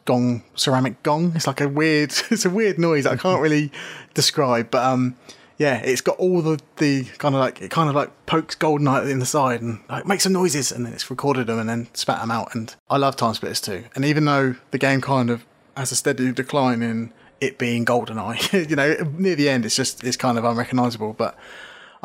gong, 0.06 0.44
ceramic 0.56 1.02
gong. 1.04 1.34
It's 1.36 1.48
like 1.48 1.62
a 1.62 1.68
weird, 1.68 2.14
it's 2.32 2.46
a 2.46 2.50
weird 2.50 2.80
noise 2.80 3.06
I 3.06 3.16
can't 3.16 3.42
really 3.42 3.72
describe, 4.14 4.72
but 4.72 4.84
um, 4.84 5.16
yeah, 5.58 5.78
it's 5.78 6.02
got 6.02 6.18
all 6.18 6.42
the, 6.42 6.60
the 6.78 7.06
kind 7.18 7.36
of 7.36 7.42
like 7.42 7.62
it 7.62 7.72
kind 7.72 7.90
of 7.90 7.96
like 7.96 8.12
pokes 8.26 8.56
Goldeneye 8.56 9.10
in 9.10 9.20
the 9.20 9.26
side 9.26 9.62
and 9.62 9.80
like 9.90 10.06
makes 10.06 10.24
some 10.24 10.34
noises, 10.34 10.72
and 10.72 10.86
then 10.86 10.94
it's 10.94 11.10
recorded 11.10 11.48
them 11.48 11.60
and 11.60 11.70
then 11.70 11.88
spat 11.94 12.20
them 12.20 12.32
out. 12.32 12.54
And 12.54 12.76
I 12.90 12.98
love 12.98 13.16
TimeSplitters 13.16 13.64
too. 13.64 13.86
And 13.96 14.04
even 14.04 14.26
though 14.26 14.56
the 14.72 14.78
game 14.78 15.02
kind 15.02 15.30
of 15.30 15.46
has 15.78 15.92
a 15.92 15.96
steady 15.96 16.32
decline 16.32 16.82
in 16.82 17.14
it 17.42 17.58
being 17.58 17.86
GoldenEye. 17.86 18.70
you 18.70 18.76
know, 18.76 18.96
near 19.18 19.36
the 19.36 19.50
end, 19.50 19.66
it's 19.66 19.76
just 19.76 20.04
it's 20.04 20.18
kind 20.18 20.38
of 20.38 20.44
unrecognizable. 20.44 21.14
But 21.14 21.38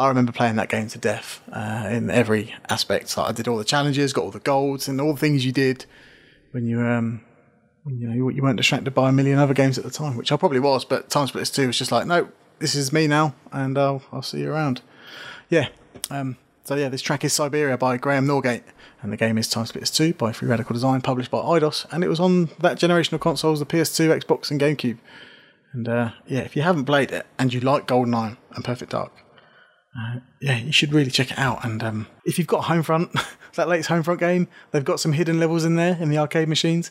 I 0.00 0.08
remember 0.08 0.32
playing 0.32 0.56
that 0.56 0.70
game 0.70 0.88
to 0.88 0.98
death 0.98 1.42
uh, 1.52 1.88
in 1.90 2.10
every 2.10 2.54
aspect. 2.70 3.10
So 3.10 3.22
I 3.22 3.32
did 3.32 3.46
all 3.46 3.58
the 3.58 3.64
challenges, 3.64 4.12
got 4.12 4.24
all 4.24 4.30
the 4.30 4.40
golds, 4.40 4.88
and 4.88 5.00
all 5.00 5.12
the 5.12 5.20
things 5.20 5.44
you 5.44 5.52
did 5.52 5.84
when 6.52 6.66
you 6.66 6.80
um 6.80 7.20
you 7.86 8.08
know 8.08 8.30
you, 8.30 8.42
weren't 8.42 8.56
distracted 8.56 8.92
by 8.92 9.08
a 9.08 9.12
million 9.12 9.38
other 9.38 9.54
games 9.54 9.78
at 9.78 9.84
the 9.84 9.90
time, 9.90 10.16
which 10.16 10.32
I 10.32 10.36
probably 10.36 10.60
was. 10.60 10.84
But 10.84 11.10
TimeSplitters 11.10 11.52
Two 11.52 11.66
was 11.66 11.78
just 11.78 11.92
like, 11.92 12.06
no, 12.06 12.28
this 12.58 12.74
is 12.74 12.92
me 12.92 13.06
now, 13.06 13.34
and 13.52 13.76
I'll 13.78 14.02
I'll 14.12 14.22
see 14.22 14.40
you 14.40 14.50
around. 14.50 14.80
Yeah. 15.48 15.68
Um, 16.10 16.36
so 16.64 16.76
yeah, 16.76 16.88
this 16.88 17.02
track 17.02 17.24
is 17.24 17.32
Siberia 17.32 17.76
by 17.76 17.96
Graeme 17.96 18.26
Norgate, 18.26 18.62
and 19.02 19.12
the 19.12 19.16
game 19.16 19.36
is 19.36 19.48
TimeSplitters 19.48 19.94
2 19.94 20.14
by 20.14 20.32
Free 20.32 20.48
Radical 20.48 20.72
Design, 20.72 21.00
published 21.00 21.30
by 21.30 21.38
Eidos, 21.38 21.86
and 21.92 22.04
it 22.04 22.08
was 22.08 22.20
on 22.20 22.50
that 22.60 22.78
generation 22.78 23.14
of 23.14 23.20
consoles, 23.20 23.58
the 23.58 23.66
PS2, 23.66 24.22
Xbox, 24.22 24.50
and 24.50 24.60
GameCube. 24.60 24.98
And 25.72 25.88
uh, 25.88 26.10
yeah, 26.26 26.40
if 26.40 26.56
you 26.56 26.62
haven't 26.62 26.84
played 26.84 27.10
it 27.10 27.26
and 27.38 27.52
you 27.52 27.60
like 27.60 27.86
GoldenEye 27.86 28.36
and 28.54 28.64
Perfect 28.64 28.92
Dark, 28.92 29.12
uh, 29.98 30.20
yeah, 30.40 30.58
you 30.58 30.72
should 30.72 30.92
really 30.92 31.10
check 31.10 31.30
it 31.32 31.38
out. 31.38 31.64
And 31.64 31.82
um, 31.82 32.06
if 32.24 32.38
you've 32.38 32.46
got 32.46 32.64
Homefront, 32.64 33.12
that 33.54 33.68
latest 33.68 33.88
Homefront 33.88 34.18
game, 34.18 34.48
they've 34.70 34.84
got 34.84 35.00
some 35.00 35.12
hidden 35.12 35.40
levels 35.40 35.64
in 35.64 35.76
there 35.76 35.96
in 36.00 36.10
the 36.10 36.18
arcade 36.18 36.48
machines, 36.48 36.90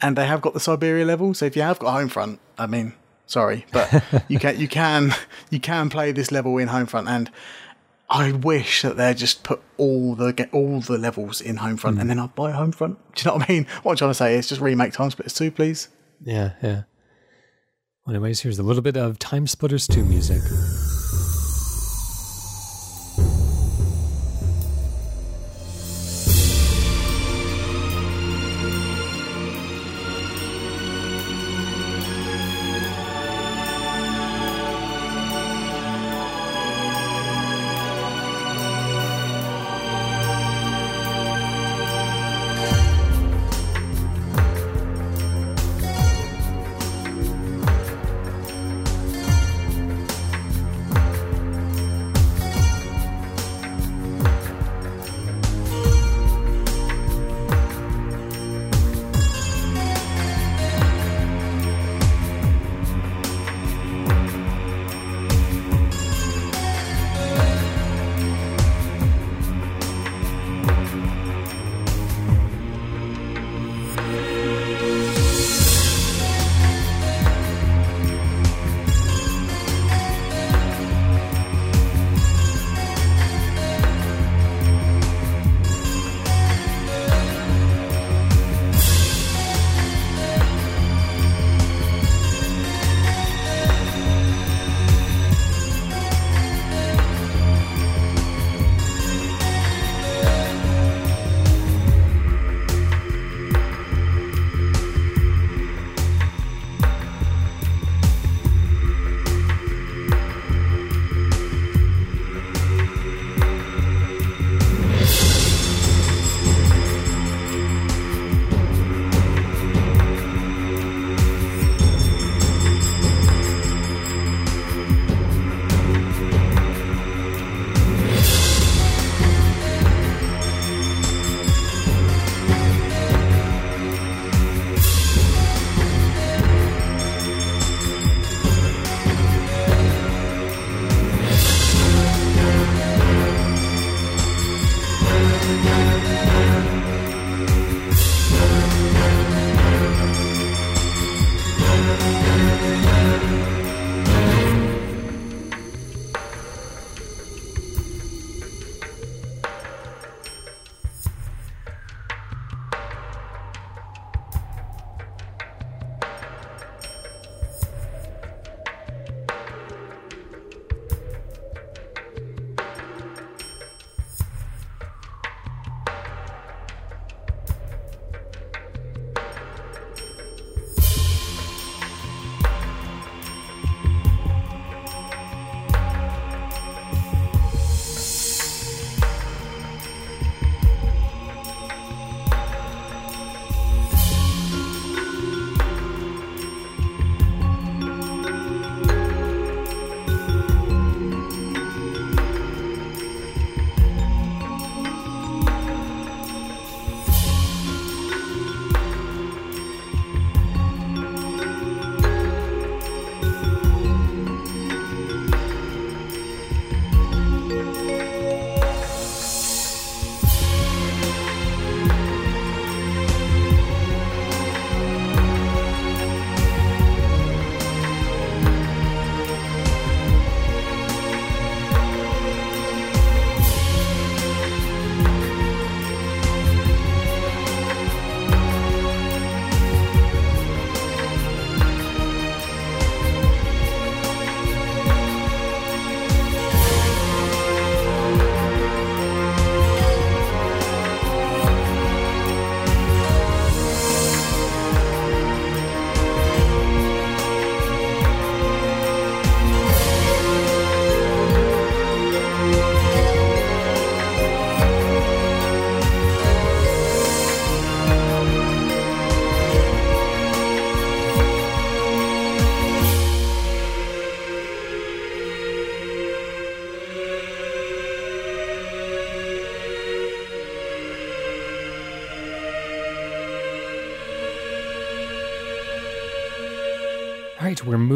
and 0.00 0.16
they 0.16 0.26
have 0.26 0.40
got 0.40 0.54
the 0.54 0.60
Siberia 0.60 1.04
level. 1.04 1.34
So 1.34 1.44
if 1.44 1.56
you 1.56 1.62
have 1.62 1.78
got 1.78 1.94
Homefront, 1.94 2.38
I 2.56 2.66
mean, 2.66 2.94
sorry, 3.26 3.66
but 3.72 4.02
you 4.28 4.38
can 4.38 4.58
you 4.58 4.68
can 4.68 5.12
you 5.50 5.60
can 5.60 5.90
play 5.90 6.12
this 6.12 6.32
level 6.32 6.56
in 6.58 6.68
Homefront, 6.68 7.08
and 7.08 7.30
I 8.08 8.32
wish 8.32 8.82
that 8.82 8.96
they 8.96 9.12
just 9.12 9.42
put 9.44 9.60
all 9.76 10.14
the 10.14 10.32
get 10.32 10.52
all 10.52 10.80
the 10.80 10.96
levels 10.96 11.40
in 11.42 11.58
Homefront, 11.58 11.96
mm. 11.96 12.00
and 12.00 12.10
then 12.10 12.18
I'd 12.18 12.34
buy 12.34 12.52
Homefront. 12.52 12.96
Do 13.14 13.22
you 13.22 13.30
know 13.30 13.36
what 13.36 13.50
I 13.50 13.52
mean? 13.52 13.66
What 13.82 13.92
I'm 13.92 13.98
trying 13.98 14.10
to 14.10 14.14
say 14.14 14.36
is 14.36 14.48
just 14.48 14.60
remake 14.60 14.94
TimeSplitters 14.94 15.36
2, 15.36 15.50
please. 15.50 15.88
Yeah, 16.24 16.52
yeah. 16.62 16.82
Well, 18.06 18.16
anyways, 18.16 18.40
here's 18.40 18.58
a 18.58 18.62
little 18.62 18.82
bit 18.82 18.96
of 18.96 19.18
TimeSplitters 19.18 19.92
2 19.92 20.04
music. 20.04 20.40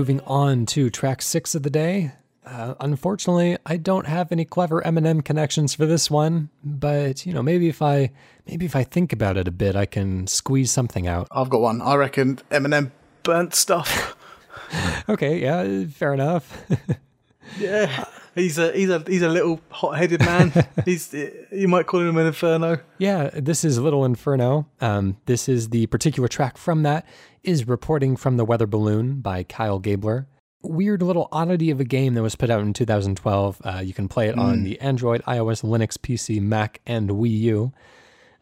Moving 0.03 0.20
on 0.22 0.66
to 0.66 0.90
track 0.90 1.22
six 1.22 1.55
of 1.55 1.62
the 1.62 1.70
day. 1.70 2.11
Uh, 2.44 2.74
unfortunately, 2.80 3.57
I 3.64 3.76
don't 3.76 4.09
have 4.09 4.32
any 4.32 4.44
clever 4.44 4.82
Eminem 4.82 5.24
connections 5.24 5.74
for 5.74 5.86
this 5.86 6.11
one, 6.11 6.50
but 6.64 7.24
you 7.24 7.32
know, 7.32 7.40
maybe 7.40 7.68
if 7.68 7.80
I 7.80 8.11
maybe 8.44 8.66
if 8.66 8.74
I 8.74 8.82
think 8.82 9.12
about 9.12 9.36
it 9.36 9.46
a 9.46 9.53
bit, 9.53 9.76
I 9.76 9.86
can 9.86 10.26
squeeze 10.26 10.72
something 10.72 11.07
out. 11.07 11.28
I've 11.30 11.50
got 11.50 11.61
one. 11.61 11.80
I 11.80 11.94
reckon 11.94 12.40
Eminem 12.50 12.90
burnt 13.22 13.55
stuff. 13.55 14.16
okay, 15.09 15.38
yeah, 15.40 15.84
fair 15.84 16.12
enough. 16.12 16.66
yeah. 17.59 18.05
He's 18.34 18.57
a 18.57 18.72
he's 18.72 18.88
a 18.88 19.05
he's 19.07 19.22
a 19.22 19.28
little 19.28 19.61
hot-headed 19.70 20.20
man. 20.20 20.53
he's 20.84 21.12
you 21.12 21.68
might 21.68 21.86
call 21.86 22.00
him 22.00 22.16
an 22.16 22.26
inferno. 22.26 22.78
Yeah, 22.96 23.28
this 23.34 23.62
is 23.62 23.78
Little 23.78 24.07
Inferno. 24.07 24.66
Um, 24.80 25.18
this 25.26 25.50
is 25.50 25.68
the 25.68 25.86
particular 25.86 26.28
track 26.28 26.57
from 26.57 26.82
that 26.84 27.07
is 27.44 27.66
Reporting 27.68 28.16
from 28.16 28.36
the 28.36 28.44
Weather 28.44 28.66
Balloon 28.66 29.20
by 29.20 29.42
Kyle 29.42 29.78
Gabler. 29.78 30.26
Weird 30.62 31.03
little 31.03 31.28
oddity 31.32 31.70
of 31.70 31.80
a 31.80 31.84
game 31.84 32.14
that 32.14 32.22
was 32.22 32.36
put 32.36 32.48
out 32.48 32.61
in 32.61 32.72
2012. 32.72 33.61
Uh, 33.64 33.82
you 33.84 33.92
can 33.92 34.09
play 34.09 34.28
it 34.28 34.36
mm. 34.36 34.40
on 34.40 34.62
the 34.62 34.80
Android, 34.80 35.22
iOS, 35.24 35.64
Linux, 35.64 35.98
PC, 35.98 36.40
Mac, 36.40 36.80
and 36.86 37.11
Wii 37.11 37.38
U, 37.40 37.72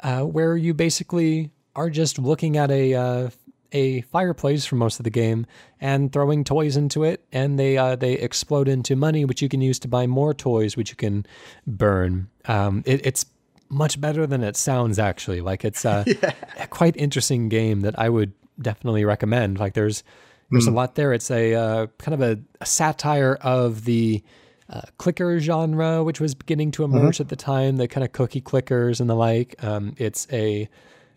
uh, 0.00 0.20
where 0.20 0.56
you 0.56 0.74
basically 0.74 1.50
are 1.74 1.88
just 1.88 2.18
looking 2.18 2.56
at 2.56 2.70
a 2.70 2.94
uh, 2.94 3.30
a 3.72 4.02
fireplace 4.02 4.66
for 4.66 4.76
most 4.76 5.00
of 5.00 5.04
the 5.04 5.10
game 5.10 5.46
and 5.80 6.12
throwing 6.12 6.44
toys 6.44 6.76
into 6.76 7.04
it, 7.04 7.24
and 7.32 7.58
they 7.58 7.78
uh, 7.78 7.96
they 7.96 8.14
explode 8.14 8.68
into 8.68 8.96
money, 8.96 9.24
which 9.24 9.42
you 9.42 9.48
can 9.48 9.60
use 9.60 9.78
to 9.80 9.88
buy 9.88 10.06
more 10.06 10.34
toys, 10.34 10.76
which 10.76 10.90
you 10.90 10.96
can 10.96 11.26
burn. 11.66 12.28
Um, 12.46 12.82
it, 12.86 13.04
it's 13.06 13.26
much 13.68 14.00
better 14.00 14.26
than 14.26 14.42
it 14.42 14.56
sounds 14.56 14.98
actually. 14.98 15.40
Like 15.40 15.64
it's 15.64 15.84
a, 15.84 16.04
yeah. 16.22 16.32
a 16.58 16.66
quite 16.66 16.96
interesting 16.96 17.48
game 17.48 17.80
that 17.82 17.98
I 17.98 18.08
would 18.08 18.32
definitely 18.60 19.04
recommend. 19.04 19.58
Like 19.58 19.74
there's 19.74 20.02
there's 20.50 20.64
mm. 20.64 20.68
a 20.68 20.70
hmm. 20.70 20.76
lot 20.76 20.94
there. 20.96 21.12
It's 21.12 21.30
a 21.30 21.54
uh, 21.54 21.86
kind 21.98 22.14
of 22.14 22.22
a, 22.22 22.40
a, 22.60 22.66
satire 22.66 23.38
of 23.40 23.84
the 23.84 24.22
uh, 24.68 24.82
clicker 24.98 25.38
genre, 25.38 26.02
which 26.02 26.20
was 26.20 26.34
beginning 26.34 26.72
to 26.72 26.84
emerge 26.84 27.14
mm-hmm. 27.14 27.22
at 27.22 27.28
the 27.28 27.36
time. 27.36 27.76
The 27.76 27.88
kind 27.88 28.04
of 28.04 28.12
cookie 28.12 28.40
clickers 28.40 29.00
and 29.00 29.08
the 29.08 29.14
like. 29.14 29.62
Um, 29.62 29.94
it's 29.96 30.26
a 30.32 30.68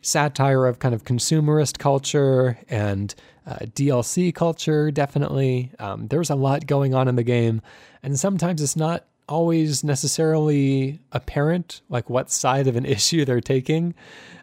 satire 0.03 0.65
of 0.67 0.79
kind 0.79 0.93
of 0.93 1.03
consumerist 1.03 1.79
culture 1.79 2.59
and 2.69 3.15
uh, 3.47 3.57
DLC 3.61 4.33
culture. 4.33 4.91
Definitely, 4.91 5.71
um, 5.79 6.07
there's 6.07 6.29
a 6.29 6.35
lot 6.35 6.67
going 6.67 6.93
on 6.93 7.07
in 7.07 7.15
the 7.15 7.23
game, 7.23 7.61
and 8.03 8.19
sometimes 8.19 8.61
it's 8.61 8.75
not 8.75 9.05
always 9.27 9.83
necessarily 9.83 10.99
apparent 11.13 11.81
like 11.89 12.09
what 12.09 12.29
side 12.29 12.67
of 12.67 12.75
an 12.75 12.85
issue 12.97 13.25
they're 13.25 13.41
taking 13.41 13.95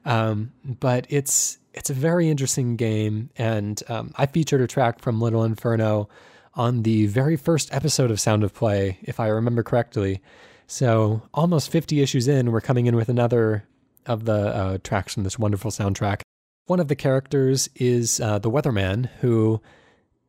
um, 0.05 0.53
but 0.65 1.07
it's 1.09 1.59
it's 1.73 1.91
a 1.91 1.95
very 1.95 2.29
interesting 2.29 2.77
game, 2.77 3.31
and 3.37 3.81
um, 3.89 4.13
I 4.17 4.27
featured 4.27 4.61
a 4.61 4.67
track 4.67 4.99
from 5.01 5.21
Little 5.21 5.45
Inferno 5.45 6.09
on 6.55 6.83
the 6.83 7.07
very 7.07 7.37
first 7.37 7.73
episode 7.73 8.11
of 8.11 8.21
Sound 8.21 8.43
of 8.43 8.53
Play, 8.53 8.99
if 9.03 9.21
I 9.21 9.29
remember 9.29 9.63
correctly. 9.63 10.21
So 10.67 11.23
almost 11.33 11.71
50 11.71 12.01
issues 12.01 12.27
in, 12.27 12.51
we're 12.51 12.61
coming 12.61 12.87
in 12.87 12.97
with 12.97 13.09
another 13.09 13.65
of 14.07 14.25
the 14.25 14.33
uh, 14.33 14.79
tracks 14.83 15.15
from 15.15 15.25
this 15.25 15.39
wonderful 15.39 15.71
soundtrack. 15.71 16.23
One 16.67 16.81
of 16.81 16.89
the 16.89 16.97
characters 16.97 17.69
is 17.75 18.21
uh, 18.21 18.39
the 18.39 18.51
weatherman, 18.51 19.09
who 19.21 19.61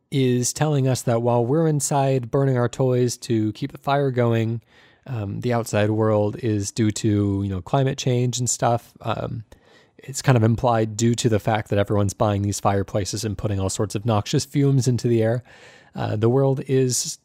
is 0.09 0.53
telling 0.53 0.87
us 0.87 1.03
that 1.03 1.21
while 1.21 1.45
we're 1.45 1.67
inside 1.67 2.31
burning 2.31 2.57
our 2.57 2.67
toys 2.67 3.17
to 3.17 3.53
keep 3.53 3.71
the 3.71 3.77
fire 3.77 4.11
going, 4.11 4.61
um, 5.07 5.41
the 5.41 5.53
outside 5.53 5.89
world 5.89 6.35
is 6.37 6.71
due 6.71 6.91
to 6.91 7.41
you 7.43 7.49
know 7.49 7.61
climate 7.61 7.97
change 7.97 8.39
and 8.39 8.49
stuff. 8.49 8.93
Um, 9.01 9.43
it's 9.97 10.21
kind 10.21 10.35
of 10.35 10.43
implied 10.43 10.97
due 10.97 11.13
to 11.15 11.29
the 11.29 11.39
fact 11.39 11.69
that 11.69 11.79
everyone's 11.79 12.13
buying 12.13 12.41
these 12.41 12.59
fireplaces 12.59 13.23
and 13.23 13.37
putting 13.37 13.59
all 13.59 13.69
sorts 13.69 13.95
of 13.95 14.05
noxious 14.05 14.45
fumes 14.45 14.87
into 14.87 15.07
the 15.07 15.21
air. 15.21 15.43
Uh, 15.95 16.15
the 16.15 16.29
world 16.29 16.61
is 16.67 17.19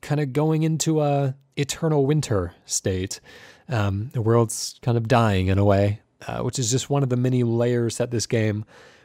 kind 0.00 0.20
of 0.20 0.32
going 0.32 0.62
into 0.62 1.02
a 1.02 1.34
eternal 1.56 2.06
winter 2.06 2.54
state. 2.64 3.20
Um, 3.68 4.10
the 4.12 4.22
world's 4.22 4.78
kind 4.82 4.98
of 4.98 5.08
dying 5.08 5.46
in 5.46 5.58
a 5.58 5.64
way, 5.64 6.00
uh, 6.26 6.40
which 6.40 6.58
is 6.58 6.70
just 6.70 6.90
one 6.90 7.02
of 7.02 7.08
the 7.08 7.16
many 7.16 7.42
layers 7.42 7.96
that 7.98 8.10
this 8.10 8.26
game 8.26 8.64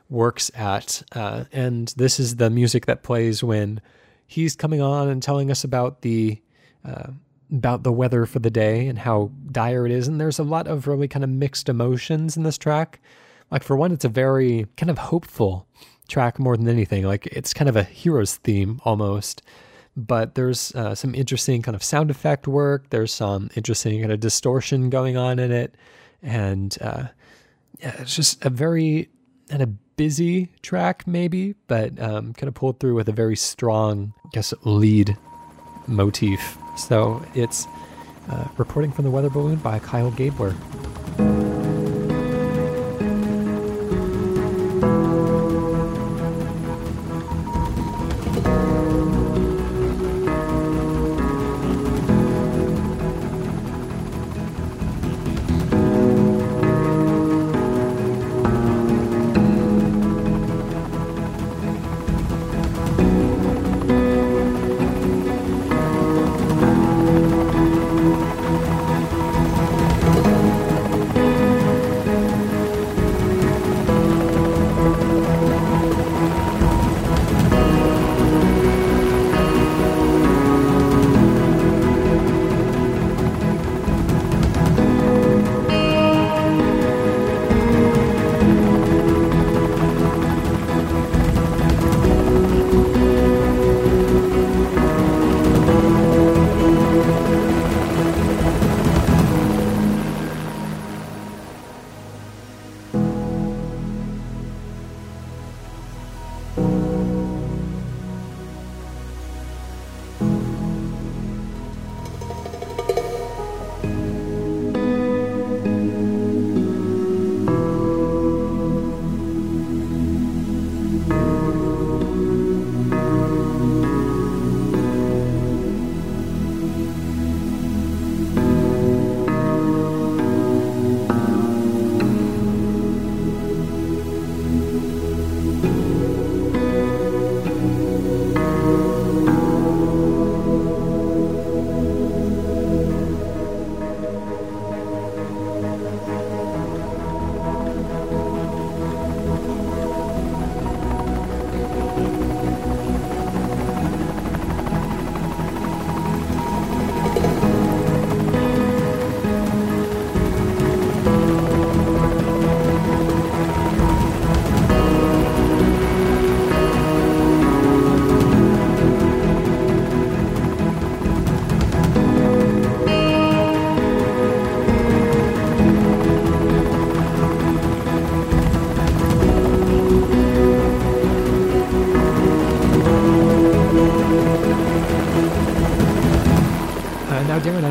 works 0.10 0.52
at. 0.56 1.02
Uh, 1.12 1.46
and 1.52 1.94
this 1.98 2.20
is 2.20 2.36
the 2.36 2.50
music 2.50 2.86
that 2.88 3.04
plays 3.04 3.44
when 3.44 3.82
he's 4.28 4.56
coming 4.56 4.82
on 4.82 5.08
and 5.08 5.24
telling 5.24 5.50
us 5.50 5.64
about 5.64 6.02
the 6.02 6.42
uh, 6.86 7.12
about 7.52 7.84
the 7.84 7.92
weather 7.92 8.26
for 8.26 8.40
the 8.40 8.52
day 8.52 8.88
and 8.88 9.00
how 9.00 9.32
dire 9.52 9.86
it 9.86 9.92
is. 9.92 10.08
And 10.08 10.22
there's 10.22 10.40
a 10.40 10.44
lot 10.44 10.68
of 10.68 10.88
really 10.88 11.08
kind 11.08 11.24
of 11.24 11.30
mixed 11.30 11.68
emotions 11.68 12.38
in 12.38 12.44
this 12.44 12.58
track. 12.58 13.00
Like, 13.50 13.64
for 13.64 13.76
one, 13.76 13.92
it's 13.92 14.06
a 14.06 14.10
very 14.10 14.68
kind 14.78 14.92
of 14.92 15.00
hopeful 15.00 15.66
track 16.08 16.38
more 16.38 16.56
than 16.56 16.68
anything. 16.68 17.06
Like, 17.06 17.26
it's 17.28 17.54
kind 17.54 17.68
of 17.68 17.76
a 17.76 17.84
hero's 17.84 18.36
theme 18.36 18.80
almost. 18.86 19.42
But 20.08 20.36
there's 20.36 20.74
uh, 20.76 20.96
some 20.96 21.14
interesting 21.14 21.62
kind 21.62 21.76
of 21.76 21.84
sound 21.84 22.10
effect 22.10 22.48
work. 22.48 22.90
There's 22.90 23.14
some 23.14 23.50
interesting 23.56 24.00
kind 24.00 24.12
of 24.12 24.20
distortion 24.20 24.90
going 24.90 25.18
on 25.18 25.40
in 25.40 25.52
it. 25.52 25.76
And 26.24 26.78
uh, 26.82 27.04
yeah, 27.80 27.96
it's 28.00 28.16
just 28.16 28.44
a 28.46 28.50
very 28.50 29.10
kind 29.50 29.62
of 29.62 29.96
busy 29.98 30.50
track, 30.62 31.06
maybe, 31.06 31.56
but 31.68 32.00
um, 32.02 32.34
kind 32.34 32.48
of 32.48 32.54
pulled 32.54 32.80
through 32.80 32.96
with 32.96 33.10
a 33.10 33.12
very 33.12 33.36
strong, 33.36 34.14
I 34.26 34.30
guess, 34.32 34.54
lead 34.64 35.18
motif. 35.88 36.58
So 36.78 37.22
it's 37.36 37.68
uh, 38.30 38.48
reporting 38.58 38.92
from 38.92 39.06
the 39.06 39.12
weather 39.12 39.30
balloon 39.30 39.58
by 39.58 39.80
Kyle 39.80 40.12
Gabler. 40.12 40.56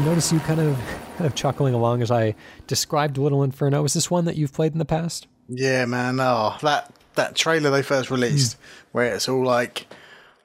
Notice 0.08 0.32
you 0.32 0.40
kind 0.40 0.60
of 0.60 0.78
kind 1.16 1.26
of 1.26 1.34
chuckling 1.34 1.74
along 1.74 2.00
as 2.00 2.10
I 2.10 2.34
described 2.66 3.18
Little 3.18 3.42
Inferno. 3.42 3.84
Is 3.84 3.92
this 3.92 4.10
one 4.10 4.24
that 4.24 4.36
you've 4.36 4.54
played 4.54 4.72
in 4.72 4.78
the 4.78 4.86
past? 4.86 5.26
Yeah, 5.50 5.84
man. 5.84 6.18
Oh, 6.18 6.56
that 6.62 6.94
that 7.16 7.34
trailer 7.34 7.70
they 7.70 7.82
first 7.82 8.10
released, 8.10 8.56
mm. 8.56 8.60
where 8.92 9.14
it's 9.14 9.28
all 9.28 9.44
like 9.44 9.86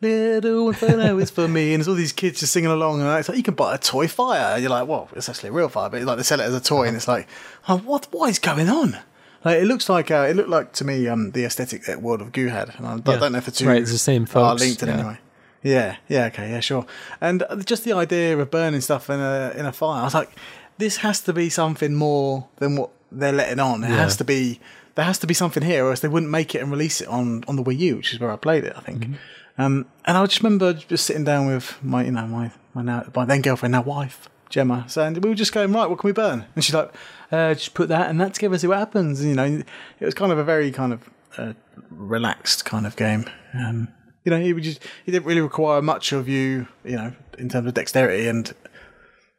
Little 0.01 0.67
Inferno 0.67 1.17
is 1.17 1.31
for 1.31 1.47
me, 1.47 1.73
and 1.73 1.79
there's 1.79 1.87
all 1.87 1.95
these 1.95 2.11
kids 2.11 2.41
just 2.41 2.51
singing 2.51 2.71
along, 2.71 2.99
and 2.99 3.09
it's 3.17 3.29
like 3.29 3.37
you 3.37 3.43
can 3.43 3.53
buy 3.53 3.75
a 3.75 3.77
toy 3.77 4.09
fire. 4.09 4.55
And 4.55 4.61
you're 4.61 4.69
like, 4.69 4.85
well, 4.85 5.07
it's 5.15 5.29
actually 5.29 5.49
a 5.49 5.53
real 5.53 5.69
fire, 5.69 5.89
but 5.89 6.01
like 6.01 6.17
they 6.17 6.23
sell 6.23 6.41
it 6.41 6.43
as 6.43 6.53
a 6.53 6.61
toy, 6.61 6.87
and 6.87 6.97
it's 6.97 7.07
like, 7.07 7.29
oh, 7.69 7.77
what 7.77 8.07
what 8.11 8.29
is 8.29 8.39
going 8.39 8.69
on? 8.69 8.97
Like, 9.45 9.61
it 9.61 9.65
looks 9.65 9.87
like 9.87 10.11
uh, 10.11 10.27
it 10.29 10.35
looked 10.35 10.49
like 10.49 10.73
to 10.73 10.83
me 10.83 11.07
um, 11.07 11.31
the 11.31 11.45
aesthetic 11.45 11.85
that 11.85 12.01
World 12.01 12.19
of 12.19 12.33
Goo 12.33 12.47
had, 12.47 12.75
and 12.77 12.85
I 12.85 12.95
yeah. 12.95 13.17
don't 13.17 13.31
know 13.31 13.37
if 13.37 13.45
the 13.45 13.51
two 13.51 13.67
right, 13.67 13.81
it's 13.81 13.91
the 13.91 13.97
same 13.97 14.25
folks. 14.25 14.61
are 14.61 14.65
linked 14.65 14.83
in 14.83 14.89
yeah. 14.89 14.95
anyway. 14.95 15.19
Yeah, 15.63 15.95
yeah, 16.09 16.25
okay, 16.25 16.51
yeah, 16.51 16.59
sure. 16.59 16.85
And 17.21 17.43
just 17.65 17.85
the 17.85 17.93
idea 17.93 18.37
of 18.37 18.51
burning 18.51 18.81
stuff 18.81 19.09
in 19.09 19.19
a 19.19 19.53
in 19.55 19.65
a 19.65 19.71
fire, 19.71 20.01
I 20.01 20.03
was 20.03 20.13
like, 20.13 20.29
this 20.77 20.97
has 20.97 21.21
to 21.21 21.33
be 21.33 21.49
something 21.49 21.95
more 21.95 22.47
than 22.57 22.75
what 22.75 22.91
they're 23.11 23.31
letting 23.31 23.59
on. 23.59 23.83
It 23.83 23.89
yeah. 23.89 23.95
has 23.95 24.17
to 24.17 24.23
be 24.23 24.59
there 24.95 25.05
has 25.05 25.19
to 25.19 25.27
be 25.27 25.33
something 25.33 25.63
here, 25.63 25.85
or 25.85 25.91
else 25.91 26.01
they 26.01 26.07
wouldn't 26.07 26.31
make 26.31 26.53
it 26.53 26.61
and 26.61 26.69
release 26.69 27.01
it 27.01 27.07
on 27.07 27.43
on 27.47 27.55
the 27.55 27.63
Wii 27.63 27.79
U, 27.79 27.95
which 27.97 28.13
is 28.13 28.19
where 28.19 28.31
I 28.31 28.35
played 28.35 28.63
it, 28.65 28.73
I 28.75 28.81
think. 28.81 29.03
Mm-hmm. 29.03 29.61
Um, 29.61 29.85
and 30.05 30.17
I 30.17 30.25
just 30.25 30.41
remember 30.41 30.73
just 30.73 31.05
sitting 31.05 31.23
down 31.23 31.45
with 31.47 31.77
my, 31.83 32.03
you 32.03 32.11
know, 32.11 32.27
my 32.27 32.51
my 32.73 32.81
now 32.81 33.05
my 33.15 33.25
then 33.25 33.41
girlfriend, 33.41 33.71
now 33.71 33.83
wife, 33.83 34.27
Gemma, 34.49 34.85
saying 34.87 35.13
we 35.21 35.29
were 35.29 35.35
just 35.35 35.53
going 35.53 35.71
right. 35.71 35.89
What 35.89 35.99
can 35.99 36.07
we 36.07 36.13
burn? 36.13 36.45
And 36.55 36.63
she's 36.63 36.75
like, 36.75 36.91
uh, 37.31 37.53
just 37.53 37.73
put 37.73 37.89
that 37.89 38.09
and 38.09 38.19
that 38.19 38.33
together, 38.33 38.53
and 38.53 38.61
see 38.61 38.67
what 38.67 38.79
happens. 38.79 39.19
And, 39.19 39.29
you 39.29 39.35
know, 39.35 39.63
it 39.99 40.05
was 40.05 40.13
kind 40.13 40.31
of 40.31 40.37
a 40.37 40.43
very 40.43 40.71
kind 40.71 40.93
of 40.93 41.09
uh, 41.37 41.53
relaxed 41.89 42.65
kind 42.65 42.85
of 42.85 42.95
game. 42.95 43.29
Um, 43.53 43.89
you 44.23 44.29
know, 44.29 44.39
he 44.39 44.53
would 44.53 44.63
just 44.63 44.79
he 45.05 45.11
didn't 45.11 45.25
really 45.25 45.41
require 45.41 45.81
much 45.81 46.11
of 46.11 46.27
you, 46.27 46.67
you 46.83 46.95
know, 46.95 47.13
in 47.37 47.49
terms 47.49 47.67
of 47.67 47.73
dexterity 47.73 48.27
and 48.27 48.53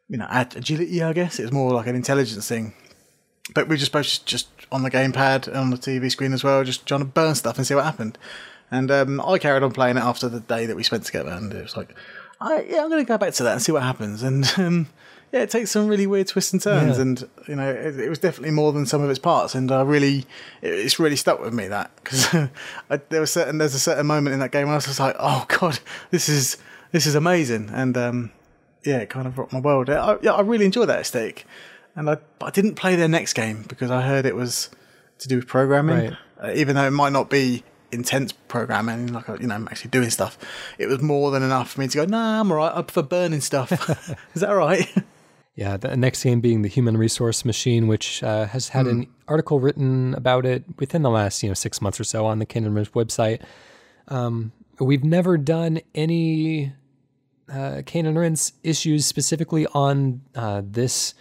you 0.09 0.17
know 0.17 0.27
agility. 0.29 1.01
I 1.01 1.13
guess 1.13 1.39
it 1.39 1.43
was 1.43 1.51
more 1.51 1.71
like 1.71 1.87
an 1.87 1.95
intelligence 1.95 2.47
thing. 2.47 2.73
But 3.53 3.67
we 3.67 3.73
were 3.73 3.77
just 3.77 3.91
both 3.91 4.25
just 4.25 4.47
on 4.71 4.83
the 4.83 4.91
gamepad 4.91 5.47
and 5.47 5.57
on 5.57 5.69
the 5.69 5.77
TV 5.77 6.09
screen 6.11 6.33
as 6.33 6.43
well, 6.43 6.63
just 6.63 6.85
trying 6.85 7.01
to 7.01 7.05
burn 7.05 7.35
stuff 7.35 7.57
and 7.57 7.67
see 7.67 7.75
what 7.75 7.83
happened. 7.83 8.17
And 8.71 8.89
um, 8.89 9.21
I 9.21 9.37
carried 9.37 9.61
on 9.61 9.71
playing 9.71 9.97
it 9.97 10.03
after 10.03 10.27
the 10.27 10.39
day 10.39 10.65
that 10.65 10.75
we 10.75 10.83
spent 10.83 11.03
together, 11.03 11.29
and 11.29 11.53
it 11.53 11.61
was 11.61 11.77
like, 11.77 11.95
I, 12.41 12.65
yeah, 12.67 12.81
I'm 12.81 12.89
going 12.89 13.05
to 13.05 13.07
go 13.07 13.17
back 13.17 13.33
to 13.35 13.43
that 13.43 13.53
and 13.53 13.61
see 13.61 13.71
what 13.71 13.83
happens. 13.83 14.23
And 14.23 14.51
um, 14.57 14.87
yeah, 15.35 15.41
it 15.41 15.49
takes 15.49 15.69
some 15.69 15.87
really 15.87 16.07
weird 16.07 16.27
twists 16.27 16.53
and 16.53 16.61
turns, 16.61 16.95
yeah. 16.95 17.01
and 17.01 17.29
you 17.45 17.57
know, 17.57 17.69
it, 17.69 17.99
it, 17.99 18.07
was 18.07 18.19
definitely 18.19 18.51
more 18.51 18.71
than 18.71 18.85
some 18.85 19.01
of 19.01 19.09
its 19.09 19.19
parts. 19.19 19.53
And 19.53 19.69
I 19.69 19.81
really, 19.81 20.19
it, 20.61 20.73
it's 20.73 20.97
really 20.97 21.17
stuck 21.17 21.41
with 21.41 21.53
me 21.53 21.67
that 21.67 21.91
because 21.97 22.31
there 23.09 23.19
was 23.19 23.33
certain 23.33 23.57
there's 23.57 23.75
a 23.75 23.79
certain 23.79 24.05
moment 24.05 24.33
in 24.33 24.39
that 24.39 24.53
game 24.53 24.67
where 24.67 24.75
I 24.75 24.77
was 24.77 24.85
just 24.85 25.01
like, 25.01 25.17
oh 25.19 25.45
god, 25.59 25.79
this 26.09 26.29
is 26.29 26.55
this 26.93 27.05
is 27.05 27.15
amazing, 27.15 27.69
and 27.73 27.97
um, 27.97 28.31
yeah, 28.85 28.99
it 28.99 29.09
kind 29.09 29.27
of 29.27 29.37
rocked 29.37 29.51
my 29.51 29.59
world. 29.59 29.89
I, 29.89 30.15
yeah, 30.21 30.31
I 30.31 30.39
really 30.39 30.63
enjoyed 30.63 30.87
that 30.87 31.01
aesthetic, 31.01 31.45
and 31.97 32.09
I 32.09 32.17
I 32.39 32.49
didn't 32.49 32.75
play 32.75 32.95
their 32.95 33.09
next 33.09 33.33
game 33.33 33.65
because 33.67 33.91
I 33.91 34.03
heard 34.03 34.25
it 34.25 34.37
was 34.37 34.69
to 35.17 35.27
do 35.27 35.35
with 35.35 35.47
programming, 35.47 36.11
right. 36.11 36.17
uh, 36.41 36.53
even 36.55 36.77
though 36.77 36.87
it 36.87 36.91
might 36.91 37.11
not 37.11 37.29
be 37.29 37.65
intense 37.91 38.31
programming, 38.31 39.11
like 39.11 39.27
you 39.27 39.47
know, 39.47 39.55
I'm 39.55 39.67
actually 39.67 39.91
doing 39.91 40.11
stuff. 40.11 40.37
It 40.77 40.87
was 40.87 41.01
more 41.01 41.29
than 41.31 41.43
enough 41.43 41.71
for 41.71 41.81
me 41.81 41.89
to 41.89 41.97
go, 41.97 42.05
nah, 42.05 42.39
I'm 42.39 42.49
alright. 42.49 42.71
I 42.73 42.81
prefer 42.83 43.01
burning 43.01 43.41
stuff. 43.41 43.71
Is 44.33 44.39
that 44.39 44.49
all 44.49 44.55
right? 44.55 44.87
Yeah, 45.55 45.77
the 45.77 45.95
next 45.95 46.21
game 46.21 46.41
being 46.41 46.63
the 46.63 46.67
Human 46.67 46.97
Resource 46.97 47.45
Machine, 47.45 47.87
which 47.87 48.21
uh, 48.21 48.45
has 48.47 48.69
had 48.69 48.87
mm. 48.87 48.91
an 48.91 49.07
article 49.27 49.61
written 49.61 50.13
about 50.13 50.45
it 50.45 50.65
within 50.79 51.01
the 51.01 51.09
last 51.09 51.41
you 51.43 51.49
know 51.49 51.53
six 51.53 51.81
months 51.81 51.99
or 51.99 52.03
so 52.03 52.25
on 52.25 52.39
the 52.39 52.47
and 52.53 52.75
website. 52.75 53.41
Um, 54.09 54.51
we've 54.79 55.03
never 55.03 55.37
done 55.37 55.79
any 55.93 56.73
uh, 57.51 57.81
Cane 57.85 58.05
and 58.05 58.17
Rinse 58.17 58.53
issues 58.63 59.05
specifically 59.05 59.65
on 59.67 60.21
uh, 60.35 60.61
this 60.65 61.13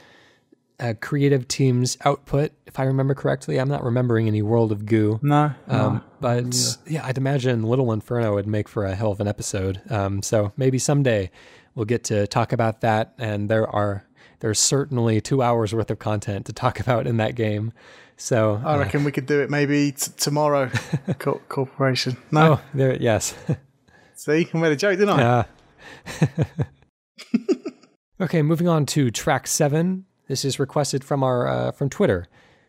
uh, 0.81 0.95
creative 1.01 1.47
team's 1.47 1.97
output, 2.05 2.53
if 2.67 2.81
I 2.81 2.85
remember 2.85 3.15
correctly. 3.15 3.59
I'm 3.59 3.69
not 3.69 3.85
remembering 3.85 4.27
any 4.27 4.43
World 4.43 4.73
of 4.73 4.87
Goo. 4.87 5.21
No, 5.23 5.53
um, 5.69 5.95
no. 5.95 6.01
but 6.21 6.55
yeah. 6.55 6.73
yeah. 6.89 7.07
I'd 7.07 7.19
imagine 7.19 7.63
Little 7.63 7.93
Inferno 7.93 8.35
would 8.35 8.47
make 8.47 8.69
for 8.69 8.85
a 8.85 8.95
hell 8.95 9.13
of 9.13 9.21
an 9.21 9.29
episode. 9.29 9.81
Um, 9.91 10.23
so 10.23 10.53
maybe 10.57 10.79
someday 10.79 11.31
we'll 11.75 11.87
get 11.87 12.05
to 12.05 12.27
talk 12.27 12.53
about 12.53 12.81
that. 12.81 13.15
And 13.19 13.49
there 13.49 13.69
are 13.69 14.05
there's 14.45 14.61
certainly 14.61 15.23
two 15.23 15.41
hours 15.41 15.75
worth 15.75 15.91
of 15.91 15.99
content 15.99 16.45
to 16.45 16.53
talk 16.53 16.79
about 16.87 17.07
in 17.07 17.17
that 17.17 17.35
game. 17.35 17.73
So 18.19 18.61
I 18.63 18.77
reckon 18.77 19.01
uh, 19.01 19.05
we 19.07 19.13
could 19.13 19.25
do 19.25 19.41
it 19.41 19.49
maybe 19.49 19.93
t- 19.93 20.13
tomorrow. 20.19 20.71
Co- 21.19 21.41
corporation. 21.49 22.19
No, 22.31 22.53
oh, 22.53 22.61
there. 22.75 22.95
Yes. 23.01 23.35
See, 24.15 24.47
I 24.53 24.59
made 24.59 24.73
a 24.73 24.77
joke, 24.77 24.99
didn't 24.99 25.19
I? 25.19 25.47
Yeah. 26.21 26.45
okay, 28.21 28.43
moving 28.43 28.69
on 28.69 28.85
to 28.87 29.11
track 29.11 29.47
seven. 29.47 30.05
This 30.29 30.45
is 30.45 30.61
requested 30.61 31.05
from 31.05 31.23
our 31.23 31.49
uh, 31.49 31.73
from 31.73 31.89
Twitter, 31.89 32.27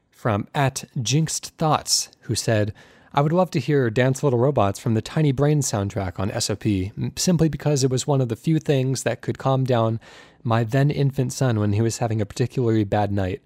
from 0.10 0.48
at 0.56 0.86
Jinxed 1.02 1.58
Thoughts, 1.58 2.10
who 2.22 2.36
said. 2.36 2.74
I 3.18 3.22
would 3.22 3.32
love 3.32 3.49
to 3.51 3.61
hear 3.61 3.89
Dance 3.89 4.24
Little 4.24 4.39
Robots 4.39 4.78
from 4.78 4.93
the 4.93 5.01
Tiny 5.01 5.32
Brain 5.32 5.61
soundtrack 5.61 6.20
on 6.20 6.38
SOP, 6.41 6.91
simply 7.18 7.47
because 7.47 7.82
it 7.82 7.89
was 7.89 8.05
one 8.05 8.20
of 8.20 8.28
the 8.28 8.36
few 8.36 8.59
things 8.59 9.03
that 9.03 9.22
could 9.22 9.38
calm 9.38 9.63
down 9.63 10.01
my 10.43 10.66
then 10.66 10.91
infant 10.91 11.32
son 11.32 11.57
when 11.57 11.72
he 11.72 11.82
was 11.82 11.99
having 11.99 12.20
a 12.20 12.26
particularly 12.26 12.84
bad 12.84 13.13
night. 13.13 13.41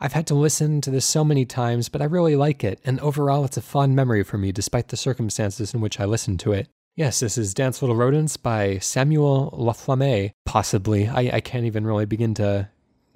I've 0.00 0.12
had 0.12 0.26
to 0.26 0.34
listen 0.34 0.82
to 0.82 0.90
this 0.90 1.06
so 1.06 1.24
many 1.24 1.46
times, 1.46 1.88
but 1.88 2.02
I 2.02 2.04
really 2.04 2.36
like 2.36 2.62
it, 2.62 2.78
and 2.84 3.00
overall 3.00 3.46
it's 3.46 3.56
a 3.56 3.62
fond 3.62 3.96
memory 3.96 4.22
for 4.22 4.36
me 4.36 4.52
despite 4.52 4.88
the 4.88 4.98
circumstances 4.98 5.72
in 5.72 5.80
which 5.80 5.98
I 5.98 6.04
listened 6.04 6.40
to 6.40 6.52
it. 6.52 6.68
Yes, 6.94 7.20
this 7.20 7.38
is 7.38 7.54
Dance 7.54 7.80
Little 7.80 7.96
Rodents 7.96 8.36
by 8.36 8.76
Samuel 8.80 9.50
Laflamme, 9.56 10.32
possibly. 10.44 11.08
I, 11.08 11.36
I 11.36 11.40
can't 11.40 11.64
even 11.64 11.86
really 11.86 12.04
begin 12.04 12.34
to 12.34 12.68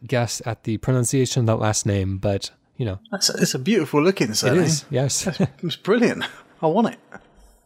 guess 0.07 0.41
at 0.47 0.65
the 0.65 0.79
pronunciation 0.79 1.41
of 1.41 1.47
that 1.49 1.57
last 1.57 1.85
name, 1.85 2.17
but, 2.17 2.53
you 2.77 2.85
know. 2.85 2.99
That's 3.11 3.31
a, 3.31 3.35
it's 3.35 3.55
a 3.55 3.59
beautiful 3.59 4.03
looking 4.03 4.35
surname. 4.35 4.61
It 4.61 4.67
is, 4.67 4.85
yes. 4.91 5.27
it's 5.63 5.77
brilliant. 5.77 6.25
I 6.63 6.67
want 6.67 6.89
it. 6.89 6.99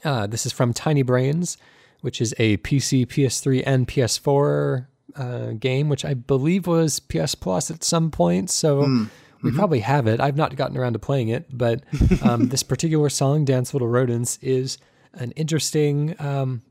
Uh, 0.05 0.27
this 0.27 0.47
is 0.47 0.53
from 0.53 0.73
Tiny 0.73 1.03
Brains, 1.03 1.57
which 2.01 2.21
is 2.21 2.35
a 2.39 2.57
PC, 2.59 3.07
PS3, 3.07 3.63
and 3.67 3.89
PS4 3.89 4.87
uh, 5.17 5.53
game, 5.53 5.89
which 5.89 6.05
I 6.05 6.15
believe 6.15 6.67
was 6.67 7.01
PS 7.01 7.35
Plus 7.35 7.71
at 7.71 7.83
some 7.83 8.11
point. 8.11 8.51
So 8.51 8.83
mm. 8.83 9.11
we 9.43 9.51
mm-hmm. 9.51 9.59
probably 9.59 9.81
have 9.81 10.07
it. 10.07 10.21
I've 10.21 10.37
not 10.37 10.57
gotten 10.57 10.77
around 10.77 10.93
to 10.95 10.99
playing 10.99 11.29
it, 11.29 11.47
but 11.57 11.83
um, 12.23 12.49
this 12.49 12.63
particular 12.63 13.09
song, 13.09 13.45
Dance 13.45 13.73
Little 13.73 13.89
Rodents, 13.89 14.39
is 14.43 14.79
an 15.15 15.33
interesting. 15.33 16.15
Um, 16.19 16.63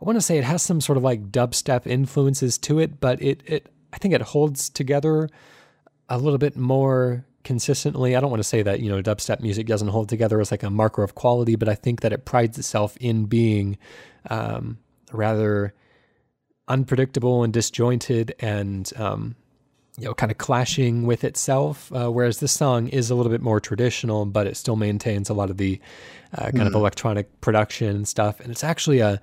I 0.00 0.04
want 0.04 0.16
to 0.16 0.22
say 0.22 0.38
it 0.38 0.44
has 0.44 0.62
some 0.62 0.80
sort 0.80 0.98
of 0.98 1.02
like 1.02 1.32
dubstep 1.32 1.86
influences 1.86 2.58
to 2.58 2.78
it, 2.78 3.00
but 3.00 3.20
it, 3.22 3.42
it 3.46 3.68
I 3.92 3.98
think 3.98 4.14
it 4.14 4.22
holds 4.22 4.68
together 4.68 5.28
a 6.08 6.18
little 6.18 6.38
bit 6.38 6.56
more 6.56 7.24
consistently. 7.46 8.14
I 8.14 8.20
don't 8.20 8.30
want 8.30 8.40
to 8.40 8.48
say 8.48 8.62
that, 8.62 8.80
you 8.80 8.90
know, 8.90 9.00
dubstep 9.00 9.40
music 9.40 9.66
doesn't 9.66 9.88
hold 9.88 10.10
together 10.10 10.40
as 10.40 10.50
like 10.50 10.62
a 10.62 10.68
marker 10.68 11.02
of 11.02 11.14
quality, 11.14 11.56
but 11.56 11.68
I 11.68 11.74
think 11.74 12.02
that 12.02 12.12
it 12.12 12.26
prides 12.26 12.58
itself 12.58 12.96
in 12.98 13.24
being 13.24 13.78
um, 14.28 14.78
rather 15.12 15.72
unpredictable 16.68 17.44
and 17.44 17.52
disjointed 17.52 18.34
and 18.40 18.92
um, 18.96 19.36
you 19.96 20.04
know 20.04 20.14
kind 20.14 20.32
of 20.32 20.38
clashing 20.38 21.06
with 21.06 21.22
itself 21.22 21.92
uh, 21.92 22.10
whereas 22.10 22.40
this 22.40 22.52
song 22.52 22.88
is 22.88 23.08
a 23.08 23.14
little 23.14 23.30
bit 23.30 23.40
more 23.40 23.60
traditional 23.60 24.26
but 24.26 24.48
it 24.48 24.56
still 24.56 24.74
maintains 24.74 25.30
a 25.30 25.34
lot 25.34 25.48
of 25.48 25.58
the 25.58 25.80
uh, 26.36 26.46
kind 26.46 26.56
mm. 26.56 26.66
of 26.66 26.74
electronic 26.74 27.40
production 27.40 27.88
and 27.94 28.08
stuff 28.08 28.40
and 28.40 28.50
it's 28.50 28.64
actually 28.64 28.98
a, 28.98 29.20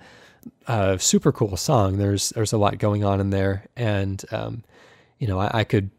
a, 0.67 0.97
super 0.97 1.33
cool 1.33 1.57
song 1.57 1.97
there's 1.97 2.29
there's 2.29 2.53
a 2.53 2.57
lot 2.57 2.77
going 2.77 3.03
on 3.03 3.19
in 3.19 3.29
there 3.29 3.65
and 3.75 4.23
um, 4.31 4.63
you 5.19 5.27
know 5.27 5.37
I, 5.37 5.59
I 5.59 5.63
could 5.65 5.91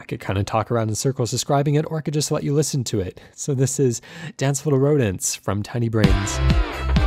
I 0.00 0.04
could 0.04 0.18
kind 0.18 0.38
of 0.38 0.46
talk 0.46 0.70
around 0.70 0.88
in 0.88 0.94
circles 0.94 1.30
describing 1.30 1.74
it, 1.74 1.84
or 1.90 1.98
I 1.98 2.00
could 2.00 2.14
just 2.14 2.30
let 2.30 2.42
you 2.42 2.54
listen 2.54 2.84
to 2.84 3.00
it. 3.00 3.20
So, 3.34 3.54
this 3.54 3.78
is 3.78 4.00
Dance 4.38 4.64
Little 4.64 4.78
Rodents 4.78 5.34
from 5.34 5.62
Tiny 5.62 5.90
Brains. 5.90 6.99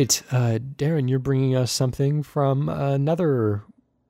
Right, 0.00 0.22
uh, 0.30 0.58
Darren, 0.76 1.08
you're 1.08 1.18
bringing 1.18 1.54
us 1.56 1.70
something 1.72 2.22
from 2.22 2.68
another 2.68 3.62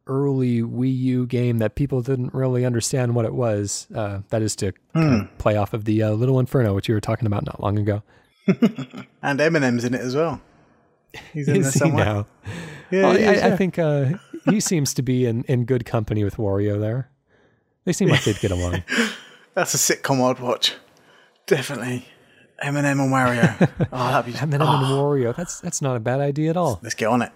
early 0.07 0.61
Wii 0.61 0.97
U 0.97 1.27
game 1.27 1.59
that 1.59 1.75
people 1.77 2.03
didn't 2.03 2.35
really 2.35 2.65
understand 2.65 3.15
what 3.15 3.25
it 3.25 3.35
was. 3.35 3.87
Uh, 3.95 4.21
that 4.31 4.43
is 4.43 4.57
to 4.57 4.73
kind 4.95 5.23
of 5.23 5.39
play 5.39 5.57
off 5.57 5.73
of 5.75 5.85
the 5.85 6.03
uh, 6.03 6.11
Little 6.11 6.41
Inferno, 6.41 6.75
which 6.75 6.89
you 6.89 6.95
were 6.95 7.01
talking 7.01 7.27
about 7.27 7.45
not 7.47 7.61
long 7.63 7.79
ago. 7.79 8.03
And 9.23 9.39
Eminem's 9.39 9.85
in 9.85 9.93
it 9.95 10.01
as 10.01 10.17
well. 10.17 10.41
He's 11.35 11.47
in 11.47 11.55
there 11.61 11.63
Is 11.63 11.75
he 11.75 11.79
somewhere. 11.79 12.05
now? 12.05 12.27
Yeah, 12.91 13.03
Well, 13.03 13.13
I, 13.13 13.17
is, 13.17 13.43
I 13.43 13.57
think 13.57 13.79
uh, 13.79 14.13
he 14.47 14.61
seems 14.61 14.95
to 14.95 15.03
be 15.03 15.27
in, 15.27 15.45
in 15.45 15.67
good 15.67 15.85
company 15.85 16.25
with 16.25 16.37
Wario 16.37 16.81
there. 16.81 17.11
They 17.85 17.93
seem 17.93 18.09
like 18.09 18.25
they'd 18.25 18.41
get 18.41 18.51
along. 18.51 18.83
that's 19.55 19.75
a 19.75 19.77
sitcom 19.77 20.23
I'd 20.29 20.41
watch. 20.41 20.75
Definitely. 21.47 22.07
Eminem 22.63 23.01
and 23.03 23.13
Wario. 23.13 23.87
oh, 23.93 24.09
that'd 24.11 24.33
be. 24.33 24.39
Eminem 24.39 24.61
oh, 24.61 24.77
and 24.77 25.25
Wario. 25.25 25.37
That's 25.37 25.61
that's 25.61 25.83
not 25.83 25.97
a 25.97 26.01
bad 26.01 26.21
idea 26.21 26.51
at 26.51 26.57
all. 26.57 26.81
Let's 26.83 26.95
get 26.95 27.09
on 27.09 27.23
it. 27.23 27.33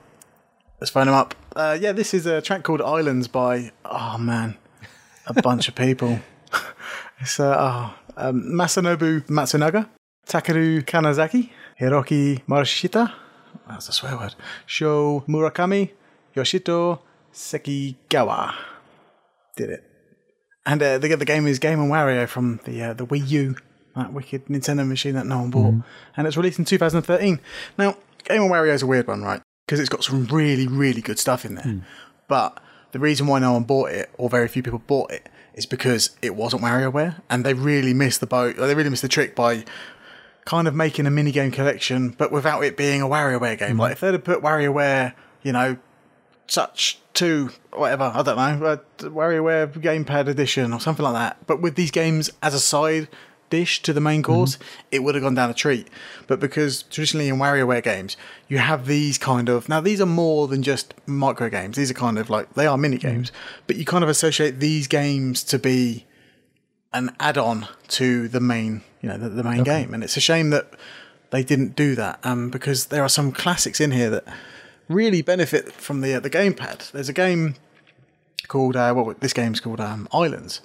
Let's 0.80 0.90
phone 0.90 1.08
him 1.08 1.14
up. 1.14 1.34
Uh, 1.56 1.78
yeah, 1.80 1.92
this 1.92 2.12
is 2.12 2.26
a 2.26 2.42
track 2.42 2.62
called 2.62 2.82
Islands 2.82 3.28
by, 3.28 3.70
oh 3.84 4.18
man, 4.18 4.56
a 5.26 5.34
bunch 5.40 5.68
of 5.68 5.74
people. 5.74 6.20
It's 7.20 7.38
uh, 7.38 7.54
oh, 7.56 7.94
um, 8.16 8.42
Masanobu 8.42 9.24
Matsunaga, 9.28 9.88
Takeru 10.26 10.84
Kanazaki, 10.84 11.50
Hiroki 11.80 12.42
Morishita, 12.46 13.12
that's 13.68 13.88
a 13.88 13.92
swear 13.92 14.16
word, 14.16 14.34
Sho 14.66 15.24
Murakami, 15.28 15.90
Yoshito 16.36 17.00
Sekigawa. 17.32 18.54
Did 19.56 19.70
it. 19.70 19.90
And 20.66 20.82
uh, 20.82 20.98
the, 20.98 21.16
the 21.16 21.24
game 21.24 21.46
is 21.46 21.58
Game 21.58 21.80
and 21.80 21.90
Wario 21.90 22.28
from 22.28 22.60
the 22.64 22.82
uh, 22.82 22.94
the 22.94 23.06
Wii 23.06 23.28
U, 23.30 23.56
that 23.96 24.12
wicked 24.12 24.46
Nintendo 24.46 24.86
machine 24.86 25.14
that 25.14 25.26
no 25.26 25.40
one 25.40 25.50
bought, 25.50 25.72
mm. 25.74 25.84
and 26.16 26.26
it's 26.26 26.36
released 26.36 26.58
in 26.58 26.64
2013. 26.64 27.40
Now, 27.78 27.96
Game 28.24 28.42
and 28.42 28.50
Wario 28.50 28.72
is 28.72 28.82
a 28.82 28.86
weird 28.86 29.06
one, 29.06 29.22
right? 29.22 29.40
Because 29.66 29.80
it's 29.80 29.88
got 29.88 30.04
some 30.04 30.26
really 30.26 30.66
really 30.66 31.00
good 31.00 31.18
stuff 31.18 31.44
in 31.44 31.54
there, 31.54 31.64
mm. 31.64 31.82
but 32.28 32.60
the 32.92 32.98
reason 32.98 33.26
why 33.26 33.38
no 33.38 33.52
one 33.52 33.64
bought 33.64 33.90
it, 33.90 34.10
or 34.18 34.28
very 34.28 34.48
few 34.48 34.62
people 34.62 34.80
bought 34.86 35.10
it, 35.10 35.28
is 35.54 35.66
because 35.66 36.16
it 36.22 36.34
wasn't 36.34 36.62
WarioWare, 36.62 37.20
and 37.30 37.44
they 37.44 37.54
really 37.54 37.94
missed 37.94 38.20
the 38.20 38.26
boat. 38.26 38.56
They 38.56 38.74
really 38.74 38.90
missed 38.90 39.02
the 39.02 39.08
trick 39.08 39.34
by 39.34 39.64
kind 40.44 40.68
of 40.68 40.74
making 40.74 41.06
a 41.06 41.10
mini 41.10 41.32
game 41.32 41.50
collection, 41.50 42.10
but 42.10 42.30
without 42.30 42.62
it 42.62 42.76
being 42.76 43.02
a 43.02 43.06
WarioWare 43.06 43.58
game. 43.58 43.76
Mm. 43.76 43.80
Like 43.80 43.92
if 43.92 44.00
they'd 44.00 44.12
have 44.12 44.24
put 44.24 44.42
WarioWare, 44.42 45.14
you 45.42 45.52
know, 45.52 45.76
such 46.46 47.00
two, 47.14 47.50
whatever, 47.72 48.12
I 48.14 48.22
don't 48.22 48.36
know, 48.36 48.66
uh, 48.66 48.76
WarioWare 48.98 49.72
Gamepad 49.72 50.28
Edition 50.28 50.72
or 50.72 50.80
something 50.80 51.04
like 51.04 51.14
that. 51.14 51.46
But 51.46 51.62
with 51.62 51.76
these 51.76 51.90
games 51.90 52.30
as 52.42 52.54
a 52.54 52.60
side 52.60 53.08
dish 53.50 53.82
to 53.82 53.92
the 53.92 54.00
main 54.00 54.22
course, 54.22 54.58
it 54.90 55.02
would 55.02 55.14
have 55.14 55.22
gone 55.22 55.34
down 55.34 55.50
a 55.50 55.54
treat. 55.54 55.88
But 56.26 56.40
because 56.40 56.82
traditionally 56.84 57.28
in 57.28 57.36
WarioWare 57.36 57.82
games, 57.82 58.16
you 58.48 58.58
have 58.58 58.86
these 58.86 59.18
kind 59.18 59.48
of 59.48 59.68
now 59.68 59.80
these 59.80 60.00
are 60.00 60.06
more 60.06 60.48
than 60.48 60.62
just 60.62 60.94
micro 61.06 61.48
games. 61.48 61.76
These 61.76 61.90
are 61.90 61.94
kind 61.94 62.18
of 62.18 62.30
like 62.30 62.54
they 62.54 62.66
are 62.66 62.76
mini 62.76 62.98
games, 62.98 63.32
but 63.66 63.76
you 63.76 63.84
kind 63.84 64.04
of 64.04 64.10
associate 64.10 64.60
these 64.60 64.86
games 64.86 65.44
to 65.44 65.58
be 65.58 66.06
an 66.92 67.14
add-on 67.18 67.66
to 67.88 68.28
the 68.28 68.40
main, 68.40 68.82
you 69.02 69.08
know, 69.08 69.18
the, 69.18 69.28
the 69.28 69.42
main 69.42 69.64
game. 69.64 69.92
And 69.92 70.04
it's 70.04 70.16
a 70.16 70.20
shame 70.20 70.50
that 70.50 70.72
they 71.30 71.42
didn't 71.42 71.74
do 71.74 71.96
that 71.96 72.20
um, 72.22 72.50
because 72.50 72.86
there 72.86 73.02
are 73.02 73.08
some 73.08 73.32
classics 73.32 73.80
in 73.80 73.90
here 73.90 74.10
that 74.10 74.24
really 74.88 75.22
benefit 75.22 75.72
from 75.72 76.00
the 76.00 76.14
uh, 76.14 76.20
the 76.20 76.30
gamepad. 76.30 76.90
There's 76.92 77.08
a 77.08 77.12
game 77.12 77.56
called 78.48 78.76
uh, 78.76 78.92
well, 78.94 79.14
this 79.20 79.32
game's 79.32 79.60
called 79.60 79.80
um, 79.80 80.08
Islands, 80.12 80.60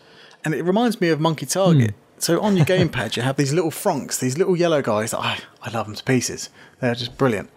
and 0.46 0.54
it 0.54 0.64
reminds 0.64 1.02
me 1.02 1.10
of 1.10 1.20
Monkey 1.20 1.46
Target. 1.46 1.96
So 2.20 2.42
on 2.42 2.58
your 2.58 2.66
gamepad, 2.66 3.16
you 3.16 3.24
have 3.24 3.38
these 3.38 3.54
little 3.54 3.72
fronks, 3.72 4.18
these 4.18 4.38
little 4.38 4.56
yellow 4.56 4.82
guys 4.82 5.12
that 5.12 5.20
I, 5.20 5.40
I 5.62 5.72
love 5.72 5.86
them 5.86 5.96
to 5.96 6.04
pieces. 6.04 6.50
They're 6.82 6.96
just 6.96 7.18
brilliant. 7.18 7.50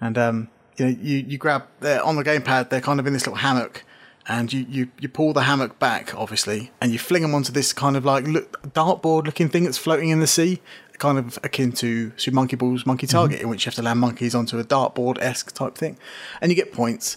And 0.00 0.16
um, 0.16 0.48
you 0.76 0.86
know, 0.86 0.96
you, 1.00 1.16
you 1.18 1.38
grab 1.38 1.64
they're 1.80 2.02
on 2.02 2.16
the 2.16 2.24
gamepad. 2.24 2.70
They're 2.70 2.80
kind 2.80 2.98
of 2.98 3.06
in 3.06 3.12
this 3.12 3.26
little 3.26 3.38
hammock, 3.38 3.84
and 4.26 4.52
you, 4.52 4.66
you, 4.68 4.88
you 5.00 5.08
pull 5.08 5.32
the 5.32 5.42
hammock 5.42 5.78
back, 5.78 6.14
obviously, 6.14 6.72
and 6.80 6.92
you 6.92 6.98
fling 6.98 7.22
them 7.22 7.34
onto 7.34 7.52
this 7.52 7.72
kind 7.72 7.96
of 7.96 8.04
like 8.04 8.26
look, 8.26 8.62
dartboard 8.72 9.24
looking 9.26 9.48
thing 9.48 9.64
that's 9.64 9.78
floating 9.78 10.08
in 10.08 10.20
the 10.20 10.26
sea, 10.26 10.60
kind 10.98 11.18
of 11.18 11.38
akin 11.44 11.72
to 11.72 12.12
Super 12.16 12.34
Monkey 12.34 12.56
Ball's 12.56 12.86
Monkey 12.86 13.06
Target, 13.06 13.40
in 13.40 13.48
which 13.48 13.64
you 13.64 13.70
have 13.70 13.76
to 13.76 13.82
land 13.82 14.00
monkeys 14.00 14.34
onto 14.34 14.58
a 14.58 14.64
dartboard 14.64 15.18
esque 15.20 15.52
type 15.52 15.76
thing, 15.76 15.98
and 16.40 16.50
you 16.50 16.56
get 16.56 16.72
points 16.72 17.16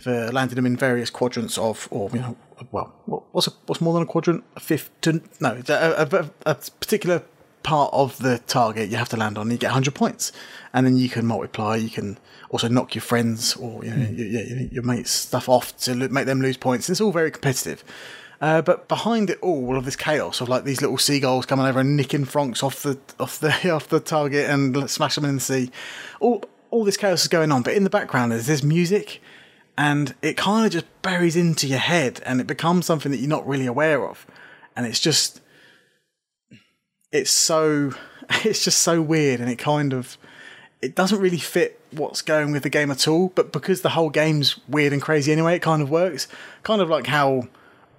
for 0.00 0.32
landing 0.32 0.56
them 0.56 0.66
in 0.66 0.76
various 0.76 1.10
quadrants 1.10 1.56
of, 1.56 1.86
or 1.92 2.10
you 2.12 2.18
know, 2.18 2.36
well, 2.70 3.26
what's 3.32 3.46
a, 3.46 3.52
what's 3.66 3.80
more 3.80 3.94
than 3.94 4.02
a 4.04 4.06
quadrant? 4.06 4.44
A 4.56 4.60
fifth? 4.60 4.90
To, 5.02 5.20
no, 5.40 5.60
a, 5.68 6.06
a, 6.10 6.30
a 6.46 6.54
particular 6.54 7.22
part 7.62 7.92
of 7.92 8.18
the 8.18 8.38
target 8.40 8.88
you 8.88 8.96
have 8.96 9.08
to 9.10 9.16
land 9.16 9.38
on. 9.38 9.42
And 9.42 9.52
You 9.52 9.58
get 9.58 9.68
100 9.68 9.94
points, 9.94 10.32
and 10.72 10.86
then 10.86 10.96
you 10.96 11.08
can 11.08 11.26
multiply. 11.26 11.76
You 11.76 11.90
can 11.90 12.18
also 12.50 12.68
knock 12.68 12.94
your 12.94 13.02
friends 13.02 13.56
or 13.56 13.84
you 13.84 13.90
know, 13.90 14.10
your, 14.10 14.26
your, 14.26 14.68
your 14.68 14.82
mates 14.82 15.10
stuff 15.10 15.48
off 15.48 15.76
to 15.78 15.94
make 15.94 16.26
them 16.26 16.40
lose 16.40 16.56
points. 16.56 16.90
It's 16.90 17.00
all 17.00 17.12
very 17.12 17.30
competitive. 17.30 17.82
Uh, 18.40 18.60
but 18.60 18.88
behind 18.88 19.30
it 19.30 19.38
all, 19.40 19.66
all 19.66 19.76
of 19.76 19.84
this 19.84 19.94
chaos 19.94 20.40
of 20.40 20.48
like 20.48 20.64
these 20.64 20.82
little 20.82 20.98
seagulls 20.98 21.46
coming 21.46 21.64
over 21.64 21.78
and 21.78 21.96
nicking 21.96 22.24
fronks 22.24 22.62
off 22.62 22.82
the 22.82 22.98
off 23.20 23.38
the 23.38 23.70
off 23.72 23.88
the 23.88 24.00
target 24.00 24.50
and 24.50 24.90
smash 24.90 25.14
them 25.14 25.24
in 25.24 25.36
the 25.36 25.40
sea, 25.40 25.70
all 26.20 26.44
all 26.70 26.84
this 26.84 26.96
chaos 26.96 27.22
is 27.22 27.28
going 27.28 27.52
on. 27.52 27.62
But 27.62 27.74
in 27.74 27.84
the 27.84 27.90
background, 27.90 28.32
there's 28.32 28.46
this 28.46 28.62
music, 28.62 29.22
and 29.76 30.14
it 30.22 30.36
kind 30.36 30.66
of 30.66 30.72
just 30.72 30.86
buries 31.02 31.36
into 31.36 31.66
your 31.66 31.78
head, 31.78 32.20
and 32.24 32.40
it 32.40 32.46
becomes 32.46 32.86
something 32.86 33.10
that 33.12 33.18
you're 33.18 33.28
not 33.28 33.46
really 33.46 33.66
aware 33.66 34.06
of, 34.06 34.26
and 34.76 34.86
it's 34.86 35.00
just 35.00 35.40
it's 37.10 37.30
so 37.30 37.92
it's 38.44 38.64
just 38.64 38.80
so 38.80 39.00
weird, 39.00 39.40
and 39.40 39.50
it 39.50 39.56
kind 39.56 39.92
of 39.92 40.18
it 40.80 40.94
doesn't 40.96 41.20
really 41.20 41.38
fit 41.38 41.80
what's 41.92 42.22
going 42.22 42.50
with 42.52 42.64
the 42.64 42.70
game 42.70 42.90
at 42.90 43.06
all. 43.06 43.28
But 43.34 43.52
because 43.52 43.82
the 43.82 43.90
whole 43.90 44.10
game's 44.10 44.58
weird 44.68 44.92
and 44.92 45.00
crazy 45.00 45.32
anyway, 45.32 45.56
it 45.56 45.62
kind 45.62 45.80
of 45.80 45.90
works. 45.90 46.26
Kind 46.64 46.82
of 46.82 46.90
like 46.90 47.06
how 47.06 47.48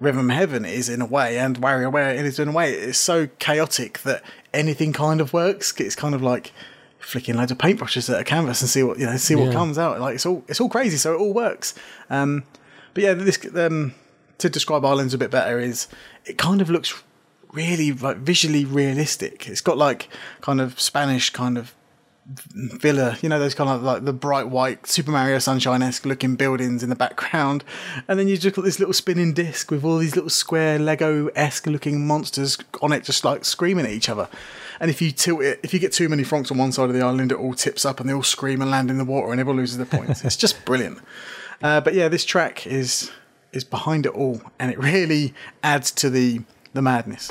Rhythm 0.00 0.28
Heaven 0.28 0.64
is 0.64 0.88
in 0.88 1.00
a 1.00 1.06
way, 1.06 1.38
and 1.38 1.60
WarioWare 1.60 2.14
is 2.14 2.38
in 2.38 2.48
a 2.48 2.52
way. 2.52 2.72
It's 2.72 2.98
so 2.98 3.28
chaotic 3.38 4.00
that 4.00 4.22
anything 4.52 4.92
kind 4.92 5.20
of 5.20 5.32
works. 5.32 5.72
It's 5.80 5.96
kind 5.96 6.14
of 6.14 6.22
like 6.22 6.52
flicking 7.04 7.36
loads 7.36 7.52
of 7.52 7.58
paintbrushes 7.58 8.12
at 8.12 8.20
a 8.20 8.24
canvas 8.24 8.60
and 8.62 8.68
see 8.70 8.82
what 8.82 8.98
you 8.98 9.06
know, 9.06 9.16
see 9.16 9.34
what 9.34 9.46
Yeah. 9.46 9.52
comes 9.52 9.78
out. 9.78 10.00
Like 10.00 10.14
it's 10.16 10.26
all 10.26 10.44
it's 10.48 10.60
all 10.60 10.68
crazy, 10.68 10.96
so 10.96 11.14
it 11.14 11.18
all 11.18 11.32
works. 11.32 11.74
Um, 12.10 12.44
but 12.94 13.02
yeah, 13.04 13.14
this 13.14 13.38
um, 13.56 13.94
to 14.38 14.48
describe 14.48 14.84
Islands 14.84 15.14
a 15.14 15.18
bit 15.18 15.30
better 15.30 15.58
is 15.58 15.86
it 16.24 16.38
kind 16.38 16.60
of 16.60 16.70
looks 16.70 16.94
really 17.52 17.92
like 17.92 18.16
visually 18.18 18.64
realistic. 18.64 19.48
It's 19.48 19.60
got 19.60 19.78
like 19.78 20.08
kind 20.40 20.60
of 20.60 20.80
Spanish 20.80 21.30
kind 21.30 21.56
of 21.58 21.74
villa, 22.26 23.18
you 23.20 23.28
know, 23.28 23.38
those 23.38 23.54
kind 23.54 23.68
of 23.68 23.82
like 23.82 24.04
the 24.04 24.12
bright 24.12 24.48
white 24.48 24.86
Super 24.86 25.10
Mario 25.10 25.38
Sunshine 25.38 25.82
esque 25.82 26.06
looking 26.06 26.36
buildings 26.36 26.82
in 26.82 26.88
the 26.88 26.96
background. 26.96 27.64
And 28.08 28.18
then 28.18 28.28
you 28.28 28.36
just 28.38 28.56
got 28.56 28.64
this 28.64 28.78
little 28.78 28.94
spinning 28.94 29.34
disc 29.34 29.70
with 29.70 29.84
all 29.84 29.98
these 29.98 30.14
little 30.16 30.30
square 30.30 30.78
Lego 30.78 31.28
esque 31.28 31.66
looking 31.66 32.06
monsters 32.06 32.56
on 32.80 32.92
it, 32.92 33.04
just 33.04 33.24
like 33.24 33.44
screaming 33.44 33.84
at 33.84 33.92
each 33.92 34.08
other. 34.08 34.28
And 34.80 34.90
if 34.90 35.00
you 35.00 35.10
tilt 35.10 35.42
it, 35.42 35.60
if 35.62 35.72
you 35.72 35.80
get 35.80 35.92
too 35.92 36.08
many 36.08 36.24
fronks 36.24 36.50
on 36.50 36.58
one 36.58 36.72
side 36.72 36.88
of 36.88 36.94
the 36.94 37.02
island, 37.02 37.32
it 37.32 37.38
all 37.38 37.54
tips 37.54 37.84
up 37.84 38.00
and 38.00 38.08
they 38.08 38.14
all 38.14 38.22
scream 38.22 38.60
and 38.60 38.70
land 38.70 38.90
in 38.90 38.98
the 38.98 39.04
water 39.04 39.32
and 39.32 39.40
everyone 39.40 39.58
loses 39.58 39.76
their 39.76 39.86
points. 39.86 40.24
it's 40.24 40.36
just 40.36 40.64
brilliant. 40.66 40.98
Uh, 41.62 41.80
but 41.80 41.94
yeah, 41.94 42.08
this 42.08 42.24
track 42.24 42.66
is 42.66 43.10
is 43.52 43.64
behind 43.64 44.04
it 44.04 44.12
all 44.12 44.42
and 44.58 44.72
it 44.72 44.78
really 44.78 45.32
adds 45.62 45.90
to 45.92 46.10
the 46.10 46.40
the 46.72 46.82
madness. 46.82 47.30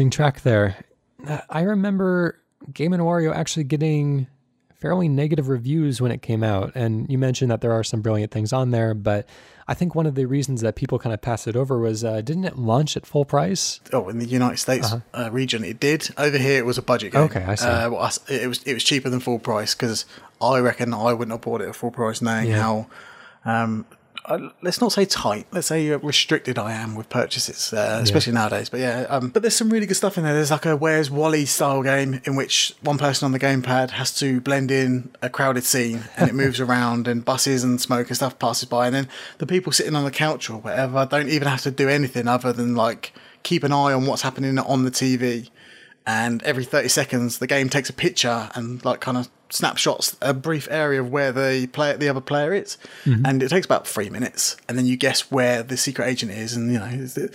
Interesting 0.00 0.10
track 0.10 0.42
there. 0.42 0.76
Uh, 1.26 1.40
I 1.50 1.62
remember 1.62 2.38
Game 2.72 2.92
and 2.92 3.02
Wario 3.02 3.34
actually 3.34 3.64
getting 3.64 4.26
fairly 4.74 5.08
negative 5.08 5.48
reviews 5.48 6.00
when 6.00 6.10
it 6.10 6.22
came 6.22 6.42
out. 6.42 6.72
And 6.74 7.10
you 7.10 7.18
mentioned 7.18 7.50
that 7.50 7.60
there 7.60 7.72
are 7.72 7.84
some 7.84 8.00
brilliant 8.00 8.32
things 8.32 8.52
on 8.52 8.70
there, 8.70 8.94
but 8.94 9.28
I 9.68 9.74
think 9.74 9.94
one 9.94 10.06
of 10.06 10.14
the 10.14 10.24
reasons 10.24 10.62
that 10.62 10.74
people 10.74 10.98
kind 10.98 11.12
of 11.12 11.20
passed 11.20 11.46
it 11.46 11.54
over 11.54 11.78
was 11.78 12.02
uh, 12.02 12.22
didn't 12.22 12.44
it 12.44 12.58
launch 12.58 12.96
at 12.96 13.04
full 13.04 13.26
price? 13.26 13.80
Oh, 13.92 14.08
in 14.08 14.18
the 14.18 14.26
United 14.26 14.56
States 14.56 14.90
uh-huh. 14.90 15.26
uh, 15.26 15.30
region, 15.30 15.64
it 15.64 15.78
did. 15.78 16.08
Over 16.16 16.38
here, 16.38 16.58
it 16.58 16.64
was 16.64 16.78
a 16.78 16.82
budget 16.82 17.12
game. 17.12 17.22
Okay, 17.22 17.44
I 17.44 17.54
see. 17.56 17.68
Uh, 17.68 17.90
well, 17.90 18.10
it 18.28 18.48
was 18.48 18.62
it 18.64 18.72
was 18.72 18.82
cheaper 18.82 19.10
than 19.10 19.20
full 19.20 19.38
price 19.38 19.74
because 19.74 20.06
I 20.40 20.58
reckon 20.60 20.94
I 20.94 21.12
wouldn't 21.12 21.32
have 21.32 21.42
bought 21.42 21.60
it 21.60 21.68
at 21.68 21.76
full 21.76 21.90
price, 21.90 22.22
knowing 22.22 22.48
yeah. 22.48 22.62
how 22.62 22.86
um, 23.44 23.84
uh, 24.24 24.50
let's 24.62 24.80
not 24.80 24.92
say 24.92 25.04
tight. 25.04 25.46
Let's 25.52 25.68
say 25.68 25.90
restricted. 25.96 26.58
I 26.58 26.72
am 26.72 26.94
with 26.94 27.08
purchases, 27.08 27.72
uh, 27.72 28.00
especially 28.02 28.32
yeah. 28.32 28.40
nowadays. 28.40 28.68
But 28.68 28.80
yeah, 28.80 29.06
um, 29.08 29.30
but 29.30 29.42
there's 29.42 29.56
some 29.56 29.70
really 29.70 29.86
good 29.86 29.96
stuff 29.96 30.18
in 30.18 30.24
there. 30.24 30.34
There's 30.34 30.50
like 30.50 30.66
a 30.66 30.76
Where's 30.76 31.10
Wally 31.10 31.46
style 31.46 31.82
game 31.82 32.20
in 32.24 32.36
which 32.36 32.74
one 32.82 32.98
person 32.98 33.26
on 33.26 33.32
the 33.32 33.38
gamepad 33.38 33.90
has 33.90 34.14
to 34.18 34.40
blend 34.40 34.70
in 34.70 35.10
a 35.22 35.30
crowded 35.30 35.64
scene, 35.64 36.04
and 36.16 36.28
it 36.28 36.34
moves 36.34 36.60
around, 36.60 37.08
and 37.08 37.24
buses 37.24 37.64
and 37.64 37.80
smoke 37.80 38.08
and 38.08 38.16
stuff 38.16 38.38
passes 38.38 38.68
by, 38.68 38.86
and 38.86 38.94
then 38.94 39.08
the 39.38 39.46
people 39.46 39.72
sitting 39.72 39.94
on 39.94 40.04
the 40.04 40.10
couch 40.10 40.50
or 40.50 40.58
whatever 40.58 41.06
don't 41.06 41.28
even 41.28 41.48
have 41.48 41.62
to 41.62 41.70
do 41.70 41.88
anything 41.88 42.28
other 42.28 42.52
than 42.52 42.74
like 42.74 43.12
keep 43.42 43.64
an 43.64 43.72
eye 43.72 43.92
on 43.92 44.06
what's 44.06 44.22
happening 44.22 44.58
on 44.58 44.84
the 44.84 44.90
TV 44.90 45.48
and 46.06 46.42
every 46.42 46.64
30 46.64 46.88
seconds 46.88 47.38
the 47.38 47.46
game 47.46 47.68
takes 47.68 47.88
a 47.88 47.92
picture 47.92 48.50
and 48.54 48.84
like 48.84 49.00
kind 49.00 49.16
of 49.16 49.30
snapshots 49.50 50.16
a 50.22 50.32
brief 50.32 50.68
area 50.70 51.00
of 51.00 51.10
where 51.10 51.32
the 51.32 51.66
player 51.72 51.96
the 51.96 52.08
other 52.08 52.20
player 52.20 52.54
is. 52.54 52.78
Mm-hmm. 53.04 53.26
and 53.26 53.42
it 53.42 53.48
takes 53.48 53.66
about 53.66 53.86
three 53.86 54.10
minutes 54.10 54.56
and 54.68 54.78
then 54.78 54.86
you 54.86 54.96
guess 54.96 55.30
where 55.30 55.62
the 55.62 55.76
secret 55.76 56.06
agent 56.06 56.32
is 56.32 56.54
and 56.54 56.72
you 56.72 56.78
know 56.78 57.28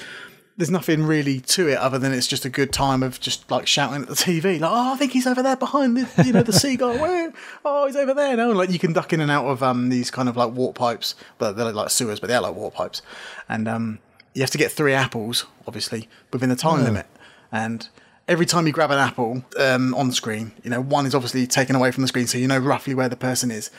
there's 0.57 0.71
nothing 0.71 1.03
really 1.03 1.41
to 1.41 1.67
it 1.67 1.77
other 1.77 1.99
than 1.99 2.13
it's 2.13 2.27
just 2.27 2.45
a 2.45 2.49
good 2.49 2.71
time 2.71 3.03
of 3.03 3.19
just 3.19 3.49
like 3.51 3.67
shouting 3.67 4.03
at 4.03 4.07
the 4.07 4.13
TV 4.13 4.59
like 4.59 4.71
oh 4.71 4.93
I 4.93 4.95
think 4.95 5.11
he's 5.11 5.27
over 5.27 5.43
there 5.43 5.57
behind 5.57 5.97
the 5.97 6.23
you 6.23 6.31
know 6.31 6.43
the 6.43 6.53
seagull. 6.53 6.97
Where 6.97 7.33
oh 7.65 7.87
he's 7.87 7.95
over 7.95 8.13
there 8.13 8.37
now. 8.37 8.51
Like 8.53 8.69
you 8.69 8.79
can 8.79 8.93
duck 8.93 9.11
in 9.11 9.19
and 9.19 9.29
out 9.29 9.45
of 9.45 9.61
um 9.61 9.89
these 9.89 10.09
kind 10.09 10.29
of 10.29 10.37
like 10.37 10.53
water 10.53 10.73
pipes. 10.73 11.15
But 11.37 11.53
they're 11.53 11.71
like 11.71 11.89
sewers 11.89 12.19
but 12.19 12.27
they're 12.27 12.41
like 12.41 12.55
water 12.55 12.75
pipes. 12.75 13.01
And 13.49 13.67
um 13.67 13.99
you 14.33 14.41
have 14.41 14.51
to 14.51 14.57
get 14.57 14.71
three 14.71 14.93
apples 14.93 15.45
obviously 15.67 16.07
within 16.31 16.49
the 16.49 16.55
time 16.55 16.81
oh. 16.81 16.83
limit. 16.83 17.07
And 17.51 17.89
every 18.27 18.45
time 18.45 18.67
you 18.67 18.73
grab 18.73 18.91
an 18.91 18.97
apple 18.97 19.43
um, 19.59 19.93
on 19.95 20.07
the 20.07 20.13
screen, 20.13 20.51
you 20.63 20.69
know, 20.69 20.81
one 20.81 21.05
is 21.05 21.13
obviously 21.13 21.45
taken 21.47 21.75
away 21.75 21.91
from 21.91 22.01
the 22.01 22.07
screen, 22.07 22.27
so 22.27 22.37
you 22.37 22.47
know 22.47 22.57
roughly 22.57 22.93
where 22.93 23.09
the 23.09 23.15
person 23.15 23.51
is. 23.51 23.69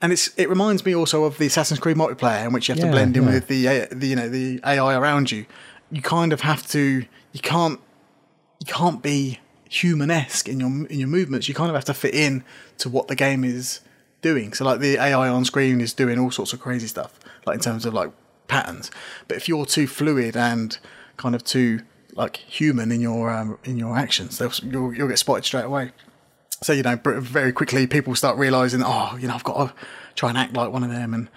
And 0.00 0.12
it's 0.12 0.28
it 0.36 0.48
reminds 0.48 0.84
me 0.84 0.94
also 0.94 1.24
of 1.24 1.38
the 1.38 1.46
Assassin's 1.46 1.78
Creed 1.78 1.96
multiplayer, 1.96 2.46
in 2.46 2.52
which 2.52 2.68
you 2.68 2.74
have 2.74 2.80
yeah, 2.80 2.90
to 2.90 2.92
blend 2.92 3.16
in 3.16 3.24
yeah. 3.24 3.30
with 3.30 3.48
the, 3.48 3.88
the 3.92 4.06
you 4.06 4.16
know 4.16 4.28
the 4.28 4.60
AI 4.64 4.96
around 4.96 5.30
you. 5.30 5.46
You 5.90 6.02
kind 6.02 6.32
of 6.32 6.40
have 6.40 6.66
to. 6.68 7.04
You 7.32 7.40
can't. 7.40 7.80
You 8.60 8.72
can't 8.72 9.02
be 9.02 9.40
human-esque 9.68 10.48
in 10.48 10.60
your 10.60 10.86
in 10.88 10.98
your 10.98 11.08
movements. 11.08 11.48
You 11.48 11.54
kind 11.54 11.70
of 11.70 11.74
have 11.74 11.84
to 11.84 11.94
fit 11.94 12.14
in 12.14 12.44
to 12.78 12.88
what 12.88 13.08
the 13.08 13.14
game 13.14 13.44
is 13.44 13.80
doing. 14.22 14.52
So 14.54 14.64
like 14.64 14.80
the 14.80 14.96
AI 14.96 15.28
on 15.28 15.44
screen 15.44 15.80
is 15.80 15.92
doing 15.92 16.18
all 16.18 16.30
sorts 16.30 16.52
of 16.52 16.60
crazy 16.60 16.86
stuff, 16.86 17.18
like 17.46 17.54
in 17.54 17.60
terms 17.60 17.86
of 17.86 17.94
like 17.94 18.10
patterns. 18.48 18.90
But 19.28 19.36
if 19.36 19.48
you're 19.48 19.66
too 19.66 19.86
fluid 19.86 20.36
and 20.36 20.76
kind 21.16 21.34
of 21.34 21.44
too 21.44 21.80
like 22.14 22.36
human 22.36 22.92
in 22.92 23.00
your 23.00 23.30
um, 23.30 23.58
in 23.64 23.78
your 23.78 23.96
actions. 23.96 24.40
You'll, 24.62 24.94
you'll 24.94 25.08
get 25.08 25.18
spotted 25.18 25.44
straight 25.44 25.64
away. 25.64 25.92
So 26.62 26.72
you 26.72 26.82
know, 26.82 26.96
very 27.04 27.52
quickly 27.52 27.86
people 27.86 28.14
start 28.14 28.38
realizing, 28.38 28.82
oh, 28.84 29.16
you 29.18 29.28
know, 29.28 29.34
I've 29.34 29.44
got 29.44 29.68
to 29.68 29.74
try 30.14 30.28
and 30.28 30.38
act 30.38 30.54
like 30.54 30.72
one 30.72 30.84
of 30.84 30.90
them. 30.90 31.12
And 31.14 31.28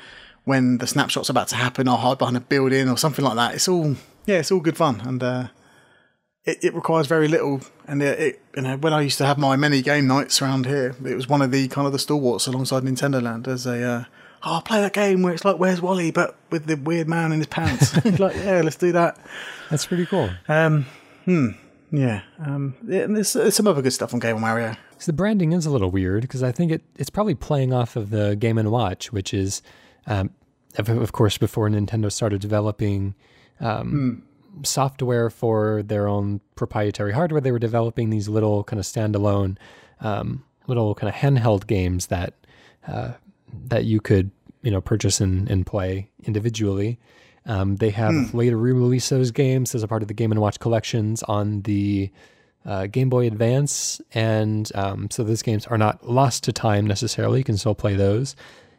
when 0.44 0.78
the 0.78 0.88
snapshot's 0.88 1.30
about 1.30 1.48
to 1.50 1.56
happen, 1.56 1.88
I'll 1.88 1.98
hide 1.98 2.20
behind 2.20 2.38
a 2.38 2.42
building 2.42 2.90
or 2.90 2.98
something 2.98 3.26
like 3.26 3.36
that. 3.36 3.56
It's 3.56 3.68
all 3.68 3.96
yeah, 4.26 4.40
it's 4.40 4.52
all 4.52 4.60
good 4.60 4.78
fun, 4.78 5.02
and 5.02 5.22
uh, 5.22 5.48
it, 6.46 6.64
it 6.64 6.74
requires 6.74 7.08
very 7.08 7.28
little. 7.28 7.62
And 7.88 8.02
it, 8.02 8.20
it, 8.20 8.42
you 8.56 8.62
know, 8.64 8.78
when 8.78 8.94
I 8.94 9.02
used 9.02 9.18
to 9.20 9.26
have 9.26 9.38
my 9.38 9.56
many 9.56 9.82
game 9.82 10.08
nights 10.08 10.42
around 10.42 10.66
here, 10.66 10.96
it 11.04 11.16
was 11.16 11.28
one 11.28 11.42
of 11.42 11.52
the 11.52 11.68
kind 11.68 11.86
of 11.88 11.94
the 11.94 12.00
stalwarts 12.00 12.48
alongside 12.48 12.84
Nintendo 12.84 13.22
Land 13.22 13.48
as 13.48 13.66
a 13.66 13.84
uh, 13.84 14.04
oh, 14.46 14.54
I'll 14.54 14.62
play 14.62 14.80
that 14.82 14.94
game 14.94 15.24
where 15.24 15.34
it's 15.34 15.44
like, 15.44 15.58
where's 15.58 15.82
Wally, 15.82 16.12
but 16.12 16.38
with 16.52 16.68
the 16.68 16.76
weird 16.76 17.10
man 17.10 17.32
in 17.32 17.40
his 17.40 17.48
pants. 17.48 17.96
like, 18.20 18.36
yeah, 18.36 18.62
let's 18.62 18.76
do 18.76 18.92
that. 18.92 19.18
That's 19.70 19.86
pretty 19.86 20.06
cool. 20.06 20.30
Um, 20.48 20.86
hmm. 21.26 21.50
Yeah. 21.92 22.22
Um, 22.40 22.76
yeah 22.86 23.08
there's, 23.08 23.34
there's, 23.34 23.56
some 23.56 23.68
other 23.68 23.82
good 23.82 23.94
stuff 23.94 24.14
on 24.14 24.20
Game 24.20 24.40
Mario. 24.40 24.76
So 24.98 25.08
the 25.08 25.14
branding 25.14 25.52
is 25.52 25.66
a 25.66 25.72
little 25.72 25.90
weird 25.90 26.22
because 26.22 26.44
I 26.44 26.52
think 26.52 26.72
it, 26.72 26.84
it's 26.98 27.10
probably 27.10 27.36
playing 27.36 27.74
off 27.74 27.96
of 27.96 28.12
the 28.12 28.36
Game 28.36 28.58
and 28.58 28.72
Watch, 28.72 29.12
which 29.12 29.34
is, 29.34 29.62
um, 30.08 30.32
of, 30.78 30.90
of, 30.90 31.12
course, 31.12 31.38
before 31.38 31.70
Nintendo 31.70 32.12
started 32.12 32.42
developing 32.42 33.16
um, 33.60 34.24
hmm. 34.54 34.64
software 34.64 35.30
for 35.30 35.84
their 35.84 36.08
own 36.08 36.42
proprietary 36.56 37.14
hardware, 37.14 37.42
they 37.42 37.52
were 37.52 37.60
developing 37.60 38.10
these 38.10 38.30
little 38.30 38.64
kind 38.64 38.80
of 38.80 38.86
standalone, 38.86 39.58
um, 40.02 40.44
little 40.68 40.94
kind 40.96 41.14
of 41.14 41.16
handheld 41.16 41.66
games 41.66 42.08
that 42.08 42.34
uh, 42.88 43.14
that 43.68 43.86
you 43.86 44.02
could 44.02 44.32
you 44.62 44.72
know 44.72 44.82
purchase 44.82 45.22
and, 45.22 45.50
and 45.50 45.66
play 45.66 46.10
individually. 46.24 47.00
Um, 47.46 47.76
they 47.76 47.92
have 47.92 48.12
mm. 48.12 48.34
later 48.34 48.58
re-released 48.58 49.12
those 49.12 49.30
games 49.30 49.76
as 49.76 49.84
a 49.84 49.88
part 49.88 50.02
of 50.02 50.08
the 50.08 50.16
Game 50.16 50.32
and 50.32 50.42
Watch 50.42 50.60
collections 50.60 51.22
on 51.24 51.62
the 51.62 52.10
uh, 52.66 52.88
Game 52.88 53.10
Boy 53.10 53.28
Advance, 53.28 54.02
and 54.14 54.72
um, 54.74 55.10
so 55.12 55.24
those 55.24 55.44
games 55.44 55.68
are 55.68 55.78
not 55.78 56.10
lost 56.10 56.44
to 56.46 56.52
time 56.52 56.88
necessarily. 56.88 57.40
You 57.40 57.44
can 57.44 57.58
still 57.58 57.76
play 57.76 57.96
those, 57.96 58.36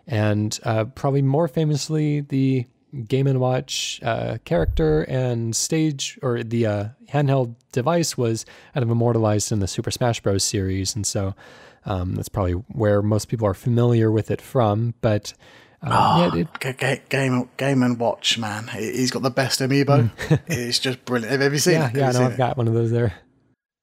and 0.08 0.58
uh, 0.64 0.86
probably 0.86 1.22
more 1.22 1.46
famously, 1.46 2.22
the 2.22 2.66
Game 3.06 3.28
and 3.28 3.38
Watch 3.38 4.00
uh, 4.02 4.38
character 4.44 5.02
and 5.02 5.54
stage 5.54 6.18
or 6.22 6.42
the 6.42 6.66
uh, 6.66 6.84
handheld 7.08 7.54
device 7.70 8.18
was 8.18 8.44
kind 8.74 8.82
of 8.82 8.90
immortalized 8.90 9.52
in 9.52 9.60
the 9.60 9.68
Super 9.68 9.92
Smash 9.92 10.20
Bros. 10.20 10.42
series, 10.42 10.96
and 10.96 11.06
so 11.06 11.36
um, 11.86 12.14
that's 12.16 12.28
probably 12.28 12.52
where 12.52 13.00
most 13.00 13.28
people 13.28 13.46
are 13.46 13.54
familiar 13.54 14.10
with 14.10 14.30
it 14.30 14.42
from. 14.42 14.94
But 15.00 15.32
um, 15.82 15.92
oh, 15.92 16.30
yeah, 16.34 16.44
it, 16.62 17.08
game 17.08 17.48
game 17.56 17.82
and 17.82 17.98
watch, 17.98 18.38
man. 18.38 18.68
He's 18.68 19.10
got 19.10 19.22
the 19.22 19.30
best 19.30 19.60
amiibo. 19.60 20.10
It's 20.48 20.78
just 20.78 21.04
brilliant. 21.04 21.40
Have 21.40 21.52
you 21.52 21.58
seen 21.58 21.74
yeah, 21.74 21.88
it? 21.88 21.96
Yeah, 21.96 22.10
no, 22.10 22.26
I've 22.26 22.32
it? 22.32 22.38
got 22.38 22.56
one 22.56 22.68
of 22.68 22.74
those 22.74 22.90
there. 22.90 23.14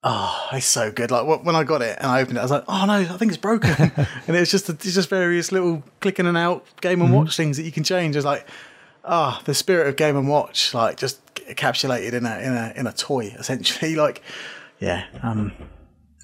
Oh, 0.06 0.48
it's 0.52 0.66
so 0.66 0.92
good. 0.92 1.10
Like 1.10 1.44
when 1.44 1.56
I 1.56 1.64
got 1.64 1.80
it 1.80 1.96
and 1.98 2.08
I 2.08 2.20
opened 2.20 2.36
it, 2.36 2.40
I 2.40 2.44
was 2.44 2.50
like, 2.50 2.64
"Oh 2.68 2.84
no, 2.84 2.92
I 2.92 3.04
think 3.04 3.32
it's 3.32 3.40
broken." 3.40 3.70
and 4.26 4.36
it's 4.36 4.50
just 4.50 4.68
it's 4.68 4.94
just 4.94 5.08
various 5.08 5.50
little 5.50 5.82
clicking 6.00 6.26
and 6.26 6.36
out 6.36 6.66
game 6.82 7.00
and 7.00 7.08
mm-hmm. 7.08 7.16
watch 7.16 7.36
things 7.36 7.56
that 7.56 7.62
you 7.62 7.72
can 7.72 7.84
change. 7.84 8.14
It's 8.14 8.26
like, 8.26 8.46
ah, 9.04 9.38
oh, 9.38 9.42
the 9.46 9.54
spirit 9.54 9.88
of 9.88 9.96
game 9.96 10.16
and 10.16 10.28
watch, 10.28 10.74
like 10.74 10.98
just 10.98 11.24
encapsulated 11.36 12.12
in 12.12 12.26
a 12.26 12.38
in 12.38 12.52
a 12.52 12.72
in 12.76 12.86
a 12.86 12.92
toy, 12.92 13.34
essentially. 13.38 13.96
Like, 13.96 14.20
yeah, 14.78 15.06
um, 15.22 15.52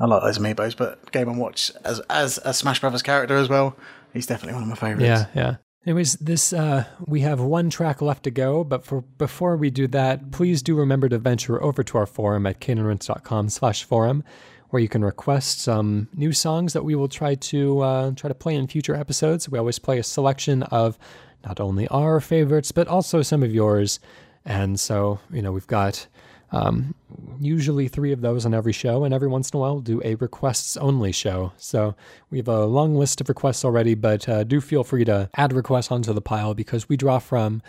I 0.01 0.07
like 0.07 0.23
those 0.23 0.39
amiibos, 0.39 0.77
but 0.77 1.13
Game 1.13 1.29
and 1.29 1.39
Watch 1.39 1.71
as 1.85 2.01
as 2.09 2.39
a 2.45 2.55
Smash 2.55 2.81
Brothers 2.81 3.03
character 3.03 3.37
as 3.37 3.49
well, 3.49 3.77
he's 4.15 4.27
definitely 4.27 4.55
one 4.55 4.63
of 4.63 4.69
my 4.69 4.75
favorites. 4.75 5.05
Yeah, 5.05 5.27
yeah. 5.35 5.57
Anyways, 5.87 6.15
this 6.15 6.53
uh, 6.53 6.85
we 7.07 7.21
have 7.21 7.41
one 7.41 7.71
track 7.71 8.03
left 8.03 8.25
to 8.25 8.31
go, 8.31 8.65
but 8.65 8.85
for 8.85 9.03
before 9.03 9.57
we 9.57 9.71
do 9.71 9.87
that, 9.89 10.31
please 10.31 10.63
do 10.63 10.75
remember 10.75 11.09
to 11.09 11.19
venture 11.19 11.63
over 11.63 11.83
to 11.83 11.99
our 11.99 12.07
forum 12.07 12.47
at 12.47 12.61
caneandrinse.com 12.61 13.49
slash 13.51 13.85
forum, 13.85 14.25
where 14.71 14.81
you 14.81 14.89
can 14.89 15.05
request 15.05 15.61
some 15.61 16.09
new 16.15 16.33
songs 16.33 16.73
that 16.73 16.85
we 16.85 16.95
will 16.95 17.09
try 17.09 17.35
to 17.35 17.81
uh, 17.81 18.11
try 18.13 18.29
to 18.29 18.35
play 18.35 18.55
in 18.55 18.67
future 18.67 18.95
episodes. 18.95 19.49
We 19.49 19.59
always 19.59 19.79
play 19.79 19.99
a 19.99 20.03
selection 20.03 20.63
of 20.65 20.99
not 21.45 21.61
only 21.61 21.89
our 21.89 22.21
favorites 22.21 22.73
but 22.73 22.89
also 22.89 23.23
some 23.23 23.43
of 23.43 23.55
yours, 23.55 24.01
and 24.45 24.79
so 24.79 25.19
you 25.31 25.41
know 25.41 25.53
we've 25.53 25.67
got 25.67 26.07
um, 26.53 26.95
usually 27.41 27.89
three 27.89 28.13
of 28.13 28.21
those 28.21 28.45
on 28.45 28.55
every 28.55 28.73
show, 28.73 29.05
and 29.05 29.15
every 29.15 29.29
once 29.29 29.51
in 29.51 29.57
a 29.57 29.61
while 29.61 29.75
we'll 29.75 29.83
do 29.83 30.03
a 30.05 30.17
requests 30.17 30.77
only 30.77 31.13
show. 31.13 31.53
So 31.57 31.95
we 32.31 32.39
have 32.39 32.49
a 32.49 32.65
long 32.65 32.97
list 32.97 33.21
of 33.21 33.29
requests 33.29 33.65
already, 33.65 33.95
but 33.95 34.29
uh, 34.29 34.45
do 34.45 34.61
feel 34.61 34.85
free 34.85 35.05
to 35.05 35.31
add 35.37 35.53
requests 35.53 35.91
onto 35.91 36.13
the 36.13 36.21
pile 36.21 36.55
because 36.55 36.89
we 36.89 36.97
draw 36.97 37.19
from. 37.19 37.63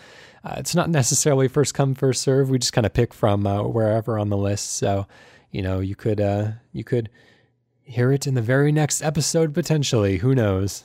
Uh, 0.44 0.56
it's 0.58 0.74
not 0.74 0.90
necessarily 0.90 1.46
first 1.46 1.74
come 1.74 1.94
first 1.94 2.22
serve. 2.22 2.50
We 2.50 2.58
just 2.58 2.72
kind 2.72 2.86
of 2.86 2.92
pick 2.92 3.14
from 3.14 3.46
uh, 3.46 3.62
wherever 3.62 4.18
on 4.18 4.28
the 4.28 4.36
list. 4.36 4.72
So 4.72 5.06
you 5.52 5.62
know 5.62 5.80
you 5.80 5.94
could 5.94 6.20
uh, 6.20 6.52
you 6.72 6.82
could 6.82 7.08
hear 7.84 8.10
it 8.12 8.26
in 8.26 8.34
the 8.34 8.42
very 8.42 8.72
next 8.72 9.02
episode 9.02 9.54
potentially. 9.54 10.18
Who 10.18 10.34
knows? 10.34 10.82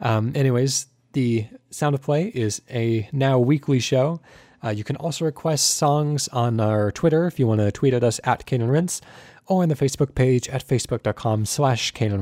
Um, 0.00 0.32
anyways, 0.34 0.86
the 1.12 1.46
Sound 1.70 1.94
of 1.94 2.02
Play 2.02 2.26
is 2.26 2.62
a 2.70 3.08
now 3.12 3.38
weekly 3.38 3.80
show. 3.80 4.20
Uh, 4.64 4.70
you 4.70 4.84
can 4.84 4.96
also 4.96 5.24
request 5.24 5.72
songs 5.72 6.28
on 6.28 6.58
our 6.58 6.90
Twitter 6.90 7.26
if 7.26 7.38
you 7.38 7.46
want 7.46 7.60
to 7.60 7.70
tweet 7.70 7.92
at 7.92 8.02
us 8.02 8.20
at 8.24 8.46
Cane 8.46 8.62
and 8.62 8.72
Rinse, 8.72 9.00
or 9.46 9.62
on 9.62 9.68
the 9.68 9.74
Facebook 9.74 10.14
page 10.14 10.48
at 10.48 10.66
facebook.com 10.66 11.44
slash 11.44 11.90
Cane 11.90 12.12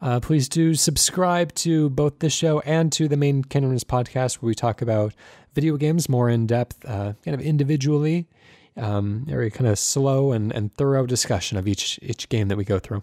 uh, 0.00 0.20
please 0.20 0.48
do 0.48 0.74
subscribe 0.74 1.52
to 1.54 1.90
both 1.90 2.20
this 2.20 2.32
show 2.32 2.60
and 2.60 2.92
to 2.92 3.08
the 3.08 3.16
main 3.16 3.44
and 3.52 3.70
Rinse 3.70 3.84
podcast 3.84 4.36
where 4.36 4.46
we 4.48 4.54
talk 4.54 4.80
about 4.80 5.14
video 5.54 5.76
games 5.76 6.08
more 6.08 6.28
in 6.28 6.46
depth, 6.46 6.84
uh, 6.84 7.14
kind 7.24 7.34
of 7.34 7.40
individually. 7.40 8.28
Um, 8.76 9.24
very 9.26 9.50
kind 9.50 9.66
of 9.66 9.76
slow 9.76 10.30
and, 10.30 10.52
and 10.52 10.72
thorough 10.72 11.04
discussion 11.04 11.58
of 11.58 11.66
each 11.66 11.98
each 12.00 12.28
game 12.28 12.46
that 12.46 12.56
we 12.56 12.64
go 12.64 12.78
through. 12.78 13.02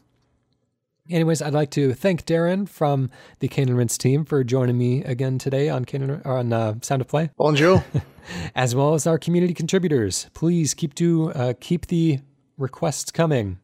Anyways, 1.10 1.42
I'd 1.42 1.54
like 1.54 1.70
to 1.72 1.94
thank 1.94 2.26
Darren 2.26 2.68
from 2.68 3.10
the 3.40 3.50
Cane 3.50 3.68
and 3.68 3.78
Rinse 3.78 3.98
team 3.98 4.24
for 4.24 4.44
joining 4.46 4.78
me 4.78 5.04
again 5.04 5.38
today 5.38 5.68
on 5.68 5.84
Cane 5.84 6.22
on 6.24 6.54
uh, 6.54 6.76
Sound 6.82 7.02
of 7.02 7.10
Play. 7.10 7.30
Bonjour. 7.38 7.84
as 8.56 8.76
well 8.76 8.94
as 8.94 9.08
our 9.08 9.18
community 9.18 9.54
contributors. 9.54 10.28
Please 10.34 10.74
keep 10.74 10.94
to 10.96 11.32
uh, 11.34 11.54
keep 11.60 11.88
the 11.88 12.20
requests 12.58 13.12
coming. 13.12 13.60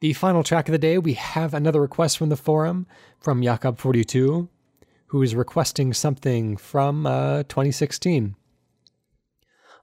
The 0.00 0.12
final 0.12 0.42
track 0.42 0.68
of 0.68 0.72
the 0.72 0.78
day, 0.78 0.98
we 0.98 1.14
have 1.14 1.54
another 1.54 1.80
request 1.80 2.18
from 2.18 2.28
the 2.28 2.36
forum 2.36 2.86
from 3.18 3.40
Yacob42, 3.40 4.48
who 5.06 5.22
is 5.22 5.34
requesting 5.34 5.94
something 5.94 6.56
from 6.56 7.06
uh, 7.06 7.44
2016. 7.44 8.36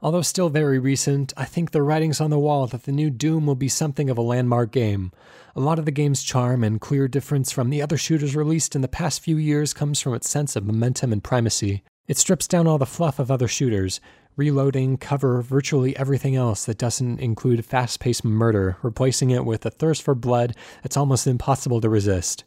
Although 0.04 0.22
still 0.22 0.50
very 0.50 0.80
recent, 0.80 1.32
I 1.38 1.46
think 1.46 1.72
the 1.72 1.82
writing's 1.82 2.20
on 2.20 2.30
the 2.30 2.38
wall 2.38 2.68
that 2.68 2.84
the 2.84 2.92
new 2.92 3.10
Doom 3.10 3.46
will 3.46 3.56
be 3.56 3.70
something 3.70 4.10
of 4.10 4.18
a 4.18 4.22
landmark 4.22 4.72
game. 4.74 5.14
A 5.56 5.62
lot 5.62 5.80
of 5.80 5.86
the 5.86 5.92
game's 5.92 6.24
charm 6.24 6.62
and 6.62 6.82
clear 6.82 7.08
difference 7.08 7.54
from 7.54 7.70
the 7.70 7.82
other 7.82 7.96
shooters 7.96 8.36
released 8.36 8.76
in 8.76 8.82
the 8.82 8.90
past 8.90 9.22
few 9.22 9.38
years 9.38 9.74
comes 9.74 10.02
from 10.02 10.14
its 10.14 10.30
sense 10.30 10.58
of 10.58 10.66
momentum 10.66 11.14
and 11.14 11.24
primacy. 11.24 11.84
It 12.06 12.18
strips 12.18 12.50
down 12.50 12.68
all 12.68 12.78
the 12.78 12.86
fluff 12.86 13.18
of 13.18 13.32
other 13.32 13.48
shooters, 13.48 14.02
reloading 14.36 14.98
cover 14.98 15.42
virtually 15.42 15.96
everything 15.98 16.36
else 16.36 16.66
that 16.66 16.78
doesn't 16.78 17.20
include 17.20 17.66
fast 17.66 18.00
paced 18.00 18.24
murder, 18.24 18.78
replacing 18.82 19.30
it 19.30 19.46
with 19.46 19.66
a 19.66 19.70
thirst 19.70 20.02
for 20.02 20.16
blood 20.16 20.56
that's 20.82 20.98
almost 20.98 21.28
impossible 21.28 21.82
to 21.82 21.90
resist. 21.90 22.44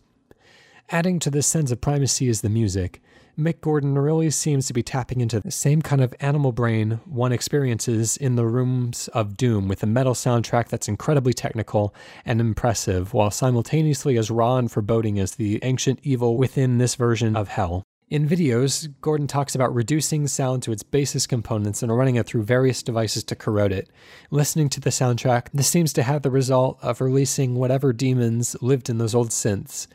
Adding 0.90 1.18
to 1.20 1.30
this 1.30 1.46
sense 1.46 1.70
of 1.70 1.80
primacy 1.80 2.28
is 2.28 2.42
the 2.42 2.48
music. 2.48 3.02
Mick 3.38 3.60
Gordon 3.60 3.98
really 3.98 4.30
seems 4.30 4.66
to 4.66 4.72
be 4.72 4.82
tapping 4.82 5.20
into 5.20 5.40
the 5.40 5.50
same 5.50 5.82
kind 5.82 6.00
of 6.00 6.14
animal 6.20 6.52
brain 6.52 7.00
one 7.04 7.32
experiences 7.32 8.16
in 8.16 8.36
the 8.36 8.46
rooms 8.46 9.08
of 9.08 9.36
Doom 9.36 9.68
with 9.68 9.82
a 9.82 9.86
metal 9.86 10.14
soundtrack 10.14 10.68
that's 10.68 10.88
incredibly 10.88 11.34
technical 11.34 11.94
and 12.24 12.40
impressive, 12.40 13.12
while 13.12 13.30
simultaneously 13.30 14.16
as 14.16 14.30
raw 14.30 14.56
and 14.56 14.72
foreboding 14.72 15.18
as 15.18 15.34
the 15.34 15.58
ancient 15.64 16.00
evil 16.02 16.38
within 16.38 16.78
this 16.78 16.94
version 16.94 17.36
of 17.36 17.48
hell. 17.48 17.84
In 18.08 18.28
videos, 18.28 18.88
Gordon 19.00 19.26
talks 19.26 19.56
about 19.56 19.74
reducing 19.74 20.28
sound 20.28 20.62
to 20.62 20.70
its 20.70 20.84
basest 20.84 21.28
components 21.28 21.82
and 21.82 21.96
running 21.96 22.14
it 22.14 22.24
through 22.24 22.44
various 22.44 22.80
devices 22.80 23.24
to 23.24 23.34
corrode 23.34 23.72
it. 23.72 23.90
Listening 24.30 24.68
to 24.68 24.80
the 24.80 24.90
soundtrack, 24.90 25.48
this 25.52 25.66
seems 25.66 25.92
to 25.94 26.04
have 26.04 26.22
the 26.22 26.30
result 26.30 26.78
of 26.82 27.00
releasing 27.00 27.56
whatever 27.56 27.92
demons 27.92 28.54
lived 28.62 28.88
in 28.88 28.98
those 28.98 29.12
old 29.12 29.30
synths. 29.30 29.88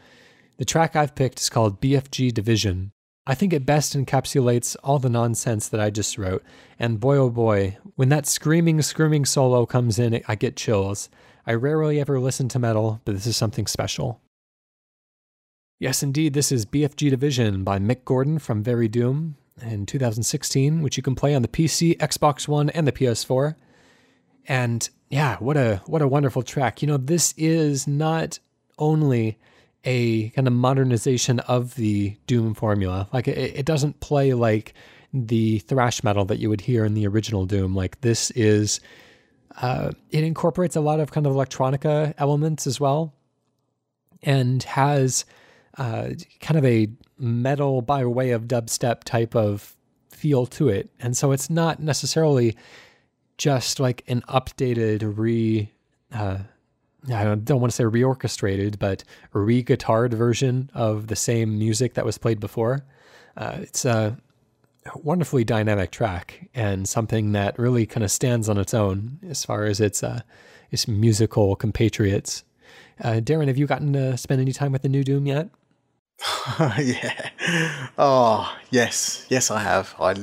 The 0.57 0.65
track 0.65 0.93
I've 0.93 1.15
picked 1.15 1.39
is 1.39 1.49
called 1.49 1.79
BFG 1.79 2.33
Division. 2.33 2.91
I 3.25 3.33
think 3.33 3.53
it 3.53 3.65
best 3.65 3.95
encapsulates 3.95 4.75
all 4.83 4.99
the 4.99 5.09
nonsense 5.09 5.69
that 5.69 5.79
I 5.79 5.89
just 5.89 6.17
wrote, 6.17 6.43
and 6.77 6.99
boy 6.99 7.15
oh 7.15 7.29
boy, 7.29 7.77
when 7.95 8.09
that 8.09 8.27
screaming, 8.27 8.81
screaming 8.81 9.23
solo 9.23 9.65
comes 9.65 9.97
in, 9.97 10.21
I 10.27 10.35
get 10.35 10.57
chills. 10.57 11.09
I 11.47 11.53
rarely 11.53 12.01
ever 12.01 12.19
listen 12.19 12.49
to 12.49 12.59
metal, 12.59 12.99
but 13.05 13.15
this 13.15 13.25
is 13.25 13.37
something 13.37 13.67
special. 13.67 14.19
Yes, 15.81 16.03
indeed, 16.03 16.33
this 16.33 16.51
is 16.51 16.67
BFG 16.67 17.09
Division 17.09 17.63
by 17.63 17.79
Mick 17.79 18.05
Gordon 18.05 18.37
from 18.37 18.61
Very 18.61 18.87
Doom 18.87 19.35
in 19.63 19.87
2016, 19.87 20.83
which 20.83 20.95
you 20.95 21.01
can 21.01 21.15
play 21.15 21.33
on 21.33 21.41
the 21.41 21.47
PC, 21.47 21.97
Xbox 21.97 22.47
One, 22.47 22.69
and 22.69 22.85
the 22.85 22.91
PS4. 22.91 23.55
And 24.47 24.87
yeah, 25.09 25.37
what 25.37 25.57
a 25.57 25.81
what 25.87 26.03
a 26.03 26.07
wonderful 26.07 26.43
track. 26.43 26.83
You 26.83 26.87
know, 26.87 26.97
this 26.97 27.33
is 27.35 27.87
not 27.87 28.37
only 28.77 29.39
a 29.83 30.29
kind 30.29 30.47
of 30.47 30.53
modernization 30.53 31.39
of 31.39 31.73
the 31.73 32.15
Doom 32.27 32.53
formula. 32.53 33.09
Like 33.11 33.27
it, 33.27 33.39
it 33.39 33.65
doesn't 33.65 34.01
play 34.01 34.35
like 34.35 34.75
the 35.11 35.57
thrash 35.59 36.03
metal 36.03 36.25
that 36.25 36.37
you 36.37 36.47
would 36.49 36.61
hear 36.61 36.85
in 36.85 36.93
the 36.93 37.07
original 37.07 37.47
Doom. 37.47 37.73
Like 37.73 38.01
this 38.01 38.29
is 38.35 38.81
uh, 39.59 39.93
it 40.11 40.23
incorporates 40.23 40.75
a 40.75 40.81
lot 40.81 40.99
of 40.99 41.11
kind 41.11 41.25
of 41.25 41.33
electronica 41.33 42.13
elements 42.19 42.67
as 42.67 42.79
well, 42.79 43.15
and 44.21 44.61
has 44.61 45.25
uh, 45.77 46.09
kind 46.39 46.57
of 46.57 46.65
a 46.65 46.87
metal 47.17 47.81
by 47.81 48.05
way 48.05 48.31
of 48.31 48.47
dubstep 48.47 49.03
type 49.03 49.35
of 49.35 49.75
feel 50.09 50.45
to 50.45 50.69
it. 50.69 50.89
And 50.99 51.15
so 51.15 51.31
it's 51.31 51.49
not 51.49 51.79
necessarily 51.79 52.55
just 53.37 53.79
like 53.79 54.03
an 54.07 54.21
updated 54.29 55.17
re. 55.17 55.71
Uh, 56.11 56.39
I 57.11 57.23
don't 57.23 57.59
want 57.59 57.71
to 57.71 57.75
say 57.75 57.83
reorchestrated, 57.83 58.77
but 58.77 59.03
re-guitared 59.33 60.13
version 60.13 60.69
of 60.75 61.07
the 61.07 61.15
same 61.15 61.57
music 61.57 61.95
that 61.95 62.05
was 62.05 62.19
played 62.19 62.39
before. 62.39 62.85
Uh, 63.35 63.57
it's 63.61 63.85
a 63.85 64.15
wonderfully 64.95 65.43
dynamic 65.43 65.89
track 65.89 66.47
and 66.53 66.87
something 66.87 67.31
that 67.31 67.57
really 67.57 67.87
kind 67.87 68.03
of 68.03 68.11
stands 68.11 68.49
on 68.49 68.59
its 68.59 68.75
own 68.75 69.19
as 69.27 69.43
far 69.43 69.65
as 69.65 69.79
its 69.79 70.03
uh, 70.03 70.21
its 70.69 70.87
musical 70.87 71.55
compatriots. 71.55 72.43
Uh, 73.03 73.13
Darren, 73.13 73.47
have 73.47 73.57
you 73.57 73.65
gotten 73.65 73.93
to 73.93 74.15
spend 74.15 74.39
any 74.39 74.53
time 74.53 74.71
with 74.71 74.83
the 74.83 74.89
new 74.89 75.03
Doom 75.03 75.25
yet? 75.25 75.49
yeah. 76.77 77.29
Oh, 77.97 78.55
yes. 78.69 79.25
Yes, 79.29 79.49
I 79.49 79.61
have. 79.61 79.95
I 79.99 80.13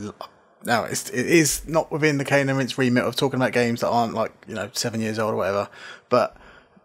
now 0.65 0.85
it's 0.85 1.09
it 1.11 1.27
is 1.27 1.67
not 1.69 1.91
within 1.91 2.19
the 2.19 2.25
Cane 2.25 2.49
and 2.49 2.59
Rinse 2.59 2.77
remit 2.77 3.05
of 3.05 3.17
talking 3.17 3.39
about 3.39 3.53
games 3.53 3.81
that 3.81 3.89
aren't 3.89 4.15
like 4.15 4.33
you 4.47 4.55
know 4.55 4.71
seven 4.73 5.01
years 5.01 5.19
old 5.19 5.35
or 5.35 5.37
whatever. 5.37 5.69
But 6.09 6.37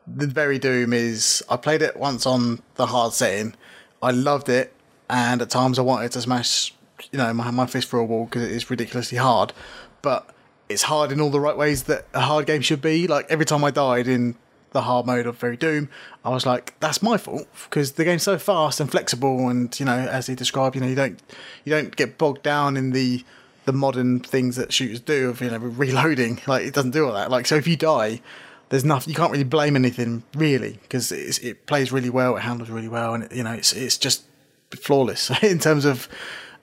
the 0.07 0.28
very 0.28 0.59
Doom 0.59 0.93
is 0.93 1.43
I 1.49 1.57
played 1.57 1.82
it 1.82 1.97
once 1.97 2.26
on 2.26 2.61
the 2.76 2.88
hard 2.88 3.14
setting. 3.14 3.55
I 4.01 4.11
loved 4.11 4.49
it, 4.49 4.74
and 5.09 5.41
at 5.41 5.49
times 5.49 5.80
I 5.80 5.82
wanted 5.82 6.11
to 6.14 6.22
smash 6.22 6.74
you 7.11 7.18
know 7.18 7.34
my 7.34 7.51
my 7.51 7.66
fist 7.66 7.88
for 7.88 7.99
a 7.99 8.05
wall 8.05 8.26
because 8.26 8.43
it 8.43 8.51
is 8.51 8.70
ridiculously 8.70 9.18
hard. 9.18 9.53
But 10.01 10.30
it's 10.70 10.84
hard 10.84 11.11
in 11.11 11.20
all 11.20 11.30
the 11.30 11.39
right 11.39 11.57
ways 11.57 11.84
that 11.84 12.07
a 12.14 12.22
hard 12.22 12.45
game 12.45 12.61
should 12.61 12.82
be. 12.82 13.07
Like 13.07 13.26
every 13.30 13.45
time 13.45 13.64
I 13.64 13.72
died 13.72 14.07
in 14.07 14.36
the 14.74 14.82
hard 14.82 15.05
mode 15.05 15.26
of 15.26 15.38
Very 15.38 15.55
Doom, 15.55 15.89
I 16.26 16.30
was 16.30 16.45
like, 16.45 16.78
that's 16.80 17.01
my 17.01 17.17
fault 17.17 17.47
because 17.63 17.93
the 17.93 18.03
game's 18.03 18.24
so 18.24 18.38
fast 18.38 18.80
and 18.80 18.91
flexible, 18.91 19.47
and 19.47 19.78
you 19.80 19.86
know, 19.86 19.97
as 19.97 20.28
he 20.28 20.36
described, 20.36 20.76
you 20.76 20.82
know, 20.82 20.88
you 20.88 20.95
don't 20.95 21.21
you 21.63 21.71
don't 21.71 21.95
get 21.95 22.17
bogged 22.17 22.43
down 22.43 22.76
in 22.76 22.91
the 22.91 23.24
the 23.65 23.74
modern 23.74 24.19
things 24.19 24.57
that 24.57 24.74
shooters 24.74 24.99
do 24.99 25.30
of 25.30 25.41
you 25.41 25.49
know 25.49 25.57
reloading. 25.57 26.41
Like 26.47 26.65
it 26.65 26.74
doesn't 26.74 26.91
do 26.91 27.05
all 27.05 27.13
that. 27.13 27.32
Like 27.32 27.45
so, 27.45 27.55
if 27.55 27.67
you 27.67 27.78
die, 27.78 28.21
there's 28.69 28.84
nothing 28.84 29.11
you 29.11 29.15
can't 29.15 29.32
really 29.32 29.43
blame 29.43 29.76
anything 29.76 30.24
really 30.36 30.80
because 30.82 31.11
it 31.11 31.65
plays 31.65 31.91
really 31.91 32.09
well, 32.09 32.36
it 32.36 32.41
handles 32.41 32.69
really 32.69 32.89
well, 32.89 33.13
and 33.13 33.32
you 33.32 33.43
know, 33.43 33.53
it's 33.53 33.74
it's 33.74 33.97
just 33.97 34.26
flawless 34.71 35.32
in 35.43 35.59
terms 35.59 35.86
of. 35.86 36.09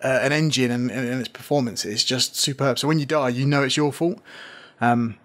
Uh, 0.02 0.18
an 0.22 0.32
engine 0.32 0.70
and, 0.70 0.90
and, 0.90 1.20
its 1.20 1.28
performance 1.28 1.84
is 1.84 2.02
just 2.02 2.34
superb. 2.34 2.78
So 2.78 2.88
when 2.88 2.98
you 2.98 3.04
die, 3.04 3.28
you 3.28 3.44
know 3.44 3.64
it's 3.64 3.76
your 3.76 3.92
fault. 3.92 4.18
Um, 4.80 5.18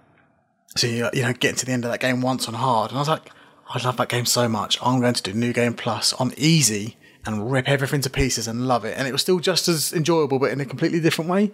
so 0.76 0.88
you, 0.88 1.01
know, 1.01 1.34
getting 1.34 1.55
to 1.55 1.65
the 1.65 1.71
end 1.71 1.86
of 1.86 1.91
that 1.91 2.01
game 2.01 2.21
once 2.21 2.47
on 2.47 2.53
hard, 2.53 2.91
and 2.91 2.97
I 2.97 3.01
was 3.01 3.07
like, 3.07 3.32
I 3.69 3.82
love 3.84 3.97
that 3.97 4.09
game 4.09 4.26
so 4.26 4.47
much. 4.47 4.78
I'm 4.82 4.99
going 4.99 5.13
to 5.13 5.23
do 5.23 5.34
New 5.34 5.53
Game 5.53 5.73
Plus 5.73 6.13
on 6.13 6.34
easy 6.38 6.97
and 7.26 7.51
rip 7.51 7.67
everything 7.67 8.01
to 8.01 8.09
pieces 8.09 8.47
and 8.47 8.67
love 8.67 8.86
it. 8.86 8.95
And 8.97 9.07
it 9.07 9.11
was 9.11 9.21
still 9.21 9.39
just 9.39 9.67
as 9.67 9.91
enjoyable, 9.93 10.38
but 10.38 10.51
in 10.51 10.61
a 10.61 10.65
completely 10.65 10.99
different 10.99 11.30
way. 11.30 11.51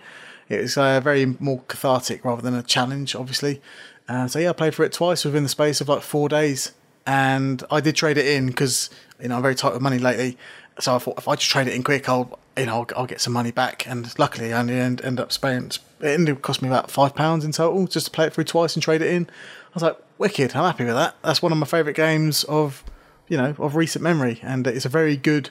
It 0.49 0.61
was 0.61 0.77
uh, 0.77 0.99
very 0.99 1.25
more 1.39 1.61
cathartic 1.67 2.25
rather 2.25 2.41
than 2.41 2.53
a 2.53 2.63
challenge, 2.63 3.15
obviously. 3.15 3.61
Uh, 4.09 4.27
so 4.27 4.39
yeah, 4.39 4.49
I 4.49 4.53
played 4.53 4.75
for 4.75 4.83
it 4.83 4.91
twice 4.91 5.23
within 5.23 5.43
the 5.43 5.49
space 5.49 5.79
of 5.79 5.87
like 5.87 6.01
four 6.01 6.27
days, 6.27 6.73
and 7.05 7.63
I 7.71 7.79
did 7.79 7.95
trade 7.95 8.17
it 8.17 8.25
in 8.25 8.47
because 8.47 8.89
you 9.21 9.29
know 9.29 9.37
I'm 9.37 9.41
very 9.41 9.55
tight 9.55 9.71
with 9.71 9.81
money 9.81 9.99
lately. 9.99 10.37
So 10.79 10.95
I 10.95 10.97
thought 10.99 11.17
if 11.17 11.27
I 11.27 11.35
just 11.35 11.49
trade 11.49 11.67
it 11.67 11.73
in 11.73 11.83
quick, 11.83 12.09
I'll 12.09 12.37
you 12.57 12.65
know 12.65 12.79
I'll, 12.79 12.87
I'll 12.97 13.05
get 13.05 13.21
some 13.21 13.31
money 13.31 13.51
back. 13.51 13.87
And 13.87 14.13
luckily, 14.19 14.51
I 14.51 14.59
only 14.59 14.75
end 14.75 15.19
up 15.19 15.31
spending 15.31 15.79
it 16.03 16.09
ended 16.09 16.35
up 16.35 16.41
costing 16.41 16.69
me 16.69 16.75
about 16.75 16.91
five 16.91 17.15
pounds 17.15 17.45
in 17.45 17.51
total 17.51 17.87
just 17.87 18.07
to 18.07 18.11
play 18.11 18.27
it 18.27 18.33
through 18.33 18.45
twice 18.45 18.75
and 18.75 18.83
trade 18.83 19.01
it 19.01 19.13
in. 19.13 19.25
I 19.25 19.73
was 19.73 19.83
like, 19.83 19.97
wicked! 20.17 20.55
I'm 20.55 20.63
happy 20.63 20.85
with 20.85 20.95
that. 20.95 21.15
That's 21.23 21.41
one 21.41 21.51
of 21.51 21.57
my 21.57 21.65
favourite 21.65 21.95
games 21.95 22.43
of 22.45 22.83
you 23.27 23.37
know 23.37 23.55
of 23.57 23.75
recent 23.75 24.03
memory, 24.03 24.39
and 24.43 24.67
it's 24.67 24.85
a 24.85 24.89
very 24.89 25.17
good 25.17 25.49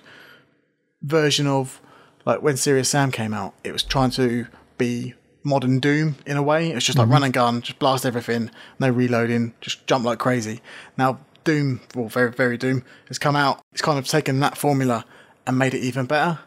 version 1.03 1.47
of 1.47 1.81
like 2.25 2.43
when 2.43 2.57
Serious 2.57 2.89
Sam 2.89 3.11
came 3.11 3.33
out. 3.33 3.55
It 3.65 3.73
was 3.73 3.83
trying 3.83 4.11
to 4.13 4.47
be 4.79 5.15
modern 5.43 5.81
Doom 5.81 6.17
in 6.27 6.37
a 6.37 6.43
way. 6.43 6.71
It's 6.71 6.85
just 6.85 6.99
like 6.99 7.07
mm-hmm. 7.07 7.13
run 7.13 7.25
and 7.25 7.33
gun, 7.33 7.63
just 7.63 7.79
blast 7.79 8.05
everything, 8.05 8.51
no 8.79 8.91
reloading, 8.91 9.55
just 9.61 9.87
jump 9.87 10.05
like 10.05 10.19
crazy. 10.19 10.61
Now 10.99 11.19
Doom, 11.45 11.81
well, 11.95 12.09
very 12.09 12.31
very 12.31 12.59
Doom, 12.59 12.85
has 13.09 13.19
come 13.19 13.37
out. 13.37 13.63
It's 13.73 13.83
kind 13.83 13.99
of 13.99 14.07
taken 14.07 14.41
that 14.41 14.59
formula 14.59 15.05
and 15.47 15.59
made 15.59 15.75
it 15.75 15.81
even 15.81 16.07
better. 16.07 16.41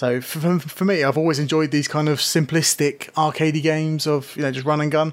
So 0.00 0.22
for, 0.22 0.58
for 0.60 0.86
me, 0.86 1.04
I've 1.04 1.18
always 1.18 1.38
enjoyed 1.38 1.72
these 1.72 1.86
kind 1.86 2.08
of 2.08 2.20
simplistic 2.20 3.12
arcadey 3.12 3.62
games 3.62 4.06
of 4.06 4.34
you 4.34 4.40
know 4.40 4.50
just 4.50 4.64
run 4.64 4.80
and 4.80 4.90
gun, 4.90 5.12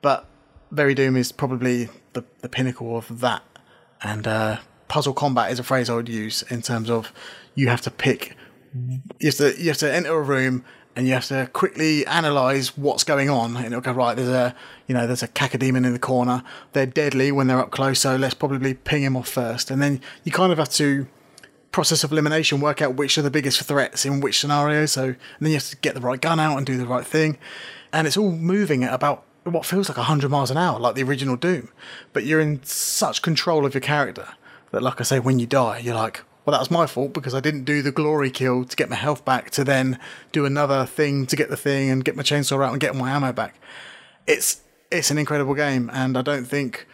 but 0.00 0.24
Very 0.70 0.94
Doom 0.94 1.16
is 1.16 1.32
probably 1.32 1.90
the, 2.14 2.24
the 2.40 2.48
pinnacle 2.48 2.96
of 2.96 3.20
that. 3.20 3.42
And 4.02 4.26
uh, 4.26 4.60
puzzle 4.88 5.12
combat 5.12 5.52
is 5.52 5.58
a 5.58 5.62
phrase 5.62 5.90
I 5.90 5.96
would 5.96 6.08
use 6.08 6.40
in 6.44 6.62
terms 6.62 6.88
of 6.88 7.12
you 7.54 7.68
have 7.68 7.82
to 7.82 7.90
pick, 7.90 8.34
you 8.72 9.26
have 9.26 9.34
to 9.34 9.54
you 9.60 9.68
have 9.68 9.76
to 9.76 9.94
enter 9.94 10.14
a 10.14 10.22
room 10.22 10.64
and 10.96 11.06
you 11.06 11.12
have 11.12 11.26
to 11.26 11.50
quickly 11.52 12.06
analyze 12.06 12.74
what's 12.74 13.04
going 13.04 13.28
on. 13.28 13.54
And 13.54 13.66
it'll 13.66 13.82
go 13.82 13.92
right. 13.92 14.16
There's 14.16 14.30
a 14.30 14.54
you 14.86 14.94
know 14.94 15.06
there's 15.06 15.24
a 15.24 15.28
cacodemon 15.28 15.84
in 15.84 15.92
the 15.92 15.98
corner. 15.98 16.42
They're 16.72 16.86
deadly 16.86 17.32
when 17.32 17.48
they're 17.48 17.60
up 17.60 17.70
close, 17.70 18.00
so 18.00 18.16
let's 18.16 18.32
probably 18.32 18.72
ping 18.72 19.02
him 19.02 19.14
off 19.14 19.28
first. 19.28 19.70
And 19.70 19.82
then 19.82 20.00
you 20.24 20.32
kind 20.32 20.52
of 20.52 20.56
have 20.56 20.70
to 20.70 21.06
process 21.72 22.04
of 22.04 22.12
elimination, 22.12 22.60
work 22.60 22.80
out 22.80 22.94
which 22.94 23.18
are 23.18 23.22
the 23.22 23.30
biggest 23.30 23.62
threats 23.62 24.04
in 24.04 24.20
which 24.20 24.40
scenario. 24.40 24.86
So 24.86 25.14
then 25.40 25.50
you 25.50 25.54
have 25.54 25.68
to 25.68 25.76
get 25.76 25.94
the 25.94 26.00
right 26.00 26.20
gun 26.20 26.40
out 26.40 26.56
and 26.56 26.66
do 26.66 26.76
the 26.76 26.86
right 26.86 27.06
thing. 27.06 27.38
And 27.92 28.06
it's 28.06 28.16
all 28.16 28.32
moving 28.32 28.84
at 28.84 28.92
about 28.92 29.24
what 29.44 29.64
feels 29.64 29.88
like 29.88 29.98
100 29.98 30.30
miles 30.30 30.50
an 30.50 30.56
hour, 30.56 30.78
like 30.78 30.94
the 30.94 31.02
original 31.02 31.36
Doom. 31.36 31.68
But 32.12 32.24
you're 32.24 32.40
in 32.40 32.62
such 32.64 33.22
control 33.22 33.64
of 33.64 33.74
your 33.74 33.80
character 33.80 34.28
that, 34.72 34.82
like 34.82 35.00
I 35.00 35.04
say, 35.04 35.20
when 35.20 35.38
you 35.38 35.46
die, 35.46 35.78
you're 35.78 35.94
like, 35.94 36.22
well, 36.44 36.52
that 36.52 36.60
was 36.60 36.70
my 36.70 36.86
fault 36.86 37.12
because 37.12 37.34
I 37.34 37.40
didn't 37.40 37.64
do 37.64 37.82
the 37.82 37.90
glory 37.90 38.30
kill 38.30 38.64
to 38.64 38.76
get 38.76 38.88
my 38.88 38.96
health 38.96 39.24
back 39.24 39.50
to 39.50 39.64
then 39.64 39.98
do 40.30 40.44
another 40.46 40.86
thing 40.86 41.26
to 41.26 41.36
get 41.36 41.50
the 41.50 41.56
thing 41.56 41.90
and 41.90 42.04
get 42.04 42.16
my 42.16 42.22
chainsaw 42.22 42.64
out 42.64 42.72
and 42.72 42.80
get 42.80 42.94
my 42.94 43.10
ammo 43.10 43.32
back. 43.32 43.58
It's 44.26 44.62
it's 44.90 45.10
an 45.10 45.18
incredible 45.18 45.54
game, 45.54 45.90
and 45.92 46.16
I 46.16 46.22
don't 46.22 46.44
think 46.44 46.86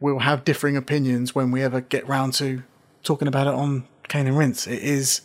we'll 0.00 0.20
have 0.20 0.44
differing 0.44 0.76
opinions 0.76 1.34
when 1.34 1.50
we 1.50 1.62
ever 1.62 1.80
get 1.80 2.06
round 2.06 2.34
to 2.34 2.62
talking 3.02 3.26
about 3.26 3.46
it 3.46 3.54
on 3.54 3.86
Cane 4.10 4.26
and 4.26 4.36
Rinse. 4.36 4.66
It 4.66 4.82
is, 4.82 5.22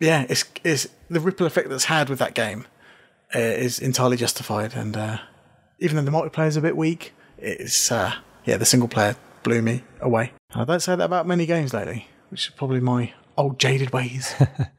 yeah, 0.00 0.26
it's 0.28 0.44
it's 0.62 0.86
the 1.08 1.20
ripple 1.20 1.46
effect 1.46 1.70
that's 1.70 1.84
had 1.84 2.10
with 2.10 2.18
that 2.18 2.34
game 2.34 2.66
uh, 3.34 3.38
is 3.38 3.78
entirely 3.78 4.18
justified, 4.18 4.74
and 4.74 4.94
uh, 4.94 5.18
even 5.78 5.96
though 5.96 6.02
the 6.02 6.10
multiplayer 6.10 6.48
is 6.48 6.58
a 6.58 6.60
bit 6.60 6.76
weak, 6.76 7.14
it's 7.38 7.90
uh, 7.90 8.12
yeah, 8.44 8.58
the 8.58 8.66
single 8.66 8.88
player 8.88 9.16
blew 9.42 9.62
me 9.62 9.84
away. 10.02 10.32
And 10.52 10.60
I 10.60 10.64
don't 10.66 10.80
say 10.80 10.94
that 10.94 11.04
about 11.04 11.26
many 11.26 11.46
games 11.46 11.72
lately 11.72 12.06
which 12.30 12.48
is 12.48 12.54
probably 12.54 12.80
my 12.80 13.12
old 13.36 13.58
jaded 13.58 13.92
ways. 13.92 14.34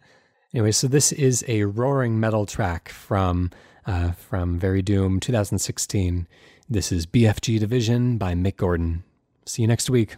anyway, 0.53 0.71
so 0.71 0.87
this 0.87 1.11
is 1.11 1.43
a 1.47 1.63
roaring 1.63 2.19
metal 2.19 2.45
track 2.45 2.89
from 2.89 3.51
uh, 3.85 4.11
from 4.11 4.59
Very 4.59 4.81
Doom 4.81 5.19
2016. 5.19 6.27
This 6.69 6.91
is 6.91 7.05
BFG 7.05 7.59
Division 7.59 8.17
by 8.17 8.33
Mick 8.33 8.57
Gordon. 8.57 9.03
See 9.45 9.63
you 9.63 9.67
next 9.67 9.89
week. 9.89 10.17